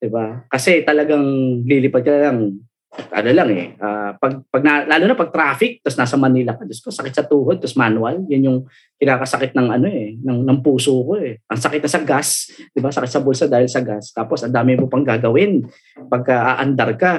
'Di 0.00 0.08
ba? 0.12 0.44
Kasi 0.52 0.84
talagang 0.84 1.24
lilipad 1.64 2.04
ka 2.04 2.12
lang 2.12 2.60
ano 2.90 3.30
lang 3.30 3.48
eh, 3.54 3.66
uh, 3.78 4.18
pag, 4.18 4.42
pag 4.50 4.62
na, 4.66 4.82
lalo 4.82 5.06
na 5.06 5.14
pag 5.14 5.30
traffic, 5.30 5.78
tapos 5.78 5.94
nasa 5.94 6.18
Manila 6.18 6.58
ka, 6.58 6.66
Diyos 6.66 6.82
ko, 6.82 6.90
sakit 6.90 7.14
sa 7.14 7.22
tuhod, 7.22 7.62
tapos 7.62 7.78
manual, 7.78 8.26
yun 8.26 8.42
yung 8.42 8.58
kinakasakit 8.98 9.54
ng 9.54 9.68
ano 9.70 9.86
eh, 9.86 10.18
ng, 10.18 10.42
ng 10.42 10.58
puso 10.58 11.06
ko 11.06 11.14
eh. 11.14 11.38
Ang 11.46 11.60
sakit 11.62 11.86
na 11.86 11.90
sa 11.90 12.02
gas, 12.02 12.50
di 12.74 12.82
ba? 12.82 12.90
Sakit 12.90 13.10
sa 13.10 13.22
bulsa 13.22 13.46
dahil 13.46 13.70
sa 13.70 13.80
gas. 13.86 14.10
Tapos 14.10 14.42
ang 14.42 14.50
dami 14.50 14.74
mo 14.74 14.90
pang 14.90 15.06
gagawin 15.06 15.62
pagka 16.10 16.58
aandar 16.58 16.90
ka. 16.98 17.12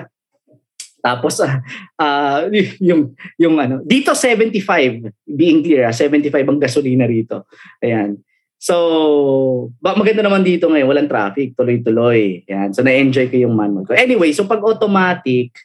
Tapos 1.01 1.39
uh, 1.39 1.55
uh, 1.97 2.51
yung 2.91 3.15
yung 3.39 3.55
ano, 3.55 3.79
dito 3.81 4.11
75, 4.11 5.07
being 5.23 5.63
clear, 5.63 5.87
75 5.89 6.35
ang 6.51 6.59
gasolina 6.59 7.07
rito. 7.07 7.47
Ayan. 7.79 8.19
So, 8.61 9.73
maganda 9.81 10.21
naman 10.21 10.45
dito 10.45 10.69
ngayon, 10.69 10.85
walang 10.85 11.09
traffic, 11.09 11.57
tuloy-tuloy. 11.57 12.45
Yan. 12.45 12.69
So, 12.77 12.85
na-enjoy 12.85 13.33
ko 13.33 13.41
yung 13.41 13.57
manual 13.57 13.89
ko. 13.89 13.97
Anyway, 13.97 14.29
so 14.37 14.45
pag 14.45 14.61
automatic, 14.61 15.57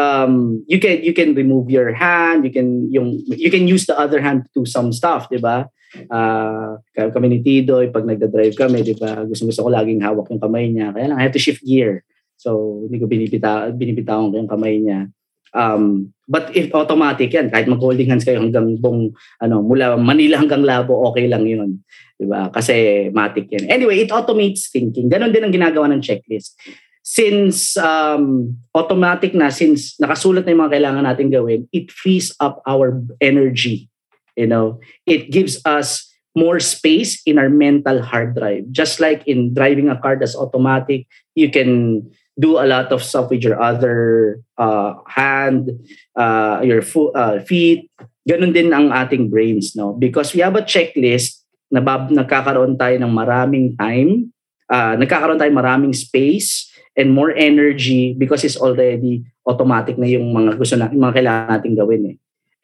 um, 0.00 0.64
you 0.64 0.80
can 0.80 1.04
you 1.04 1.12
can 1.12 1.36
remove 1.36 1.68
your 1.68 1.92
hand, 1.92 2.44
you 2.44 2.52
can 2.52 2.88
yung 2.88 3.20
you 3.28 3.52
can 3.52 3.68
use 3.68 3.84
the 3.84 3.96
other 3.96 4.20
hand 4.20 4.48
to 4.56 4.60
do 4.60 4.64
some 4.64 4.92
stuff, 4.92 5.28
'di 5.28 5.40
ba? 5.40 5.68
Uh, 6.08 6.78
kami 6.94 7.26
ni 7.28 7.38
Tidoy, 7.42 7.90
pag 7.90 8.06
nagda-drive 8.06 8.56
kami, 8.56 8.84
'di 8.84 8.96
ba? 8.96 9.24
Gusto 9.28 9.44
gusto 9.44 9.60
ko 9.66 9.68
laging 9.72 10.00
hawak 10.00 10.28
yung 10.32 10.42
kamay 10.42 10.72
niya. 10.72 10.96
Kaya 10.96 11.12
lang 11.12 11.18
I 11.20 11.24
have 11.28 11.36
to 11.36 11.42
shift 11.42 11.64
gear. 11.64 12.04
So, 12.40 12.80
hindi 12.88 12.96
ko 12.96 13.04
binibita 13.04 13.68
binibitawan 13.68 14.32
ko 14.32 14.36
yung 14.40 14.50
kamay 14.50 14.80
niya. 14.80 15.12
Um, 15.52 16.14
but 16.30 16.54
if 16.54 16.70
automatic 16.70 17.34
yan, 17.34 17.50
kahit 17.50 17.66
mag-holding 17.66 18.06
hands 18.06 18.22
kayo 18.22 18.38
hanggang 18.38 18.78
bong, 18.78 19.10
ano, 19.42 19.66
mula 19.66 19.98
Manila 19.98 20.38
hanggang 20.38 20.62
Labo, 20.62 21.10
okay 21.10 21.26
lang 21.26 21.42
yun. 21.42 21.82
Diba? 22.14 22.54
Kasi 22.54 23.10
matic 23.10 23.50
yan. 23.50 23.66
Anyway, 23.66 24.06
it 24.06 24.14
automates 24.14 24.70
thinking. 24.70 25.10
Ganon 25.10 25.34
din 25.34 25.42
ang 25.42 25.50
ginagawa 25.50 25.90
ng 25.90 25.98
checklist. 25.98 26.54
Since 27.02 27.74
um, 27.82 28.54
automatic 28.70 29.34
na, 29.34 29.50
since 29.50 29.98
nakasulat 29.98 30.46
na 30.46 30.54
yung 30.54 30.62
mga 30.62 30.74
kailangan 30.78 31.04
natin 31.10 31.34
gawin, 31.34 31.66
it 31.74 31.90
frees 31.90 32.30
up 32.38 32.62
our 32.62 32.94
energy. 33.18 33.90
You 34.38 34.46
know, 34.46 34.78
it 35.10 35.34
gives 35.34 35.58
us 35.66 36.06
more 36.38 36.62
space 36.62 37.18
in 37.26 37.42
our 37.42 37.50
mental 37.50 37.98
hard 38.06 38.38
drive. 38.38 38.70
Just 38.70 39.02
like 39.02 39.26
in 39.26 39.50
driving 39.50 39.90
a 39.90 39.98
car 39.98 40.14
that's 40.14 40.38
automatic, 40.38 41.10
you 41.34 41.50
can 41.50 42.06
do 42.40 42.56
a 42.56 42.64
lot 42.64 42.88
of 42.88 43.04
stuff 43.04 43.28
with 43.28 43.44
your 43.44 43.60
other 43.60 44.40
uh, 44.56 44.96
hand, 45.04 45.76
uh, 46.16 46.64
your 46.64 46.80
fo- 46.80 47.12
uh, 47.12 47.44
feet. 47.44 47.92
Ganun 48.24 48.56
din 48.56 48.72
ang 48.72 48.88
ating 48.88 49.28
brains, 49.28 49.76
no? 49.76 49.92
Because 49.92 50.32
we 50.32 50.40
have 50.40 50.56
a 50.56 50.64
checklist, 50.64 51.40
na 51.70 51.78
bab- 51.78 52.10
nagkakaroon 52.10 52.74
tayo 52.74 52.98
ng 52.98 53.12
maraming 53.14 53.78
time, 53.78 54.34
uh, 54.66 54.98
nagkakaroon 54.98 55.38
tayo 55.38 55.54
maraming 55.54 55.94
space 55.94 56.66
and 56.98 57.14
more 57.14 57.30
energy 57.38 58.12
because 58.18 58.42
it's 58.42 58.58
already 58.58 59.22
automatic 59.46 59.94
na 59.96 60.10
yung 60.10 60.34
mga 60.34 60.58
gusto 60.58 60.74
na, 60.74 60.90
yung 60.90 61.06
mga 61.06 61.16
kailangan 61.22 61.48
natin 61.54 61.72
gawin 61.78 62.02
eh. 62.10 62.16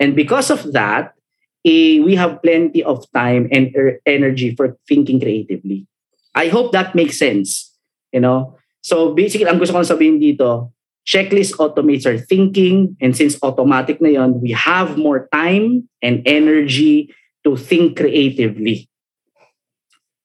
And 0.02 0.18
because 0.18 0.50
of 0.50 0.74
that, 0.74 1.14
eh, 1.62 2.02
we 2.02 2.18
have 2.18 2.42
plenty 2.42 2.82
of 2.82 3.06
time 3.14 3.48
and 3.54 3.70
er- 3.78 4.02
energy 4.04 4.52
for 4.58 4.74
thinking 4.90 5.22
creatively. 5.22 5.86
I 6.34 6.50
hope 6.50 6.74
that 6.74 6.92
makes 6.98 7.16
sense. 7.16 7.72
You 8.10 8.20
know, 8.20 8.55
So 8.86 9.10
basically, 9.18 9.50
ang 9.50 9.58
gusto 9.58 9.74
kong 9.74 9.82
sabihin 9.82 10.22
dito, 10.22 10.70
checklist 11.02 11.58
automates 11.58 12.06
our 12.06 12.22
thinking. 12.22 12.94
And 13.02 13.18
since 13.18 13.34
automatic 13.42 13.98
na 13.98 14.14
yon, 14.14 14.38
we 14.38 14.54
have 14.54 14.94
more 14.94 15.26
time 15.34 15.90
and 15.98 16.22
energy 16.22 17.10
to 17.42 17.58
think 17.58 17.98
creatively. 17.98 18.86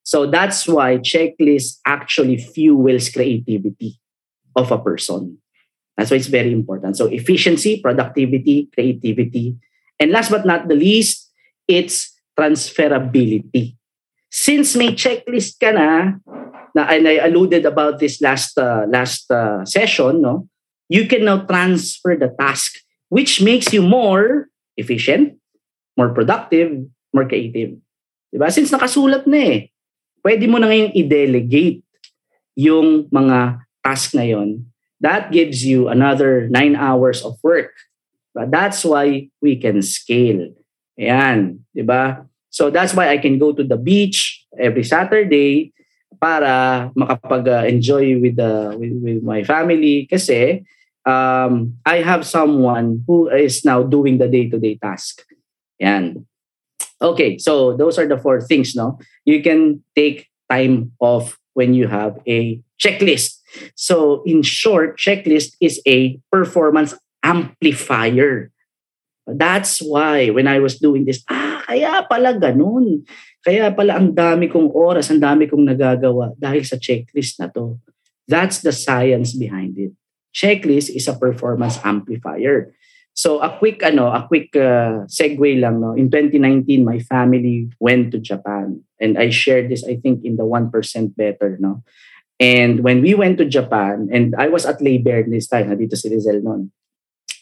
So 0.05 0.29
that's 0.29 0.69
why 0.69 1.01
checklist 1.01 1.81
actually 1.89 2.37
fuels 2.37 3.09
creativity 3.09 3.97
of 4.53 4.69
a 4.69 4.77
person. 4.77 5.41
That's 5.97 6.13
why 6.13 6.21
it's 6.21 6.29
very 6.29 6.53
important. 6.53 7.01
So 7.01 7.09
efficiency, 7.09 7.81
productivity, 7.81 8.69
creativity. 8.69 9.57
And 9.97 10.13
last 10.13 10.29
but 10.29 10.45
not 10.45 10.69
the 10.69 10.77
least, 10.77 11.33
it's 11.65 12.13
transferability. 12.37 13.77
Since 14.29 14.77
may 14.77 14.93
checklist 14.93 15.57
ka 15.57 15.73
na, 15.73 16.21
na 16.75 16.87
and 16.87 17.07
I 17.07 17.19
alluded 17.23 17.65
about 17.65 17.99
this 17.99 18.21
last 18.21 18.57
uh, 18.57 18.87
last 18.87 19.29
uh, 19.31 19.65
session, 19.65 20.21
no? 20.21 20.47
You 20.91 21.07
can 21.07 21.23
now 21.23 21.47
transfer 21.47 22.19
the 22.19 22.35
task, 22.35 22.83
which 23.07 23.39
makes 23.39 23.71
you 23.71 23.79
more 23.79 24.51
efficient, 24.75 25.39
more 25.95 26.11
productive, 26.11 26.83
more 27.15 27.23
creative. 27.23 27.79
Diba? 28.31 28.51
Since 28.51 28.75
nakasulat 28.75 29.23
na 29.23 29.39
eh, 29.39 29.59
pwede 30.23 30.51
mo 30.51 30.59
na 30.59 30.67
ngayon 30.67 30.91
i-delegate 30.91 31.83
yung 32.59 33.07
mga 33.07 33.63
task 33.83 34.15
na 34.15 34.27
yon. 34.27 34.67
That 34.99 35.31
gives 35.31 35.63
you 35.63 35.87
another 35.87 36.51
nine 36.51 36.75
hours 36.75 37.23
of 37.23 37.39
work. 37.39 37.71
But 38.35 38.51
that's 38.51 38.83
why 38.83 39.31
we 39.43 39.59
can 39.59 39.81
scale. 39.81 40.55
Ayan, 40.95 41.63
di 41.75 41.83
ba? 41.83 42.27
So 42.51 42.67
that's 42.67 42.91
why 42.93 43.09
I 43.09 43.17
can 43.17 43.39
go 43.39 43.51
to 43.55 43.63
the 43.63 43.79
beach 43.79 44.43
every 44.59 44.83
Saturday 44.83 45.71
para 46.21 46.87
makapag-enjoy 46.93 48.21
with 48.21 48.37
the 48.37 48.77
with, 48.77 48.93
with 49.01 49.19
my 49.25 49.41
family 49.41 50.05
kasi 50.05 50.61
um, 51.05 51.73
I 51.81 52.05
have 52.05 52.25
someone 52.29 53.01
who 53.09 53.27
is 53.29 53.65
now 53.65 53.81
doing 53.81 54.21
the 54.21 54.29
day-to-day 54.29 54.77
task. 54.77 55.25
Yan. 55.81 56.25
Okay, 57.01 57.41
so 57.41 57.73
those 57.73 57.97
are 57.97 58.05
the 58.05 58.21
four 58.21 58.39
things, 58.39 58.77
no? 58.77 59.01
You 59.25 59.41
can 59.41 59.81
take 59.97 60.29
time 60.45 60.93
off 61.01 61.41
when 61.57 61.73
you 61.73 61.87
have 61.89 62.21
a 62.27 62.61
checklist. 62.77 63.41
So 63.73 64.21
in 64.25 64.43
short, 64.43 65.01
checklist 65.01 65.57
is 65.59 65.81
a 65.87 66.21
performance 66.31 66.93
amplifier. 67.23 68.51
That's 69.25 69.81
why 69.81 70.29
when 70.29 70.47
I 70.47 70.59
was 70.59 70.77
doing 70.77 71.05
this, 71.05 71.23
ah, 71.29 71.63
kaya 71.65 72.05
pala 72.09 72.37
ganun. 72.37 73.05
Kaya 73.41 73.73
pala 73.73 73.97
ang 73.97 74.13
dami 74.13 74.45
kong 74.45 74.69
oras, 74.69 75.09
ang 75.09 75.21
dami 75.21 75.49
kong 75.49 75.65
nagagawa 75.65 76.37
dahil 76.37 76.61
sa 76.61 76.77
checklist 76.77 77.41
na 77.41 77.49
to. 77.49 77.81
That's 78.29 78.61
the 78.61 78.71
science 78.71 79.33
behind 79.33 79.75
it. 79.81 79.97
Checklist 80.29 80.93
is 80.93 81.09
a 81.09 81.17
performance 81.17 81.81
amplifier. 81.81 82.71
So 83.11 83.43
a 83.43 83.51
quick 83.57 83.83
ano, 83.83 84.07
a 84.07 84.23
quick 84.23 84.55
uh, 84.55 85.03
segue 85.09 85.59
lang 85.59 85.81
no. 85.83 85.97
In 85.97 86.07
2019 86.07 86.85
my 86.85 87.01
family 87.03 87.67
went 87.81 88.13
to 88.15 88.21
Japan 88.21 88.85
and 89.01 89.17
I 89.17 89.33
shared 89.33 89.67
this 89.67 89.83
I 89.83 89.99
think 89.99 90.23
in 90.23 90.37
the 90.37 90.47
1% 90.47 90.71
better 91.17 91.57
no. 91.59 91.83
And 92.41 92.81
when 92.81 93.01
we 93.01 93.13
went 93.13 93.37
to 93.37 93.45
Japan 93.45 94.09
and 94.09 94.33
I 94.37 94.47
was 94.49 94.65
at 94.65 94.81
Labor 94.81 95.21
this 95.29 95.45
time, 95.45 95.69
dito 95.77 95.93
si 95.93 96.09
Rizel 96.09 96.41
noon. 96.41 96.71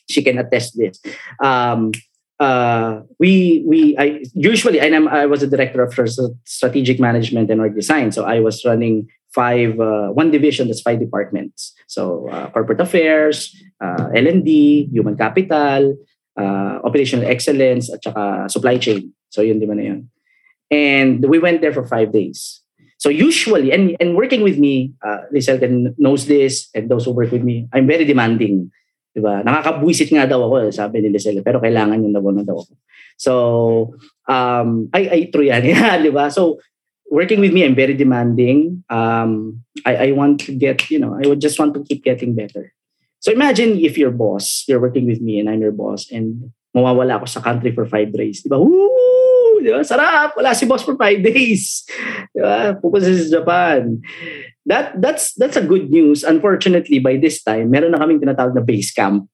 She 0.09 0.19
can 0.25 0.41
attest 0.41 0.75
this. 0.75 0.99
Um, 1.39 1.93
uh, 2.39 3.01
we 3.19 3.63
we 3.67 3.95
I 3.97 4.23
usually 4.33 4.79
and 4.79 4.95
I'm, 4.95 5.07
I 5.07 5.25
was 5.25 5.43
a 5.43 5.47
director 5.47 5.83
of 5.83 5.93
strategic 6.45 6.99
management 6.99 7.51
and 7.51 7.61
org 7.61 7.75
design, 7.75 8.11
so 8.11 8.25
I 8.25 8.39
was 8.39 8.63
running 8.65 9.07
five 9.35 9.79
uh, 9.79 10.09
one 10.09 10.31
division 10.31 10.67
that's 10.67 10.81
five 10.81 10.99
departments. 10.99 11.73
So 11.87 12.29
uh, 12.29 12.49
corporate 12.51 12.81
affairs, 12.81 13.55
uh, 13.83 14.09
L 14.15 14.27
and 14.27 14.43
D, 14.43 14.89
human 14.91 15.17
capital, 15.17 15.97
uh, 16.39 16.79
operational 16.83 17.27
excellence, 17.27 17.91
at 17.91 18.03
saka 18.03 18.49
supply 18.49 18.77
chain. 18.77 19.13
So 19.29 19.41
yun 19.41 19.59
di 19.59 19.65
ba 19.67 19.75
na 19.75 19.83
yun. 19.83 20.09
And 20.71 21.25
we 21.25 21.39
went 21.39 21.61
there 21.61 21.73
for 21.73 21.85
five 21.85 22.13
days. 22.13 22.61
So 22.99 23.07
usually, 23.09 23.71
and, 23.71 23.95
and 23.99 24.15
working 24.15 24.41
with 24.43 24.59
me, 24.59 24.93
uh, 25.01 25.23
Lizelle 25.33 25.95
knows 25.97 26.27
this, 26.27 26.67
and 26.75 26.89
those 26.91 27.05
who 27.05 27.11
work 27.11 27.31
with 27.31 27.43
me, 27.43 27.65
I'm 27.71 27.87
very 27.87 28.03
demanding. 28.03 28.71
Diba? 29.19 29.43
Nakakabwisit 29.43 30.07
nga 30.15 30.23
daw 30.23 30.47
ako, 30.47 30.55
eh, 30.63 30.71
sabi 30.71 31.03
ni 31.03 31.11
Lizelle, 31.11 31.43
pero 31.43 31.59
kailangan 31.59 31.99
yung 31.99 32.15
nabono 32.15 32.47
daw 32.47 32.63
ako. 32.63 32.73
So, 33.19 33.33
um, 34.31 34.87
ay, 34.95 35.11
ay, 35.11 35.21
true 35.27 35.51
yan. 35.51 35.67
yeah, 35.67 35.99
diba? 35.99 36.31
So, 36.31 36.63
working 37.11 37.43
with 37.43 37.51
me, 37.51 37.67
I'm 37.67 37.75
very 37.75 37.93
demanding. 37.93 38.87
Um, 38.87 39.59
I, 39.83 40.07
I 40.07 40.09
want 40.15 40.39
to 40.47 40.55
get, 40.55 40.87
you 40.87 41.03
know, 41.03 41.19
I 41.19 41.27
would 41.27 41.43
just 41.43 41.59
want 41.59 41.75
to 41.75 41.83
keep 41.83 42.07
getting 42.07 42.31
better. 42.31 42.71
So 43.19 43.35
imagine 43.35 43.75
if 43.83 43.97
your 43.97 44.11
boss, 44.11 44.63
you're 44.67 44.79
working 44.79 45.05
with 45.05 45.19
me 45.19 45.39
and 45.39 45.49
I'm 45.49 45.59
your 45.59 45.75
boss 45.75 46.07
and 46.07 46.55
mawawala 46.71 47.19
ako 47.19 47.25
sa 47.27 47.43
country 47.43 47.75
for 47.75 47.83
five 47.83 48.15
days. 48.15 48.43
Diba? 48.47 48.55
Woo! 48.55 48.98
Diba? 49.59 49.83
Sarap! 49.83 50.35
Wala 50.39 50.55
si 50.55 50.65
boss 50.65 50.83
for 50.83 50.95
five 50.95 51.19
days. 51.29 51.83
Diba? 52.31 52.79
Pupunta 52.79 53.07
sa 53.07 53.39
Japan 53.39 53.99
that 54.69 54.93
that's 55.01 55.33
that's 55.33 55.57
a 55.57 55.65
good 55.65 55.89
news. 55.89 56.21
Unfortunately, 56.21 57.01
by 57.01 57.17
this 57.17 57.41
time, 57.41 57.73
meron 57.73 57.91
na 57.91 57.99
kaming 57.99 58.21
tinatawag 58.21 58.53
na 58.53 58.61
base 58.61 58.93
camp. 58.93 59.25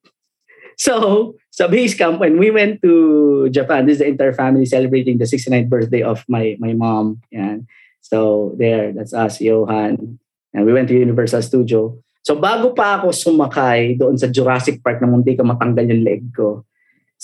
So, 0.79 1.35
sa 1.51 1.67
base 1.67 1.95
camp, 1.95 2.23
when 2.23 2.39
we 2.39 2.51
went 2.51 2.79
to 2.83 3.47
Japan, 3.51 3.85
this 3.85 3.99
is 3.99 4.03
the 4.03 4.11
entire 4.11 4.35
family 4.35 4.67
celebrating 4.67 5.19
the 5.19 5.27
69th 5.27 5.67
birthday 5.67 6.03
of 6.03 6.23
my 6.31 6.55
my 6.57 6.71
mom. 6.71 7.19
Yan. 7.35 7.67
So, 7.99 8.53
there, 8.55 8.95
that's 8.95 9.11
us, 9.11 9.43
Johan. 9.43 10.19
And 10.55 10.63
we 10.63 10.71
went 10.71 10.87
to 10.87 10.95
Universal 10.95 11.43
Studio. 11.43 11.99
So, 12.23 12.39
bago 12.39 12.71
pa 12.71 13.01
ako 13.01 13.11
sumakay 13.11 13.99
doon 13.99 14.15
sa 14.15 14.31
Jurassic 14.31 14.79
Park 14.79 15.03
na 15.03 15.09
mundi 15.09 15.35
ka 15.35 15.43
matanggal 15.43 15.89
yung 15.89 16.03
leg 16.05 16.23
ko, 16.31 16.63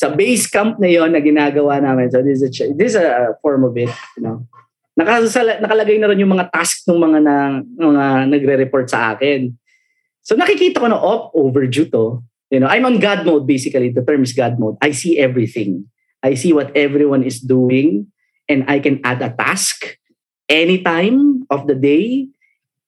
sa 0.01 0.09
base 0.09 0.49
camp 0.49 0.81
na 0.81 0.89
yon 0.89 1.13
na 1.13 1.21
ginagawa 1.21 1.77
namin, 1.77 2.09
so 2.09 2.25
this 2.25 2.41
is 2.41 2.49
a, 2.49 2.73
this 2.73 2.97
is 2.97 2.97
a 2.97 3.37
form 3.37 3.61
of 3.61 3.77
it, 3.77 3.93
you 4.17 4.25
know, 4.25 4.41
nakasala, 4.97 5.61
nakalagay 5.61 6.01
na 6.01 6.09
rin 6.09 6.25
yung 6.25 6.33
mga 6.33 6.49
task 6.49 6.89
ng 6.89 6.97
mga 6.97 7.19
na, 7.21 7.35
mga 7.61 8.05
nagre-report 8.33 8.89
sa 8.89 9.13
akin. 9.13 9.53
So 10.25 10.33
nakikita 10.33 10.81
ko 10.81 10.89
na, 10.89 10.97
oh, 10.97 11.29
overdue 11.37 11.85
to. 11.93 12.25
You 12.49 12.65
know, 12.65 12.67
I'm 12.67 12.89
on 12.89 12.97
God 12.97 13.29
mode 13.29 13.45
basically. 13.45 13.93
The 13.93 14.01
term 14.01 14.25
is 14.25 14.33
God 14.33 14.57
mode. 14.57 14.81
I 14.81 14.89
see 14.89 15.21
everything. 15.21 15.85
I 16.25 16.33
see 16.33 16.49
what 16.49 16.73
everyone 16.73 17.21
is 17.21 17.37
doing 17.37 18.09
and 18.49 18.65
I 18.65 18.81
can 18.81 18.99
add 19.05 19.21
a 19.21 19.29
task 19.29 20.01
anytime 20.49 21.45
of 21.49 21.69
the 21.69 21.77
day, 21.77 22.27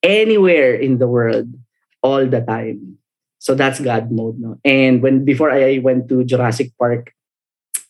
anywhere 0.02 0.74
in 0.74 0.98
the 0.98 1.08
world, 1.08 1.54
all 2.02 2.26
the 2.26 2.42
time. 2.42 2.98
So 3.44 3.60
that's 3.60 3.84
God 3.84 4.08
mode. 4.08 4.40
No? 4.40 4.56
And 4.64 5.04
when 5.04 5.28
before 5.28 5.52
I 5.52 5.84
went 5.84 6.08
to 6.08 6.24
Jurassic 6.24 6.72
Park, 6.80 7.12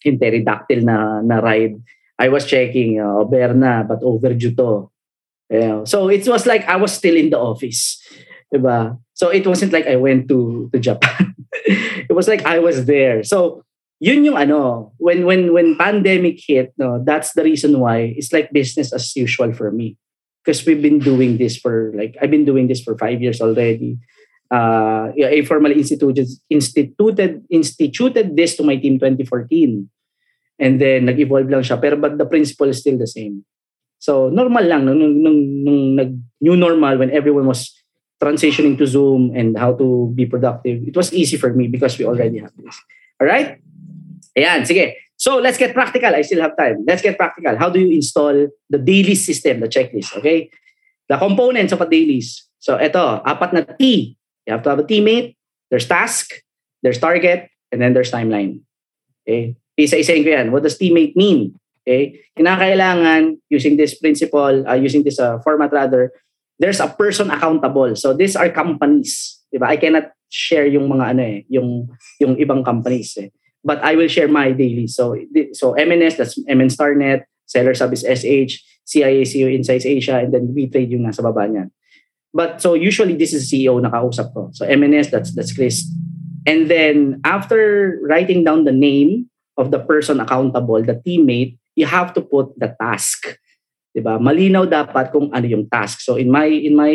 yung 0.01 0.17
pterodactyl 0.17 0.81
na, 0.81 1.21
na 1.21 1.37
ride, 1.45 1.77
I 2.17 2.33
was 2.33 2.49
checking, 2.49 2.97
uh, 2.97 3.21
Berna, 3.29 3.85
but 3.85 4.01
overdue 4.01 4.57
to. 4.57 4.89
Yeah. 5.53 5.85
So 5.85 6.09
it 6.09 6.25
was 6.25 6.49
like 6.49 6.65
I 6.65 6.75
was 6.81 6.97
still 6.97 7.13
in 7.13 7.29
the 7.29 7.37
office. 7.37 8.01
Diba? 8.49 8.97
So 9.13 9.29
it 9.29 9.45
wasn't 9.45 9.73
like 9.73 9.85
I 9.85 9.95
went 9.95 10.27
to, 10.33 10.73
to 10.73 10.79
Japan. 10.79 11.35
it 12.09 12.13
was 12.17 12.27
like 12.27 12.41
I 12.49 12.57
was 12.57 12.85
there. 12.89 13.21
So 13.21 13.61
yun 14.01 14.25
yung 14.25 14.37
ano, 14.37 14.91
when 14.97 15.21
when 15.29 15.53
when 15.53 15.77
pandemic 15.77 16.41
hit, 16.41 16.73
no, 16.81 16.97
that's 17.05 17.37
the 17.37 17.45
reason 17.45 17.77
why 17.77 18.17
it's 18.17 18.33
like 18.33 18.49
business 18.49 18.89
as 18.91 19.13
usual 19.15 19.53
for 19.53 19.69
me. 19.69 19.97
Because 20.41 20.65
we've 20.65 20.81
been 20.81 20.97
doing 20.97 21.37
this 21.37 21.61
for 21.61 21.93
like 21.93 22.17
I've 22.17 22.33
been 22.33 22.43
doing 22.43 22.65
this 22.65 22.81
for 22.81 22.97
five 22.97 23.21
years 23.21 23.37
already. 23.37 24.01
Uh, 24.51 25.09
a 25.17 25.41
formally 25.45 25.81
instituted 25.81 26.29
instituted 26.49 27.41
instituted 27.49 28.37
this 28.37 28.55
to 28.55 28.63
my 28.63 28.75
team 28.77 28.99
2014. 28.99 29.89
And 30.59 30.77
then 30.77 31.09
nag-evolve 31.09 31.49
lang 31.49 31.65
siya 31.65 31.81
pero 31.81 31.97
but 31.97 32.21
the 32.21 32.29
principle 32.29 32.69
is 32.69 32.79
still 32.79 32.97
the 32.97 33.09
same. 33.09 33.41
So 33.97 34.29
normal 34.29 34.67
lang 34.67 34.85
nung 34.85 34.99
nung, 34.99 35.15
nung, 35.23 35.39
nung 35.65 35.81
nag 35.97 36.11
new 36.37 36.53
normal 36.53 37.01
when 37.01 37.09
everyone 37.09 37.49
was 37.49 37.73
transitioning 38.23 38.77
to 38.79 38.87
Zoom 38.87 39.35
and 39.35 39.57
how 39.59 39.75
to 39.75 40.11
be 40.15 40.25
productive. 40.25 40.87
It 40.87 40.95
was 40.95 41.11
easy 41.11 41.35
for 41.35 41.51
me 41.51 41.67
because 41.67 41.99
we 41.99 42.05
already 42.05 42.39
have 42.39 42.55
this. 42.55 42.79
All 43.19 43.27
right? 43.27 43.59
Ayan, 44.37 44.63
sige. 44.63 44.95
So 45.19 45.37
let's 45.37 45.59
get 45.59 45.75
practical. 45.75 46.15
I 46.15 46.23
still 46.23 46.41
have 46.41 46.55
time. 46.55 46.87
Let's 46.87 47.01
get 47.03 47.19
practical. 47.19 47.59
How 47.59 47.69
do 47.69 47.79
you 47.79 47.91
install 47.91 48.47
the 48.69 48.79
daily 48.79 49.15
system, 49.15 49.59
the 49.59 49.67
checklist? 49.67 50.15
Okay? 50.17 50.49
The 51.07 51.17
components 51.19 51.75
of 51.75 51.81
a 51.83 51.87
dailies. 51.87 52.47
So 52.63 52.79
ito, 52.79 53.19
apat 53.27 53.51
na 53.51 53.61
T. 53.67 54.15
You 54.45 54.53
have 54.53 54.63
to 54.63 54.69
have 54.69 54.79
a 54.79 54.87
teammate, 54.87 55.35
there's 55.71 55.87
task, 55.87 56.43
there's 56.81 56.99
target, 56.99 57.49
and 57.71 57.81
then 57.81 57.93
there's 57.93 58.11
timeline. 58.11 58.61
Okay? 59.23 59.55
Isa-isayin 59.77 60.23
ko 60.23 60.29
yan. 60.29 60.51
What 60.51 60.63
does 60.63 60.77
teammate 60.77 61.15
mean? 61.15 61.55
Okay? 61.83 62.19
Kinakailangan, 62.37 63.39
using 63.49 63.77
this 63.77 63.95
principle, 63.97 64.67
uh, 64.67 64.75
using 64.75 65.03
this 65.03 65.19
uh, 65.19 65.39
format 65.39 65.71
rather, 65.71 66.11
there's 66.59 66.79
a 66.79 66.87
person 66.87 67.31
accountable. 67.31 67.95
So 67.95 68.13
these 68.13 68.35
are 68.35 68.49
companies. 68.49 69.39
Diba? 69.53 69.67
I 69.67 69.77
cannot 69.77 70.11
share 70.29 70.67
yung 70.67 70.89
mga 70.89 71.05
ano 71.15 71.21
eh, 71.23 71.45
yung, 71.49 71.87
yung 72.19 72.35
ibang 72.35 72.65
companies 72.65 73.17
eh 73.17 73.29
but 73.63 73.79
I 73.81 73.95
will 73.95 74.11
share 74.11 74.27
my 74.27 74.51
daily. 74.51 74.87
So 74.87 75.15
so 75.53 75.73
MNS, 75.73 76.17
that's 76.19 76.37
MN 76.45 76.69
Starnet, 76.69 77.23
Seller 77.47 77.73
Service 77.73 78.03
SH, 78.03 78.59
CIACO 78.83 79.47
Insights 79.55 79.87
Asia, 79.87 80.19
and 80.19 80.33
then 80.33 80.53
we 80.53 80.67
trade 80.67 80.91
yung 80.91 81.07
nasa 81.07 81.23
baba 81.23 81.47
niyan. 81.47 81.71
But 82.33 82.59
so 82.59 82.73
usually 82.73 83.13
this 83.13 83.31
is 83.31 83.45
CEO 83.45 83.77
na 83.77 83.93
kausap 83.93 84.33
ko. 84.33 84.49
So 84.57 84.65
MNS, 84.65 85.13
that's 85.13 85.31
that's 85.37 85.53
Chris. 85.53 85.85
And 86.49 86.65
then 86.67 87.21
after 87.23 87.95
writing 88.01 88.41
down 88.43 88.65
the 88.65 88.75
name 88.75 89.29
of 89.55 89.69
the 89.69 89.77
person 89.77 90.17
accountable, 90.17 90.81
the 90.81 90.97
teammate, 90.97 91.61
you 91.77 91.85
have 91.85 92.11
to 92.17 92.21
put 92.25 92.57
the 92.57 92.73
task. 92.81 93.37
'Di 93.93 94.01
ba? 94.01 94.17
Malinaw 94.17 94.65
dapat 94.65 95.13
kung 95.13 95.29
ano 95.29 95.45
yung 95.45 95.69
task. 95.69 96.01
So 96.01 96.17
in 96.17 96.33
my 96.33 96.49
in 96.49 96.73
my 96.73 96.93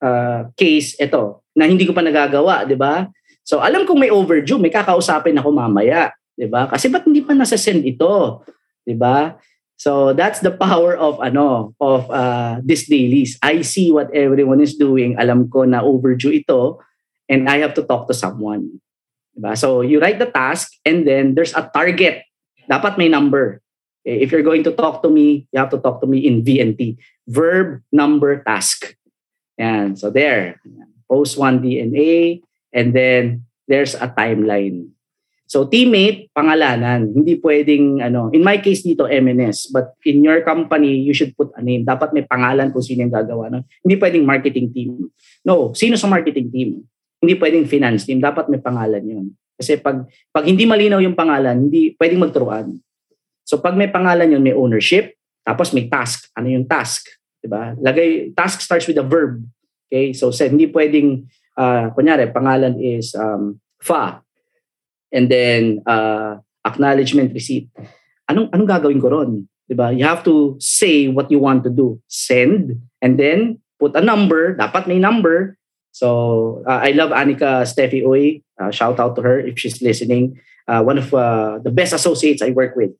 uh, 0.00 0.48
case, 0.56 0.96
ito, 0.96 1.44
na 1.52 1.68
hindi 1.68 1.84
ko 1.84 1.92
pa 1.92 2.00
nagagawa, 2.00 2.64
'di 2.64 2.80
ba? 2.80 3.12
So 3.44 3.60
alam 3.60 3.84
kong 3.84 4.00
may 4.00 4.10
overdue, 4.10 4.58
may 4.58 4.72
kakausapin 4.72 5.36
ako 5.36 5.52
mamaya, 5.52 6.16
'di 6.32 6.48
ba? 6.48 6.64
Kasi 6.72 6.88
ba't 6.88 7.04
hindi 7.04 7.20
pa 7.20 7.36
nasa-send 7.36 7.84
ito? 7.84 8.40
'Di 8.88 8.96
ba? 8.96 9.36
So 9.76 10.12
that's 10.16 10.40
the 10.40 10.50
power 10.50 10.96
of 10.96 11.20
ano 11.20 11.76
of 11.80 12.08
uh, 12.10 12.60
this 12.64 12.88
dailies. 12.88 13.36
I 13.44 13.60
see 13.60 13.92
what 13.92 14.08
everyone 14.16 14.60
is 14.60 14.74
doing. 14.74 15.20
Alam 15.20 15.52
ko 15.52 15.68
na 15.68 15.84
overdue 15.84 16.32
ito 16.32 16.80
and 17.28 17.48
I 17.48 17.60
have 17.60 17.76
to 17.76 17.84
talk 17.84 18.08
to 18.08 18.16
someone. 18.16 18.80
Diba? 19.36 19.52
So 19.52 19.84
you 19.84 20.00
write 20.00 20.18
the 20.18 20.32
task 20.32 20.72
and 20.84 21.06
then 21.06 21.36
there's 21.36 21.52
a 21.52 21.68
target. 21.68 22.24
Dapat 22.66 22.96
may 22.96 23.08
number. 23.12 23.60
If 24.06 24.32
you're 24.32 24.46
going 24.46 24.64
to 24.64 24.72
talk 24.72 25.02
to 25.02 25.10
me, 25.10 25.50
you 25.50 25.58
have 25.58 25.70
to 25.70 25.82
talk 25.82 26.00
to 26.00 26.06
me 26.06 26.24
in 26.24 26.42
VNT. 26.42 26.96
Verb, 27.28 27.82
number, 27.90 28.42
task. 28.46 28.96
And 29.58 29.98
So 29.98 30.10
there. 30.10 30.62
Post 31.10 31.38
1 31.38 31.62
DNA, 31.62 32.42
And 32.72 32.94
then 32.94 33.46
there's 33.68 33.94
a 33.94 34.08
timeline. 34.10 34.95
So 35.46 35.70
teammate, 35.70 36.26
pangalanan. 36.34 37.14
Hindi 37.14 37.38
pwedeng, 37.38 38.02
ano, 38.02 38.34
in 38.34 38.42
my 38.42 38.58
case 38.58 38.82
dito, 38.82 39.06
MNS. 39.06 39.70
But 39.70 39.94
in 40.02 40.26
your 40.26 40.42
company, 40.42 41.06
you 41.06 41.14
should 41.14 41.38
put 41.38 41.54
a 41.54 41.62
name. 41.62 41.86
Dapat 41.86 42.10
may 42.10 42.26
pangalan 42.26 42.74
kung 42.74 42.82
sino 42.82 43.06
yung 43.06 43.14
gagawa. 43.14 43.46
No? 43.46 43.62
Hindi 43.86 43.94
pwedeng 44.02 44.26
marketing 44.26 44.74
team. 44.74 44.90
No, 45.46 45.70
sino 45.70 45.94
sa 45.94 46.10
marketing 46.10 46.50
team? 46.50 46.68
Hindi 47.22 47.38
pwedeng 47.38 47.70
finance 47.70 48.02
team. 48.02 48.18
Dapat 48.18 48.50
may 48.50 48.58
pangalan 48.58 49.02
yun. 49.06 49.26
Kasi 49.54 49.78
pag, 49.78 50.04
pag 50.34 50.44
hindi 50.44 50.66
malinaw 50.66 50.98
yung 50.98 51.14
pangalan, 51.14 51.70
hindi 51.70 51.94
pwedeng 51.96 52.20
magturuan. 52.26 52.66
So 53.46 53.62
pag 53.62 53.78
may 53.78 53.88
pangalan 53.88 54.34
yun, 54.34 54.42
may 54.42 54.52
ownership, 54.52 55.14
tapos 55.46 55.70
may 55.70 55.86
task. 55.86 56.26
Ano 56.34 56.50
yung 56.50 56.66
task? 56.66 57.06
Diba? 57.38 57.78
Lagay, 57.78 58.34
task 58.34 58.58
starts 58.58 58.90
with 58.90 58.98
a 58.98 59.06
verb. 59.06 59.46
Okay? 59.86 60.10
So 60.10 60.34
said, 60.34 60.50
hindi 60.50 60.66
pwedeng 60.74 61.30
uh, 61.54 61.94
kunyari, 61.94 62.34
pangalan 62.34 62.82
is 62.82 63.14
um, 63.14 63.62
FA. 63.78 64.25
And 65.12 65.30
then, 65.30 65.82
uh, 65.86 66.42
acknowledgement 66.64 67.32
receipt. 67.32 67.70
Anong, 68.30 68.50
anong 68.50 68.68
gagawin 68.68 69.00
ko 69.00 69.08
ron? 69.08 69.48
Diba? 69.70 69.96
You 69.96 70.04
have 70.04 70.22
to 70.24 70.56
say 70.58 71.08
what 71.08 71.30
you 71.30 71.38
want 71.38 71.64
to 71.64 71.70
do. 71.70 72.00
Send, 72.06 72.80
and 73.02 73.18
then 73.18 73.58
put 73.78 73.94
a 73.94 74.02
number. 74.02 74.54
Dapat 74.54 74.86
may 74.86 74.98
number. 74.98 75.58
So, 75.92 76.62
uh, 76.66 76.80
I 76.82 76.90
love 76.92 77.10
Anika 77.10 77.64
Steffi 77.64 78.02
Uy. 78.02 78.42
Uh, 78.60 78.70
shout 78.70 79.00
out 79.00 79.16
to 79.16 79.22
her 79.22 79.40
if 79.40 79.58
she's 79.58 79.80
listening. 79.82 80.40
Uh, 80.68 80.82
one 80.82 80.98
of 80.98 81.14
uh, 81.14 81.58
the 81.62 81.70
best 81.70 81.92
associates 81.92 82.42
I 82.42 82.50
work 82.50 82.74
with 82.74 82.90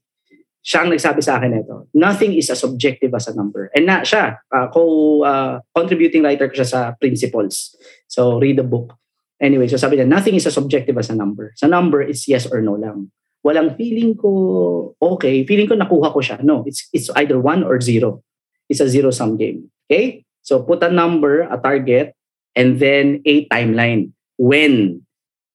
siya 0.66 0.82
ang 0.82 0.90
nagsabi 0.90 1.22
sa 1.22 1.38
akin 1.38 1.62
ito. 1.62 1.86
Nothing 1.94 2.34
is 2.34 2.50
as 2.50 2.66
objective 2.66 3.14
as 3.14 3.30
a 3.30 3.38
number. 3.38 3.70
And 3.70 3.86
na 3.86 4.02
siya, 4.02 4.42
uh, 4.50 4.66
co 4.74 5.22
uh, 5.22 5.62
contributing 5.70 6.26
writer 6.26 6.50
ko 6.50 6.58
siya 6.58 6.66
sa 6.66 6.80
Principles. 6.98 7.78
So 8.10 8.42
read 8.42 8.58
the 8.58 8.66
book. 8.66 8.98
Anyway, 9.36 9.68
so 9.68 9.76
sabi 9.76 10.00
niya, 10.00 10.08
nothing 10.08 10.34
is 10.34 10.48
as 10.48 10.56
objective 10.56 10.96
as 10.96 11.12
a 11.12 11.16
number. 11.16 11.52
Sa 11.60 11.68
number, 11.68 12.00
it's 12.00 12.24
yes 12.24 12.48
or 12.48 12.64
no 12.64 12.76
lang. 12.76 13.12
Walang 13.44 13.76
feeling 13.76 14.16
ko, 14.16 14.96
okay, 14.98 15.44
feeling 15.44 15.68
ko 15.68 15.76
nakuha 15.76 16.10
ko 16.10 16.20
siya. 16.24 16.40
No, 16.42 16.64
it's, 16.64 16.88
it's 16.92 17.12
either 17.20 17.38
one 17.38 17.62
or 17.62 17.78
zero. 17.80 18.24
It's 18.68 18.80
a 18.80 18.88
zero-sum 18.88 19.36
game. 19.36 19.70
Okay? 19.86 20.24
So 20.42 20.64
put 20.64 20.82
a 20.82 20.90
number, 20.90 21.46
a 21.46 21.60
target, 21.60 22.16
and 22.56 22.80
then 22.80 23.22
a 23.28 23.46
timeline. 23.46 24.10
When? 24.40 25.04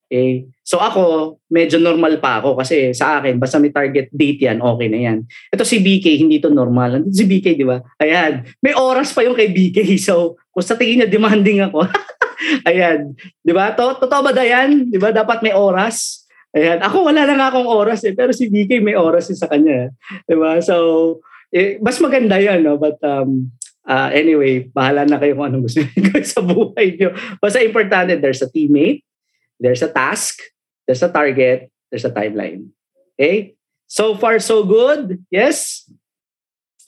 Okay? 0.08 0.46
So 0.62 0.80
ako, 0.80 1.36
medyo 1.52 1.82
normal 1.82 2.22
pa 2.22 2.40
ako 2.40 2.56
kasi 2.62 2.94
sa 2.96 3.20
akin, 3.20 3.42
basta 3.42 3.60
may 3.60 3.74
target 3.74 4.08
date 4.14 4.46
yan, 4.46 4.64
okay 4.64 4.88
na 4.88 5.00
yan. 5.12 5.18
Ito 5.52 5.66
si 5.68 5.84
BK, 5.84 6.22
hindi 6.22 6.40
to 6.40 6.54
normal. 6.54 7.04
Si 7.12 7.26
BK, 7.28 7.60
di 7.60 7.66
ba? 7.68 7.82
Ayan. 8.00 8.46
May 8.64 8.78
oras 8.78 9.12
pa 9.12 9.26
yung 9.26 9.36
kay 9.36 9.52
BK. 9.52 9.98
So, 10.00 10.40
kung 10.54 10.64
sa 10.64 10.78
tingin 10.78 11.04
niya, 11.04 11.10
demanding 11.12 11.66
ako. 11.66 11.90
Ayan. 12.70 13.14
Di 13.42 13.52
ba? 13.54 13.74
To, 13.78 13.98
totoo 13.98 14.22
ba 14.22 14.32
da 14.34 14.46
yan? 14.46 14.90
Di 14.90 14.98
ba? 14.98 15.14
Dapat 15.14 15.46
may 15.46 15.54
oras. 15.54 16.26
Ayan. 16.52 16.82
Ako 16.84 17.08
wala 17.08 17.24
na 17.26 17.38
nga 17.38 17.48
akong 17.54 17.70
oras 17.70 18.04
eh. 18.04 18.14
Pero 18.14 18.34
si 18.36 18.50
BK 18.50 18.82
may 18.84 18.98
oras 18.98 19.32
sa 19.32 19.48
kanya. 19.48 19.94
Di 20.26 20.36
ba? 20.36 20.60
So, 20.60 21.20
eh, 21.54 21.78
mas 21.80 22.02
maganda 22.02 22.42
yan. 22.42 22.66
No? 22.66 22.76
But 22.82 23.00
um, 23.06 23.54
uh, 23.86 24.10
anyway, 24.12 24.68
bahala 24.70 25.08
na 25.08 25.22
kayo 25.22 25.38
kung 25.38 25.48
anong 25.52 25.66
gusto 25.70 25.82
niyo 25.86 26.22
sa 26.34 26.42
buhay 26.42 26.98
niyo. 26.98 27.16
Basta 27.40 27.64
importante, 27.64 28.18
there's 28.20 28.44
a 28.44 28.50
teammate, 28.50 29.06
there's 29.62 29.82
a 29.86 29.92
task, 29.92 30.42
there's 30.86 31.04
a 31.06 31.12
target, 31.12 31.72
there's 31.90 32.06
a 32.06 32.14
timeline. 32.14 32.74
Okay? 33.16 33.56
So 33.92 34.16
far, 34.16 34.40
so 34.40 34.64
good? 34.64 35.20
Yes? 35.30 35.86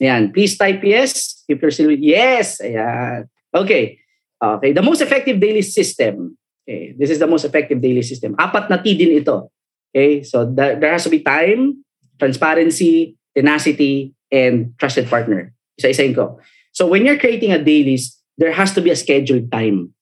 Ayan. 0.02 0.34
Please 0.34 0.58
type 0.58 0.82
yes 0.82 1.44
if 1.46 1.60
you're 1.62 1.70
still 1.74 1.92
yes. 1.92 2.58
Ayan. 2.58 3.30
Okay. 3.54 4.03
Okay. 4.42 4.72
The 4.72 4.82
most 4.82 5.00
effective 5.00 5.40
daily 5.40 5.62
system. 5.62 6.36
Okay. 6.64 6.94
This 6.98 7.10
is 7.10 7.18
the 7.18 7.26
most 7.26 7.44
effective 7.44 7.80
daily 7.80 8.02
system. 8.02 8.34
Apat 8.36 8.70
na 8.70 8.78
T 8.78 8.96
din 8.96 9.20
ito. 9.20 9.50
Okay. 9.94 10.22
So 10.22 10.44
the, 10.44 10.78
there 10.78 10.92
has 10.92 11.04
to 11.04 11.12
be 11.12 11.20
time, 11.20 11.84
transparency, 12.18 13.16
tenacity, 13.34 14.14
and 14.32 14.74
trusted 14.78 15.08
partner. 15.08 15.52
Isa-isayin 15.78 16.14
ko. 16.14 16.38
So 16.72 16.86
when 16.86 17.04
you're 17.06 17.18
creating 17.18 17.52
a 17.52 17.62
daily, 17.62 17.98
there 18.38 18.52
has 18.52 18.74
to 18.74 18.82
be 18.82 18.90
a 18.90 18.98
scheduled 18.98 19.50
time. 19.50 19.94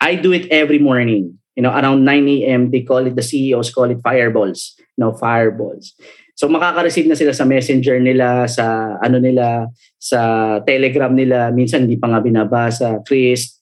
I 0.00 0.16
do 0.16 0.32
it 0.32 0.48
every 0.52 0.78
morning 0.78 1.38
you 1.56 1.62
know, 1.62 1.70
around 1.70 2.04
9 2.04 2.28
a.m., 2.28 2.70
they 2.70 2.82
call 2.82 3.06
it, 3.06 3.14
the 3.14 3.22
CEOs 3.22 3.72
call 3.72 3.90
it 3.90 4.00
fireballs, 4.02 4.74
you 4.78 4.84
know, 4.98 5.12
fireballs. 5.14 5.94
So 6.34 6.50
makaka-receive 6.50 7.06
na 7.06 7.14
sila 7.14 7.30
sa 7.30 7.46
messenger 7.46 8.02
nila, 8.02 8.50
sa 8.50 8.98
ano 8.98 9.22
nila, 9.22 9.70
sa 9.96 10.20
telegram 10.66 11.14
nila, 11.14 11.54
minsan 11.54 11.86
hindi 11.86 11.94
pa 11.94 12.10
nga 12.10 12.18
binabasa, 12.18 13.00
Chris, 13.06 13.54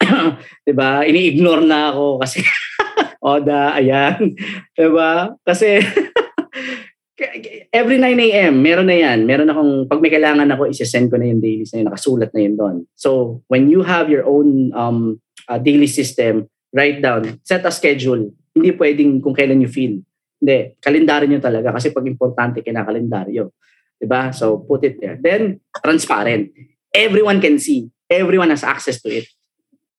'di 0.64 0.73
ba? 0.73 1.05
Ini-ignore 1.05 1.64
na 1.68 1.93
ako 1.93 2.25
kasi 2.25 2.41
Oda, 3.23 3.77
ayan. 3.77 4.35
'Di 4.75 4.89
ba? 4.89 5.37
Kasi 5.45 5.79
every 7.70 7.99
9 8.01 8.18
a.m., 8.18 8.62
meron 8.62 8.89
na 8.89 8.99
yan. 8.99 9.29
Meron 9.29 9.51
akong, 9.51 9.73
pag 9.87 10.01
may 10.03 10.11
kailangan 10.11 10.49
ako, 10.51 10.68
isa-send 10.70 11.07
ko 11.12 11.16
na 11.20 11.31
yung 11.31 11.39
dailies 11.39 11.70
na 11.70 11.83
yun, 11.83 11.87
nakasulat 11.93 12.31
na 12.35 12.41
yun 12.43 12.55
doon. 12.59 12.77
So, 12.99 13.41
when 13.47 13.70
you 13.70 13.87
have 13.87 14.11
your 14.11 14.27
own 14.27 14.75
um, 14.75 15.23
uh, 15.47 15.59
daily 15.59 15.87
system, 15.87 16.51
write 16.75 17.05
down, 17.05 17.39
set 17.47 17.62
a 17.62 17.70
schedule. 17.70 18.33
Hindi 18.57 18.70
pwedeng 18.75 19.23
kung 19.23 19.37
kailan 19.37 19.62
you 19.62 19.70
feel. 19.70 20.03
Hindi, 20.43 20.74
kalendaryo 20.82 21.38
talaga 21.38 21.70
kasi 21.78 21.95
pag 21.95 22.03
importante 22.03 22.66
kinakalendaryo. 22.66 23.55
Diba? 23.95 24.34
So 24.34 24.66
put 24.66 24.82
it 24.82 24.99
there. 24.99 25.14
Then, 25.22 25.62
transparent. 25.78 26.51
Everyone 26.90 27.38
can 27.38 27.62
see. 27.62 27.86
Everyone 28.11 28.51
has 28.51 28.66
access 28.66 28.99
to 29.07 29.09
it. 29.09 29.30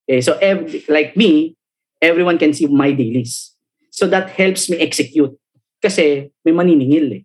Okay, 0.04 0.20
so 0.20 0.36
every, 0.44 0.84
like 0.92 1.16
me, 1.16 1.56
everyone 2.04 2.36
can 2.36 2.52
see 2.52 2.68
my 2.68 2.92
dailies. 2.92 3.56
So 3.88 4.04
that 4.12 4.28
helps 4.36 4.68
me 4.68 4.76
execute. 4.84 5.32
Kasi 5.80 6.28
may 6.44 6.52
maniningil 6.52 7.08
eh. 7.16 7.22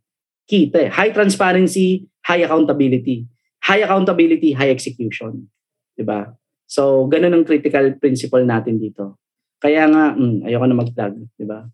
Kita 0.47 0.88
eh. 0.88 0.89
High 0.89 1.11
transparency, 1.11 2.07
high 2.24 2.47
accountability. 2.47 3.28
High 3.67 3.84
accountability, 3.84 4.55
high 4.55 4.72
execution. 4.72 5.51
Diba? 5.99 6.32
So, 6.63 7.11
ganun 7.11 7.36
ang 7.36 7.43
critical 7.43 7.99
principle 7.99 8.47
natin 8.47 8.80
dito. 8.80 9.20
Kaya 9.59 9.91
nga, 9.91 10.15
mm, 10.15 10.47
ayoko 10.47 10.65
na 10.70 10.80
mag-plug. 10.80 11.13
Diba? 11.36 11.67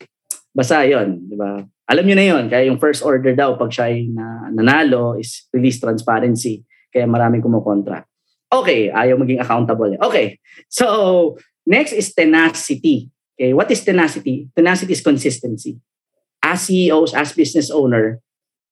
Basta 0.56 0.88
yon, 0.88 1.28
di 1.28 1.36
ba? 1.36 1.60
Alam 1.92 2.04
niyo 2.08 2.16
na 2.16 2.26
yon. 2.26 2.44
Kaya 2.48 2.72
yung 2.72 2.80
first 2.80 3.04
order 3.04 3.36
daw, 3.36 3.60
pag 3.60 3.76
siya 3.76 3.92
ay 3.92 4.08
na, 4.08 4.48
nanalo, 4.56 5.20
is 5.20 5.52
release 5.52 5.84
transparency. 5.84 6.64
Kaya 6.90 7.04
maraming 7.04 7.44
kumukontra. 7.44 8.08
Okay, 8.48 8.88
ayaw 8.88 9.20
maging 9.20 9.44
accountable. 9.44 9.92
Okay, 10.00 10.40
so 10.72 11.36
next 11.68 11.92
is 11.92 12.16
tenacity. 12.16 13.12
Okay, 13.36 13.52
what 13.52 13.68
is 13.68 13.84
tenacity? 13.84 14.48
Tenacity 14.56 14.96
is 14.96 15.04
consistency. 15.04 15.76
As 16.40 16.72
CEOs, 16.72 17.12
as 17.12 17.36
business 17.36 17.68
owner, 17.68 18.24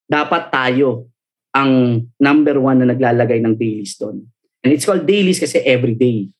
dapat 0.08 0.56
tayo 0.56 1.12
ang 1.52 2.02
number 2.16 2.58
one 2.64 2.80
na 2.80 2.96
naglalagay 2.96 3.44
ng 3.44 3.60
dailies 3.60 4.00
doon. 4.00 4.24
And 4.64 4.72
it's 4.72 4.88
called 4.88 5.04
dailies 5.04 5.44
kasi 5.44 5.60
every 5.68 6.00
day. 6.00 6.32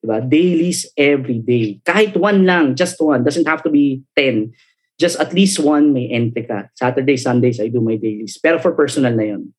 Diba? 0.00 0.24
Dailies 0.24 0.88
every 0.96 1.42
day. 1.42 1.82
Kahit 1.84 2.16
one 2.16 2.46
lang, 2.46 2.72
just 2.72 2.96
one. 2.98 3.20
Doesn't 3.20 3.46
have 3.46 3.60
to 3.66 3.70
be 3.70 4.02
10. 4.16 4.54
Just 4.98 5.22
at 5.22 5.32
least 5.32 5.62
one 5.62 5.94
may 5.94 6.10
entry 6.10 6.42
ka. 6.42 6.68
Saturday, 6.74 7.16
Sundays, 7.16 7.62
I 7.62 7.70
do 7.70 7.80
my 7.80 7.94
dailies. 7.94 8.36
Pero 8.42 8.58
for 8.58 8.74
personal 8.74 9.14
na 9.14 9.30
yon 9.30 9.54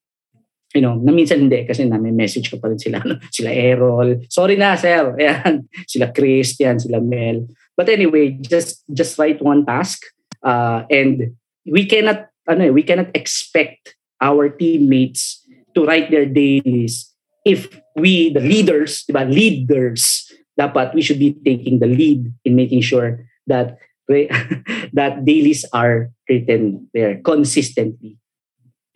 you 0.74 0.82
know, 0.82 0.94
na 0.94 1.10
minsan 1.10 1.50
hindi 1.50 1.66
kasi 1.66 1.86
na 1.86 1.98
may 1.98 2.14
message 2.14 2.52
ko 2.52 2.62
pa 2.62 2.70
rin 2.70 2.78
sila, 2.78 3.02
ano, 3.02 3.18
sila 3.36 3.50
Errol. 3.50 4.22
Sorry 4.30 4.56
na, 4.56 4.78
sir. 4.78 5.16
Ayan. 5.20 5.66
Sila 5.90 6.14
Christian, 6.14 6.78
sila 6.78 7.02
Mel. 7.02 7.50
But 7.74 7.90
anyway, 7.90 8.38
just 8.38 8.84
just 8.92 9.18
write 9.18 9.42
one 9.42 9.66
task 9.66 10.04
uh, 10.44 10.84
and 10.92 11.34
we 11.66 11.88
cannot 11.88 12.28
ano, 12.46 12.70
we 12.76 12.84
cannot 12.84 13.10
expect 13.16 13.96
our 14.20 14.52
teammates 14.52 15.42
to 15.74 15.88
write 15.88 16.12
their 16.12 16.28
dailies 16.28 17.08
if 17.48 17.72
we 17.96 18.36
the 18.36 18.44
leaders, 18.44 19.08
diba, 19.08 19.24
leaders, 19.26 20.28
dapat 20.60 20.94
we 20.94 21.02
should 21.02 21.18
be 21.18 21.34
taking 21.42 21.80
the 21.80 21.88
lead 21.88 22.28
in 22.44 22.54
making 22.60 22.84
sure 22.84 23.24
that 23.48 23.80
that 24.98 25.22
dailies 25.22 25.64
are 25.70 26.10
written 26.26 26.90
there 26.92 27.22
consistently 27.22 28.20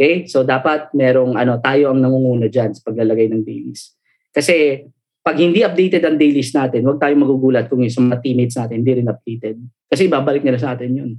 Okay? 0.04 0.26
So 0.26 0.42
dapat 0.42 0.92
merong 0.92 1.38
ano, 1.38 1.62
tayo 1.62 1.94
ang 1.94 2.02
nangunguna 2.02 2.50
diyan 2.50 2.74
sa 2.74 2.82
paglalagay 2.84 3.30
ng 3.30 3.46
dailies. 3.46 3.94
Kasi 4.34 4.90
pag 5.24 5.40
hindi 5.40 5.64
updated 5.64 6.04
ang 6.04 6.18
dailies 6.20 6.52
natin, 6.52 6.84
huwag 6.84 7.00
tayong 7.00 7.24
magugulat 7.24 7.72
kung 7.72 7.80
yung 7.80 8.12
mga 8.12 8.20
teammates 8.20 8.58
natin 8.60 8.84
hindi 8.84 8.94
rin 9.00 9.08
updated. 9.08 9.56
Kasi 9.88 10.10
babalik 10.10 10.44
nila 10.44 10.60
sa 10.60 10.76
atin 10.76 10.92
yun. 10.92 11.12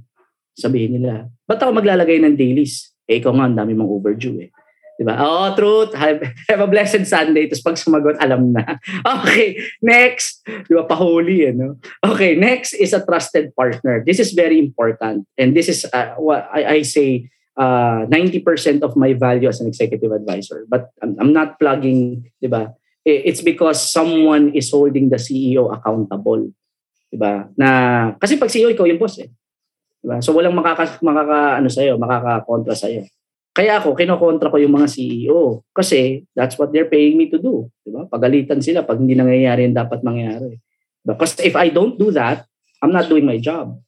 Sabihin 0.55 0.99
nila, 0.99 1.25
ba't 1.49 1.59
ako 1.59 1.71
maglalagay 1.73 2.21
ng 2.21 2.35
dailies? 2.37 2.93
Eh, 3.09 3.19
ikaw 3.19 3.33
nga, 3.33 3.49
ang 3.49 3.57
dami 3.57 3.73
mong 3.73 3.91
overdue 3.91 4.45
eh. 4.45 4.49
Diba? 4.95 5.19
Oh, 5.19 5.51
truth. 5.55 5.91
Have, 5.93 6.23
have 6.47 6.61
a 6.63 6.67
blessed 6.71 7.03
Sunday. 7.03 7.51
Tapos 7.51 7.63
pag 7.63 7.75
sumagot, 7.75 8.15
alam 8.23 8.55
na. 8.55 8.79
Okay, 9.19 9.59
next. 9.83 10.43
Diba, 10.47 10.87
pahuli 10.87 11.51
eh, 11.51 11.53
no? 11.53 11.75
Okay, 11.99 12.35
next 12.39 12.73
is 12.79 12.95
a 12.95 13.03
trusted 13.03 13.51
partner. 13.55 14.03
This 14.07 14.23
is 14.23 14.31
very 14.31 14.57
important. 14.57 15.27
And 15.35 15.51
this 15.51 15.67
is 15.67 15.83
uh, 15.91 16.15
what 16.15 16.47
I, 16.47 16.79
I 16.79 16.87
say, 16.87 17.27
uh, 17.59 18.07
90% 18.07 18.83
of 18.83 18.95
my 18.95 19.11
value 19.13 19.51
as 19.51 19.59
an 19.59 19.67
executive 19.67 20.11
advisor. 20.11 20.65
But 20.67 20.91
I'm, 21.03 21.19
I'm 21.19 21.33
not 21.33 21.59
plugging, 21.59 22.31
di 22.39 22.47
ba? 22.47 22.71
It's 23.05 23.45
because 23.45 23.85
someone 23.85 24.55
is 24.57 24.71
holding 24.71 25.13
the 25.13 25.21
CEO 25.21 25.69
accountable. 25.69 26.49
Di 27.11 27.17
ba? 27.19 27.45
Na, 27.53 27.69
kasi 28.17 28.39
pag 28.39 28.49
CEO, 28.49 28.71
ikaw 28.71 28.87
yung 28.89 28.97
boss 28.97 29.19
eh. 29.21 29.29
Di 30.01 30.07
ba? 30.07 30.23
So 30.23 30.33
walang 30.33 30.55
makaka, 30.55 31.03
makaka 31.03 31.61
ano 31.61 31.69
sa'yo, 31.69 31.99
makaka-kontra 32.01 32.73
sa'yo. 32.73 33.05
Kaya 33.55 33.79
ako, 33.79 33.95
kinokontra 33.95 34.51
ko 34.51 34.59
yung 34.59 34.75
mga 34.75 34.91
CEO 34.91 35.63
kasi 35.71 36.27
that's 36.35 36.59
what 36.59 36.75
they're 36.75 36.91
paying 36.91 37.15
me 37.15 37.31
to 37.31 37.39
do. 37.39 37.71
Di 37.87 37.89
ba? 37.89 38.03
Pagalitan 38.03 38.59
sila 38.59 38.83
pag 38.83 38.99
hindi 38.99 39.15
nangyayari 39.15 39.63
yung 39.63 39.77
dapat 39.79 40.03
mangyari. 40.03 40.59
Because 41.07 41.39
if 41.39 41.55
I 41.55 41.71
don't 41.71 41.95
do 41.95 42.11
that, 42.11 42.43
I'm 42.83 42.91
not 42.91 43.07
doing 43.07 43.23
my 43.23 43.39
job 43.39 43.79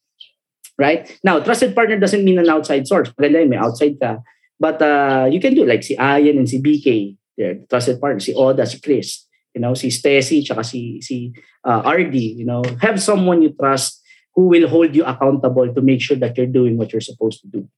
right? 0.78 1.10
Now, 1.24 1.40
trusted 1.40 1.76
partner 1.76 2.00
doesn't 2.00 2.24
mean 2.24 2.40
an 2.40 2.50
outside 2.50 2.88
source. 2.88 3.12
Maganda 3.14 3.42
yun, 3.42 3.50
may 3.50 3.58
outside 3.58 3.98
ka. 4.00 4.22
But 4.60 4.82
uh, 4.82 5.28
you 5.30 5.40
can 5.40 5.54
do 5.54 5.66
like 5.66 5.84
si 5.84 5.98
Ayan 5.98 6.38
and 6.38 6.50
si 6.50 6.62
BK, 6.62 7.18
they're 7.38 7.60
trusted 7.70 8.00
partner. 8.00 8.20
Si 8.20 8.34
Oda, 8.34 8.66
si 8.66 8.80
Chris, 8.80 9.26
you 9.54 9.62
know, 9.62 9.74
si 9.74 9.90
Stacy, 9.90 10.42
tsaka 10.42 10.64
si, 10.64 11.02
si 11.02 11.34
uh, 11.66 11.82
RD, 11.86 12.16
you 12.16 12.46
know. 12.46 12.64
Have 12.82 13.02
someone 13.02 13.42
you 13.42 13.54
trust 13.54 14.02
who 14.34 14.48
will 14.48 14.68
hold 14.68 14.96
you 14.96 15.04
accountable 15.04 15.74
to 15.74 15.82
make 15.82 16.02
sure 16.02 16.18
that 16.18 16.38
you're 16.38 16.50
doing 16.50 16.78
what 16.78 16.94
you're 16.94 17.02
supposed 17.02 17.42
to 17.42 17.48
do 17.48 17.70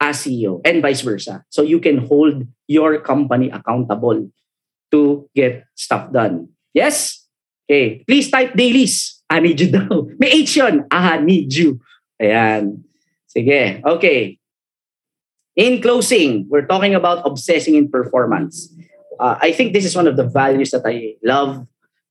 as 0.00 0.24
CEO 0.24 0.60
and 0.64 0.82
vice 0.82 1.00
versa. 1.00 1.44
So 1.48 1.62
you 1.62 1.80
can 1.80 1.98
hold 1.98 2.46
your 2.66 2.98
company 3.00 3.50
accountable 3.50 4.30
to 4.90 5.28
get 5.34 5.64
stuff 5.74 6.12
done. 6.12 6.48
Yes? 6.74 7.24
Okay. 7.66 8.04
Please 8.06 8.30
type 8.30 8.54
dailies. 8.54 9.22
I 9.28 9.40
need 9.40 9.60
you 9.60 9.70
daw. 9.72 10.06
May 10.20 10.46
H 10.46 10.56
yun. 10.56 10.86
I 10.90 11.18
need 11.18 11.52
you. 11.52 11.80
Ayan. 12.22 12.84
Sige. 13.26 13.82
Okay. 13.82 14.38
In 15.56 15.80
closing, 15.80 16.46
we're 16.48 16.68
talking 16.68 16.94
about 16.94 17.26
obsessing 17.26 17.74
in 17.74 17.88
performance. 17.88 18.70
Uh, 19.18 19.40
I 19.40 19.50
think 19.50 19.72
this 19.72 19.84
is 19.84 19.96
one 19.96 20.06
of 20.06 20.16
the 20.16 20.28
values 20.28 20.70
that 20.70 20.84
I 20.84 21.16
love 21.24 21.66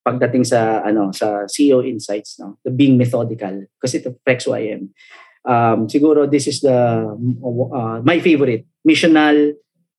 pagdating 0.05 0.45
sa 0.45 0.85
ano 0.85 1.09
sa 1.09 1.49
CEO 1.49 1.81
insights 1.81 2.37
no 2.37 2.61
the 2.61 2.69
being 2.69 2.93
methodical 2.93 3.65
kasi 3.81 3.97
it 3.97 4.05
affects 4.05 4.45
who 4.45 4.53
I 4.53 4.69
am 4.77 4.93
um, 5.45 5.87
siguro 5.87 6.29
this 6.29 6.49
is 6.49 6.61
the 6.61 6.73
uh, 6.73 7.97
my 8.03 8.19
favorite 8.19 8.65
missional 8.85 9.53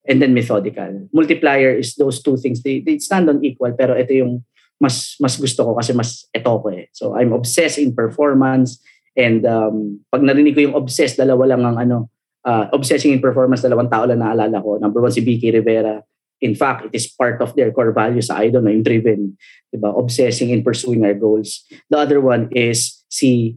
and 0.07 0.23
then 0.23 0.35
methodical 0.35 1.09
multiplier 1.11 1.75
is 1.75 1.95
those 1.97 2.23
two 2.23 2.37
things 2.37 2.63
they, 2.63 2.83
they 2.83 2.99
stand 2.99 3.31
on 3.31 3.43
equal 3.43 3.73
pero 3.75 3.95
ito 3.95 4.13
yung 4.15 4.45
mas 4.77 5.17
mas 5.19 5.41
gusto 5.41 5.65
ko 5.65 5.73
kasi 5.79 5.97
mas 5.97 6.29
ito 6.31 6.53
ko 6.53 6.69
eh 6.71 6.87
so 6.93 7.17
I'm 7.17 7.33
obsessed 7.33 7.81
in 7.81 7.97
performance 7.97 8.79
And 9.17 9.41
um, 9.49 10.05
pag 10.13 10.21
narinig 10.21 10.53
ko 10.53 10.61
yung 10.61 10.77
obsessed, 10.77 11.17
dalawa 11.17 11.57
lang 11.57 11.65
ang 11.65 11.81
ano, 11.81 12.13
uh, 12.45 12.69
obsessing 12.77 13.17
in 13.17 13.25
performance, 13.25 13.65
dalawang 13.65 13.89
tao 13.89 14.05
lang 14.05 14.21
naalala 14.21 14.61
ko. 14.61 14.77
Number 14.77 15.01
one, 15.01 15.11
si 15.11 15.25
BK 15.25 15.57
Rivera. 15.57 16.05
In 16.45 16.53
fact, 16.53 16.93
it 16.93 16.93
is 16.93 17.09
part 17.09 17.41
of 17.41 17.57
their 17.57 17.73
core 17.73 17.97
values 17.97 18.29
sa 18.29 18.45
Idol, 18.45 18.61
no, 18.61 18.69
yung 18.69 18.85
driven, 18.85 19.41
diba? 19.73 19.89
obsessing 19.97 20.53
in 20.53 20.61
pursuing 20.61 21.01
our 21.01 21.17
goals. 21.17 21.65
The 21.89 21.97
other 21.97 22.21
one 22.21 22.53
is 22.53 23.09
si 23.09 23.57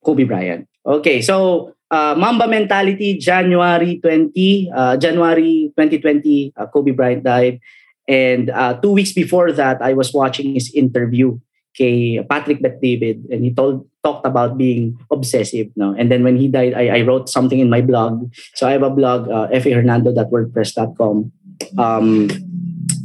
Kobe 0.00 0.24
Bryant. 0.24 0.64
Okay, 0.84 1.22
so 1.22 1.72
uh, 1.90 2.14
Mamba 2.16 2.46
mentality, 2.46 3.16
January 3.16 3.98
20, 4.00 4.70
uh, 4.74 4.96
January 4.96 5.72
2020, 5.76 6.52
uh, 6.56 6.66
Kobe 6.66 6.92
Bryant 6.92 7.24
died. 7.24 7.60
And 8.06 8.50
uh, 8.50 8.76
two 8.80 8.92
weeks 8.92 9.12
before 9.12 9.50
that, 9.52 9.80
I 9.80 9.94
was 9.94 10.12
watching 10.12 10.52
his 10.52 10.68
interview 10.74 11.40
kay 11.74 12.22
Patrick 12.30 12.62
Bet 12.62 12.78
David 12.80 13.26
and 13.28 13.42
he 13.42 13.50
told 13.50 13.84
talked 14.06 14.24
about 14.24 14.56
being 14.56 14.94
obsessive 15.10 15.74
no? 15.74 15.90
And 15.98 16.06
then 16.06 16.22
when 16.22 16.38
he 16.38 16.46
died 16.46 16.72
I, 16.74 16.88
I 16.88 17.00
wrote 17.02 17.28
something 17.28 17.58
in 17.58 17.68
my 17.68 17.82
blog. 17.82 18.30
So 18.54 18.68
I 18.68 18.72
have 18.78 18.86
a 18.86 18.94
blog 18.94 19.28
uh, 19.28 19.50
fahernando.wordpress.com 19.50 21.32
um 21.78 22.30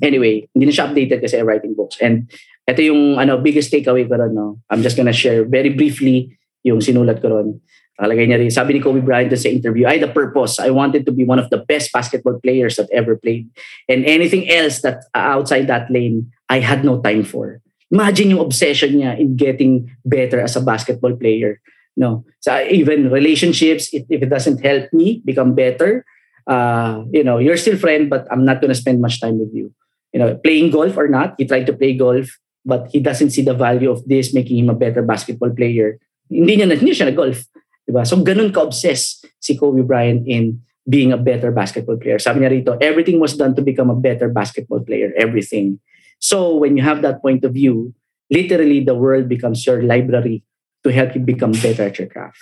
anyway 0.05 0.45
hindi 0.53 0.69
na 0.69 0.73
siya 0.73 0.85
updated 0.85 1.25
kasi 1.25 1.41
I'm 1.41 1.49
writing 1.49 1.73
books. 1.73 1.97
And 1.97 2.29
ito 2.69 2.85
yung 2.85 3.17
ano 3.17 3.41
biggest 3.41 3.73
takeaway 3.73 4.05
ko 4.05 4.21
ron 4.21 4.37
no? 4.37 4.61
I'm 4.69 4.85
just 4.85 4.93
gonna 4.93 5.15
share 5.17 5.49
very 5.49 5.73
briefly 5.73 6.37
yung 6.63 6.83
sinulat 6.83 7.21
ko 7.23 7.31
ron 7.31 7.59
Nakalagay 7.99 8.31
niya 8.31 8.39
rin, 8.39 8.47
sabi 8.47 8.71
ni 8.73 8.79
Kobe 8.79 9.03
Bryant 9.03 9.27
sa 9.35 9.51
interview, 9.51 9.83
I 9.83 9.99
had 9.99 10.07
a 10.07 10.15
purpose. 10.15 10.55
I 10.55 10.71
wanted 10.71 11.03
to 11.03 11.11
be 11.11 11.27
one 11.27 11.35
of 11.35 11.51
the 11.51 11.59
best 11.67 11.91
basketball 11.91 12.39
players 12.39 12.79
that 12.79 12.87
ever 12.95 13.19
played. 13.19 13.51
And 13.91 14.07
anything 14.07 14.47
else 14.47 14.79
that 14.87 15.03
uh, 15.11 15.35
outside 15.35 15.67
that 15.67 15.91
lane, 15.91 16.31
I 16.47 16.63
had 16.63 16.87
no 16.87 17.03
time 17.03 17.27
for. 17.27 17.59
Imagine 17.91 18.31
yung 18.31 18.39
obsession 18.39 18.95
niya 18.95 19.19
in 19.19 19.35
getting 19.35 19.91
better 20.07 20.39
as 20.39 20.55
a 20.55 20.63
basketball 20.63 21.11
player. 21.11 21.59
No, 21.99 22.23
so 22.39 22.55
even 22.71 23.11
relationships, 23.11 23.91
if 23.91 24.07
it 24.07 24.31
doesn't 24.31 24.63
help 24.63 24.87
me 24.95 25.19
become 25.25 25.51
better, 25.51 26.05
uh, 26.47 27.03
you 27.11 27.27
know, 27.27 27.35
you're 27.35 27.59
still 27.59 27.75
friend, 27.75 28.09
but 28.09 28.23
I'm 28.31 28.45
not 28.45 28.61
gonna 28.61 28.79
spend 28.79 29.01
much 29.01 29.19
time 29.19 29.43
with 29.43 29.51
you. 29.51 29.75
You 30.13 30.23
know, 30.23 30.39
playing 30.39 30.71
golf 30.71 30.95
or 30.95 31.11
not, 31.11 31.35
he 31.37 31.43
tried 31.43 31.67
to 31.67 31.75
play 31.75 31.99
golf, 31.99 32.31
but 32.63 32.87
he 32.87 33.03
doesn't 33.03 33.31
see 33.31 33.43
the 33.43 33.53
value 33.53 33.91
of 33.91 34.07
this 34.07 34.33
making 34.33 34.63
him 34.63 34.69
a 34.69 34.79
better 34.79 35.03
basketball 35.03 35.51
player. 35.51 35.99
Hindi 36.29 36.61
niya 36.61 36.69
hindi 36.77 36.93
siya 36.93 37.09
na 37.09 37.15
golf. 37.17 37.49
Diba? 37.89 38.05
So 38.05 38.21
ganun 38.21 38.53
ka-obsess 38.53 39.25
si 39.41 39.57
Kobe 39.57 39.81
Bryant 39.81 40.23
in 40.29 40.61
being 40.85 41.13
a 41.13 41.17
better 41.17 41.49
basketball 41.49 41.97
player. 41.97 42.21
Sabi 42.21 42.45
niya 42.45 42.53
rito, 42.53 42.71
everything 42.81 43.17
was 43.17 43.33
done 43.33 43.57
to 43.57 43.65
become 43.65 43.89
a 43.89 43.97
better 43.97 44.29
basketball 44.29 44.81
player. 44.81 45.09
Everything. 45.17 45.81
So 46.21 46.57
when 46.57 46.77
you 46.77 46.83
have 46.83 47.01
that 47.01 47.21
point 47.21 47.45
of 47.45 47.53
view, 47.53 47.93
literally 48.29 48.85
the 48.85 48.95
world 48.95 49.29
becomes 49.29 49.65
your 49.65 49.81
library 49.81 50.45
to 50.83 50.93
help 50.93 51.13
you 51.17 51.21
become 51.21 51.51
better 51.51 51.89
at 51.89 51.97
your 51.97 52.07
craft. 52.07 52.37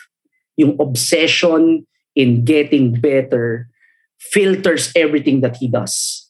Yung 0.59 0.75
obsession 0.79 1.87
in 2.15 2.43
getting 2.43 2.99
better 2.99 3.69
filters 4.19 4.91
everything 4.95 5.41
that 5.41 5.57
he 5.57 5.67
does. 5.67 6.26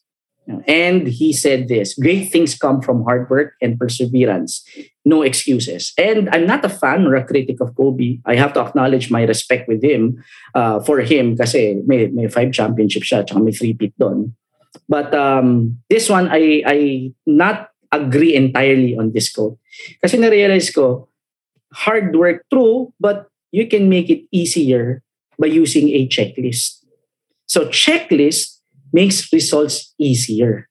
And 0.66 1.06
he 1.06 1.32
said 1.32 1.68
this 1.68 1.92
great 1.92 2.32
things 2.32 2.56
come 2.56 2.80
from 2.80 3.04
hard 3.04 3.28
work 3.28 3.52
and 3.60 3.78
perseverance, 3.78 4.64
no 5.04 5.20
excuses. 5.20 5.92
And 5.98 6.28
I'm 6.32 6.46
not 6.46 6.64
a 6.64 6.72
fan 6.72 7.06
or 7.06 7.14
a 7.16 7.24
critic 7.24 7.60
of 7.60 7.76
Kobe. 7.76 8.18
I 8.24 8.36
have 8.36 8.54
to 8.54 8.64
acknowledge 8.64 9.10
my 9.10 9.24
respect 9.24 9.68
with 9.68 9.84
him 9.84 10.24
uh, 10.54 10.80
for 10.80 11.00
him 11.00 11.36
kasi 11.36 11.82
may, 11.86 12.08
may 12.08 12.28
five 12.28 12.52
championships 12.52 13.12
siya, 13.12 13.26
tsaka 13.26 13.40
may 13.40 13.52
three-peat 13.52 13.92
doon. 13.98 14.34
But 14.88 15.12
um, 15.14 15.78
this 15.90 16.08
one, 16.08 16.28
I, 16.32 16.62
I 16.64 17.12
not 17.26 17.68
agree 17.92 18.34
entirely 18.34 18.96
on 18.96 19.12
this 19.12 19.32
quote. 19.32 19.58
Kasi 20.00 20.16
na-realize 20.16 20.70
ko, 20.70 21.08
hard 21.72 22.16
work, 22.16 22.44
true, 22.50 22.92
but 23.00 23.28
you 23.52 23.68
can 23.68 23.88
make 23.88 24.08
it 24.08 24.24
easier 24.32 25.02
by 25.38 25.46
using 25.46 25.88
a 25.90 26.08
checklist. 26.08 26.84
So 27.46 27.68
checklist 27.68 28.57
makes 28.92 29.32
results 29.32 29.94
easier. 29.98 30.68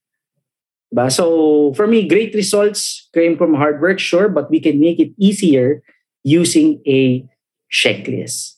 Diba? 0.93 1.11
So 1.11 1.73
for 1.75 1.87
me, 1.87 2.07
great 2.07 2.33
results 2.33 3.09
came 3.13 3.37
from 3.37 3.53
hard 3.53 3.81
work, 3.81 3.99
sure, 3.99 4.29
but 4.29 4.49
we 4.49 4.59
can 4.59 4.79
make 4.79 4.99
it 4.99 5.11
easier 5.19 5.81
using 6.23 6.81
a 6.87 7.23
checklist. 7.71 8.56